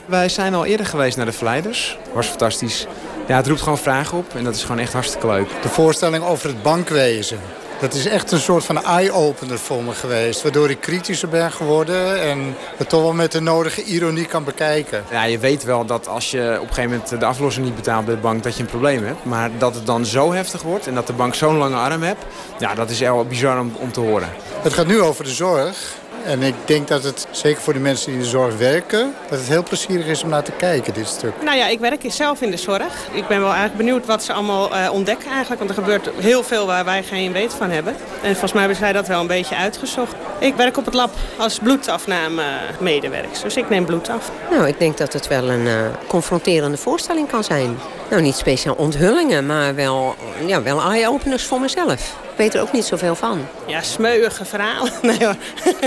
[0.06, 1.98] Wij zijn al eerder geweest naar de Verleiders.
[2.14, 2.88] Was fantastisch.
[3.28, 5.50] Ja, het roept gewoon vragen op en dat is gewoon echt hartstikke leuk.
[5.62, 7.40] De voorstelling over het bankwezen.
[7.84, 10.42] Dat is echt een soort van eye-opener voor me geweest.
[10.42, 15.04] Waardoor ik kritischer ben geworden en het toch wel met de nodige ironie kan bekijken.
[15.12, 18.06] Ja, je weet wel dat als je op een gegeven moment de aflossing niet betaalt
[18.06, 19.26] bij de bank, dat je een probleem hebt.
[19.26, 22.26] Maar dat het dan zo heftig wordt en dat de bank zo'n lange arm hebt,
[22.60, 24.30] ja, dat is wel bizar om, om te horen.
[24.62, 26.02] Het gaat nu over de zorg.
[26.26, 29.14] En ik denk dat het, zeker voor de mensen die in de zorg werken...
[29.30, 31.34] dat het heel plezierig is om naar te kijken, dit stuk.
[31.44, 33.08] Nou ja, ik werk zelf in de zorg.
[33.12, 35.60] Ik ben wel eigenlijk benieuwd wat ze allemaal eh, ontdekken eigenlijk.
[35.60, 37.96] Want er gebeurt heel veel waar wij geen weet van hebben.
[38.22, 40.16] En volgens mij hebben zij dat wel een beetje uitgezocht.
[40.40, 43.42] Ik werk op het lab als bloedafname-medewerks.
[43.42, 44.32] Dus ik neem bloed af.
[44.50, 45.74] Nou, ik denk dat het wel een eh,
[46.08, 47.78] confronterende voorstelling kan zijn.
[48.10, 52.23] Nou, niet speciaal onthullingen, maar wel, ja, wel eye-openers voor mezelf.
[52.34, 53.46] Ik weet er ook niet zoveel van.
[53.68, 54.92] Ja, smeuïge verhalen.
[55.02, 55.36] Nee hoor.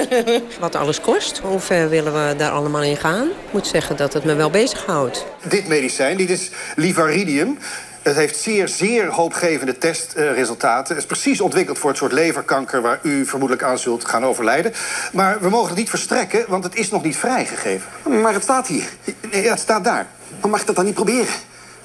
[0.60, 3.26] Wat alles kost, hoe ver willen we daar allemaal in gaan?
[3.26, 5.26] Ik moet zeggen dat het me wel bezighoudt.
[5.42, 7.58] Dit medicijn, dit is Livaridium.
[8.02, 10.94] Het heeft zeer, zeer hoopgevende testresultaten.
[10.94, 12.82] Het is precies ontwikkeld voor het soort leverkanker...
[12.82, 14.72] waar u vermoedelijk aan zult gaan overlijden.
[15.12, 17.88] Maar we mogen het niet verstrekken, want het is nog niet vrijgegeven.
[18.22, 18.88] Maar het staat hier.
[19.30, 20.06] Ja, het staat daar.
[20.40, 21.34] Maar mag ik dat dan niet proberen?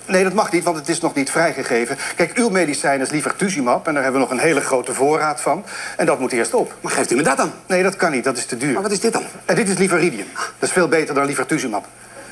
[0.06, 1.98] Nee, dat mag niet, want het is nog niet vrijgegeven.
[2.16, 5.66] Kijk, uw medicijn is livertuzumab en daar hebben we nog een hele grote voorraad van.
[5.98, 6.74] En dat moet eerst op.
[6.82, 7.52] Maar geeft u me dat dan?
[7.68, 8.74] Nee, dat kan niet, dat is te duur.
[8.74, 9.24] Maar wat is dit dan?
[9.46, 10.28] En dit is livaridium.
[10.34, 11.86] Dat is veel beter dan livertuzumab.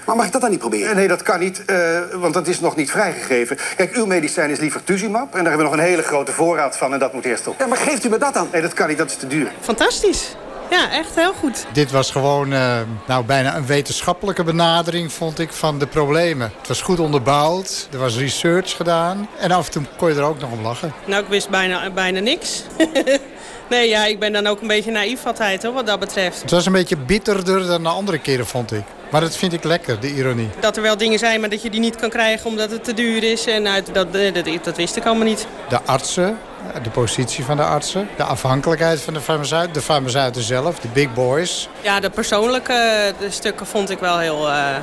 [0.05, 0.95] Maar mag ik dat dan niet proberen?
[0.95, 3.57] Nee, dat kan niet, eh, want dat is nog niet vrijgegeven.
[3.75, 6.93] Kijk, uw medicijn is livertuzumab en daar hebben we nog een hele grote voorraad van
[6.93, 7.59] en dat moet eerst op.
[7.59, 8.47] Ja, maar geeft u me dat dan?
[8.51, 9.51] Nee, dat kan niet, dat is te duur.
[9.61, 10.35] Fantastisch.
[10.69, 11.65] Ja, echt heel goed.
[11.71, 12.77] Dit was gewoon uh,
[13.07, 16.51] nou, bijna een wetenschappelijke benadering, vond ik, van de problemen.
[16.57, 20.23] Het was goed onderbouwd, er was research gedaan en af en toe kon je er
[20.23, 20.93] ook nog om lachen.
[21.05, 22.63] Nou, ik wist bijna, bijna niks.
[23.69, 26.41] nee, ja, ik ben dan ook een beetje naïef altijd, hoor, wat dat betreft.
[26.41, 28.83] Het was een beetje bitterder dan de andere keren, vond ik.
[29.11, 30.49] Maar dat vind ik lekker, de ironie.
[30.59, 32.93] Dat er wel dingen zijn, maar dat je die niet kan krijgen omdat het te
[32.93, 33.45] duur is.
[33.45, 35.47] En nou, dat, dat, dat wist ik allemaal niet.
[35.69, 36.37] De artsen,
[36.83, 41.13] de positie van de artsen, de afhankelijkheid van de farmaceut, de farmaceuten zelf, de big
[41.13, 41.69] boys.
[41.81, 44.47] Ja, de persoonlijke de stukken vond ik wel heel...
[44.47, 44.75] Uh,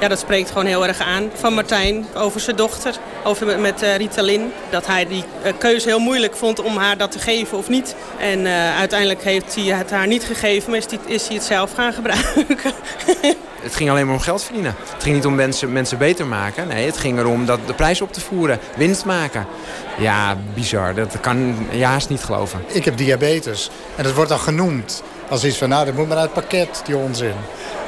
[0.00, 1.30] ja, dat spreekt gewoon heel erg aan.
[1.34, 2.94] Van Martijn over zijn dochter,
[3.24, 4.52] over met uh, Ritalin.
[4.70, 7.94] Dat hij die uh, keuze heel moeilijk vond om haar dat te geven of niet.
[8.18, 8.46] En
[8.78, 11.92] uiteindelijk heeft hij het haar niet gegeven, maar is, die, is hij het zelf gaan
[11.92, 12.72] gebruiken.
[13.62, 14.74] Het ging alleen maar om geld verdienen.
[14.92, 16.68] Het ging niet om mensen, mensen beter maken.
[16.68, 18.58] Nee, het ging erom dat de prijs op te voeren.
[18.76, 19.46] Winst maken.
[19.98, 20.94] Ja, bizar.
[20.94, 22.64] Dat kan je haast niet geloven.
[22.66, 23.70] Ik heb diabetes.
[23.96, 25.02] En dat wordt dan genoemd.
[25.32, 27.34] Als iets van, nou, dat moet maar uit het pakket, die onzin.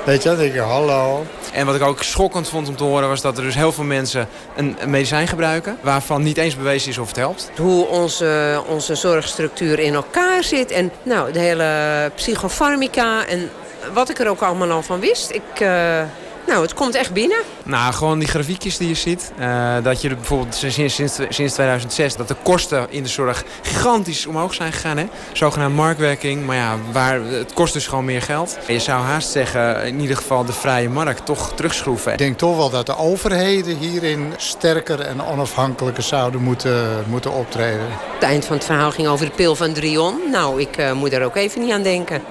[0.04, 1.26] Weet je, dan denk je, hallo.
[1.52, 3.08] En wat ik ook schokkend vond om te horen...
[3.08, 5.78] was dat er dus heel veel mensen een, een medicijn gebruiken...
[5.80, 7.50] waarvan niet eens bewezen is of het helpt.
[7.56, 10.70] Hoe onze, onze zorgstructuur in elkaar zit.
[10.70, 13.50] En nou, de hele psychofarmica en
[13.92, 15.30] wat ik er ook allemaal al van wist.
[15.30, 16.02] Ik, uh,
[16.46, 17.38] nou, het komt echt binnen.
[17.62, 19.32] Nou, gewoon die grafiekjes die je ziet.
[19.40, 22.16] Uh, dat je bijvoorbeeld sinds, sinds, sinds 2006...
[22.16, 24.96] dat de kosten in de zorg gigantisch omhoog zijn gegaan.
[24.96, 25.06] Hè?
[25.32, 26.46] Zogenaamd marktwerking.
[26.46, 28.58] Maar ja, waar, het kost dus gewoon meer geld.
[28.66, 32.12] Je zou haast zeggen, in ieder geval de vrije markt toch terugschroeven.
[32.12, 37.86] Ik denk toch wel dat de overheden hierin sterker en onafhankelijker zouden moeten, moeten optreden.
[38.14, 40.18] Het eind van het verhaal ging over de pil van Drion.
[40.30, 42.22] Nou, ik uh, moet er ook even niet aan denken.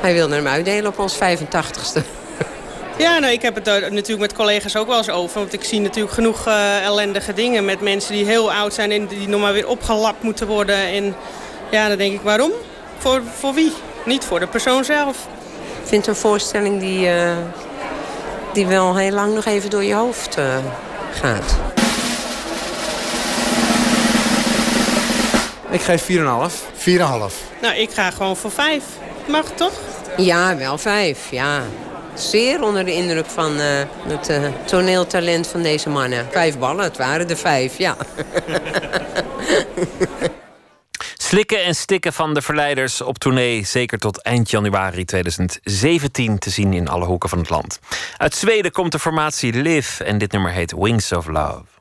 [0.00, 2.25] Hij wilde hem uitdelen op ons 85ste.
[2.98, 5.38] Ja, nou, ik heb het er natuurlijk met collega's ook wel eens over.
[5.38, 8.90] Want ik zie natuurlijk genoeg uh, ellendige dingen met mensen die heel oud zijn...
[8.92, 10.76] en die nog maar weer opgelapt moeten worden.
[10.76, 11.16] En
[11.70, 12.50] ja, dan denk ik, waarom?
[12.98, 13.72] Voor, voor wie?
[14.04, 15.16] Niet voor de persoon zelf.
[15.82, 17.32] Ik vind het een voorstelling die, uh,
[18.52, 20.56] die wel heel lang nog even door je hoofd uh,
[21.12, 21.56] gaat.
[25.70, 26.06] Ik geef 4,5.
[26.08, 26.14] 4,5.
[27.60, 28.84] Nou, ik ga gewoon voor vijf.
[29.26, 29.72] Mag toch?
[30.16, 31.62] Ja, wel vijf, ja.
[32.16, 36.26] Zeer onder de indruk van eh, het eh, toneeltalent van deze mannen.
[36.30, 37.96] Vijf ballen, het waren er vijf, ja.
[41.16, 46.72] Slikken en stikken van de verleiders op tournee, zeker tot eind januari 2017 te zien
[46.72, 47.80] in alle hoeken van het land.
[48.16, 51.75] Uit Zweden komt de formatie Live en dit nummer heet Wings of Love.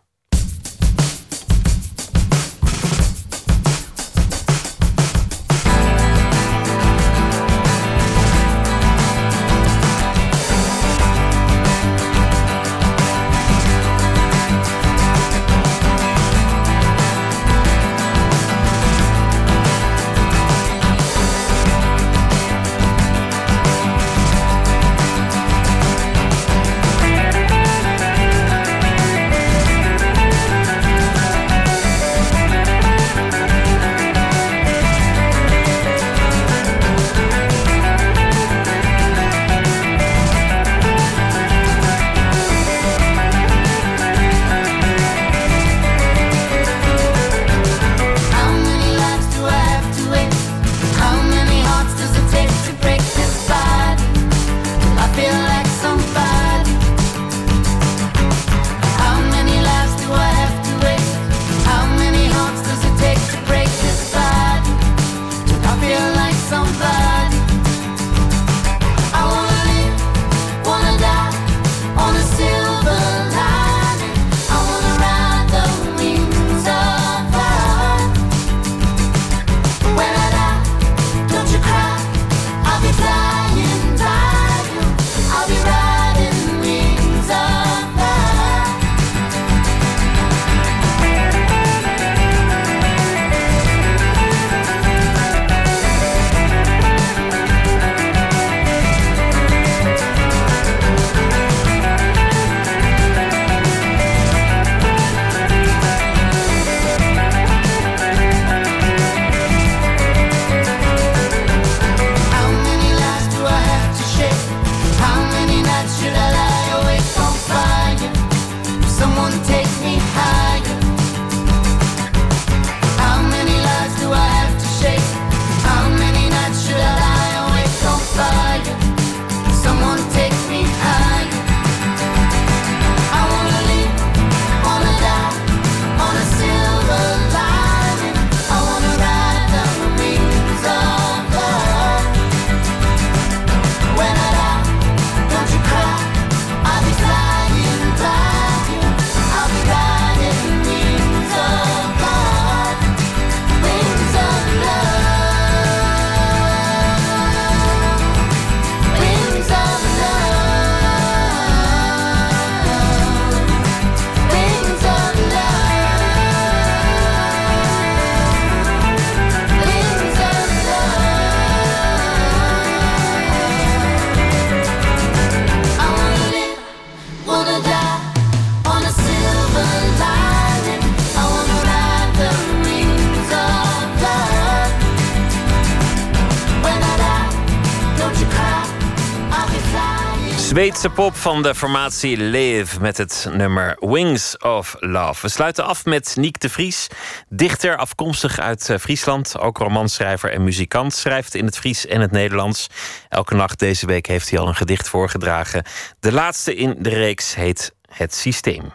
[190.56, 195.22] Zweedse pop van de formatie Live met het nummer Wings of Love.
[195.22, 196.88] We sluiten af met Niek de Vries,
[197.30, 202.12] dichter afkomstig uit eh, Friesland, ook romanschrijver en muzikant, schrijft in het Fries en het
[202.12, 202.68] Nederlands.
[203.10, 205.64] Elke nacht deze week heeft hij al een gedicht voorgedragen.
[206.00, 208.72] De laatste in de reeks heet Het Systeem.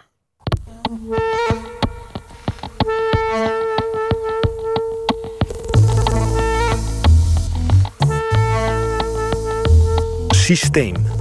[10.28, 11.19] Systeem.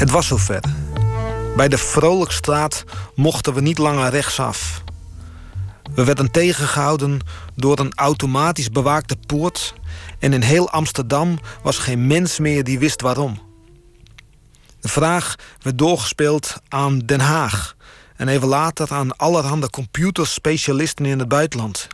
[0.00, 0.60] Het was zover.
[1.56, 4.82] Bij de Vrolijkstraat mochten we niet langer rechtsaf.
[5.94, 7.20] We werden tegengehouden
[7.56, 9.74] door een automatisch bewaakte poort...
[10.18, 13.40] en in heel Amsterdam was geen mens meer die wist waarom.
[14.80, 17.76] De vraag werd doorgespeeld aan Den Haag...
[18.16, 21.88] en even later aan allerhande computerspecialisten in het buitenland.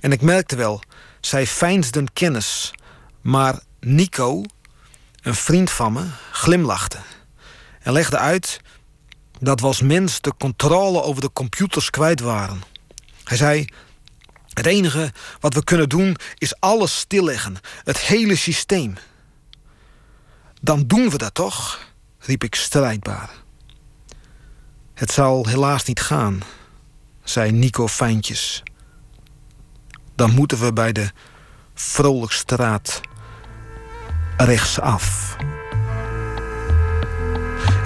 [0.00, 0.80] En ik merkte wel,
[1.20, 2.70] zij veinsden kennis...
[3.20, 4.42] maar Nico,
[5.22, 6.98] een vriend van me, glimlachte...
[7.88, 8.60] en legde uit
[9.40, 12.62] dat we als mens de controle over de computers kwijt waren.
[13.24, 13.64] Hij zei:
[14.48, 18.94] Het enige wat we kunnen doen is alles stilleggen, het hele systeem.
[20.60, 21.86] Dan doen we dat toch?
[22.18, 23.30] riep ik strijdbaar.
[24.94, 26.42] Het zal helaas niet gaan,
[27.24, 28.62] zei Nico fijntjes.
[30.14, 31.10] dan moeten we bij de
[31.74, 33.00] Vrolijkstraat
[34.36, 35.36] rechtsaf.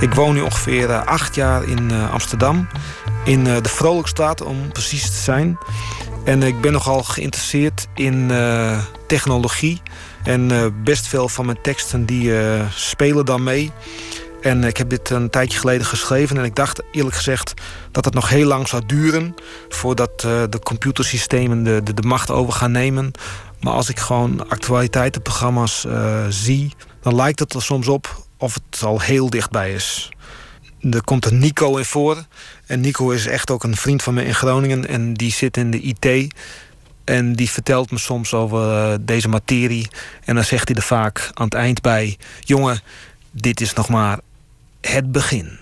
[0.02, 2.68] Ik woon nu ongeveer eh, acht jaar in eh, Amsterdam.
[3.24, 5.58] In eh, de Vrolijkstraat, om precies te zijn.
[6.24, 8.30] En ik ben nogal geïnteresseerd in
[9.06, 9.80] technologie.
[10.22, 12.32] En best veel van mijn teksten die
[12.74, 13.70] spelen dan mee.
[14.40, 16.36] En ik heb dit een tijdje geleden geschreven.
[16.36, 17.54] En ik dacht eerlijk gezegd
[17.90, 19.34] dat het nog heel lang zou duren...
[19.68, 23.12] voordat de computersystemen de, de, de macht over gaan nemen.
[23.60, 25.86] Maar als ik gewoon actualiteitenprogramma's
[26.28, 26.74] zie...
[27.00, 30.08] dan lijkt het er soms op of het al heel dichtbij is.
[30.90, 32.24] Er komt een Nico in voor.
[32.66, 34.88] En Nico is echt ook een vriend van me in Groningen.
[34.88, 36.34] En die zit in de IT.
[37.04, 39.88] En die vertelt me soms over eh, deze materie.
[40.24, 42.18] En dan zegt hij er vaak aan het eind bij...
[42.40, 42.80] jongen,
[43.30, 44.18] dit is nog maar
[44.80, 45.58] het begin.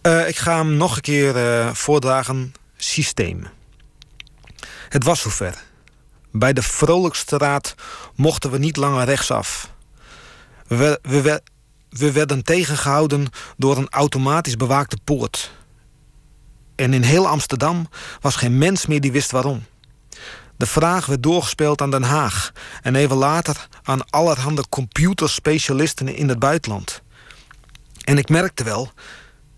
[0.00, 2.54] Eh, ik ga hem nog een keer eh, voordragen.
[2.76, 3.46] Systeem.
[4.88, 5.62] Het was zover.
[6.30, 7.74] Bij de Vrolijkstraat
[8.14, 9.70] mochten we niet langer rechtsaf.
[10.68, 11.42] We, we,
[11.88, 13.26] we werden tegengehouden
[13.56, 15.52] door een automatisch bewaakte poort.
[16.76, 17.88] En in heel Amsterdam
[18.20, 19.64] was geen mens meer die wist waarom.
[20.56, 26.38] De vraag werd doorgespeeld aan Den Haag en even later aan allerhande computerspecialisten in het
[26.38, 27.02] buitenland.
[28.04, 28.92] En ik merkte wel,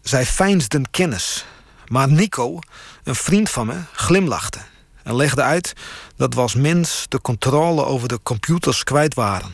[0.02, 1.46] zij feinsden kennis.
[1.86, 2.58] Maar Nico,
[3.04, 4.58] een vriend van me, glimlachte
[5.02, 5.72] en legde uit
[6.16, 9.52] dat we als mens de controle over de computers kwijt waren.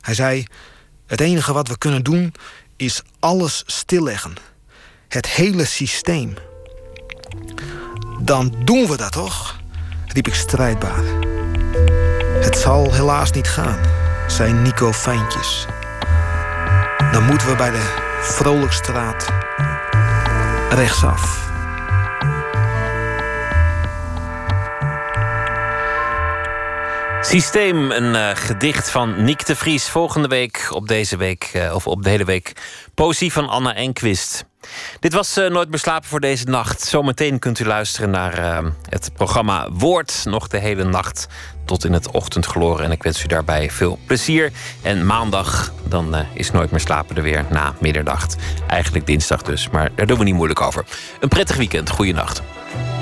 [0.00, 0.46] Hij zei:
[1.12, 2.34] Het enige wat we kunnen doen
[2.76, 4.34] is alles stilleggen.
[5.08, 6.34] Het hele systeem.
[8.20, 9.60] Dan doen we dat toch?
[10.06, 11.04] riep ik strijdbaar.
[12.40, 13.78] Het zal helaas niet gaan,
[14.26, 15.66] zei Nico fijntjes.
[17.12, 19.26] Dan moeten we bij de Vrolijkstraat
[20.70, 21.51] rechtsaf.
[27.22, 29.88] Systeem, een eh, gedicht van Niek de Vries.
[29.88, 32.52] Volgende week op deze week, eh, of op de hele week,
[32.94, 34.44] poëzie van Anna Enquist.
[35.00, 36.82] Dit was eh, Nooit meer slapen voor deze nacht.
[36.82, 40.22] Zometeen kunt u luisteren naar het programma Woord.
[40.24, 41.26] Nog de hele nacht
[41.64, 42.84] tot in het ochtendgloren.
[42.84, 44.52] En ik wens u daarbij veel plezier.
[44.82, 48.36] En maandag, dan is Nooit meer slapen er weer na middernacht.
[48.66, 50.84] Eigenlijk dinsdag dus, maar daar doen we niet moeilijk over.
[51.20, 51.90] Een prettig weekend.
[51.90, 52.38] Goeienacht.
[52.38, 53.01] Op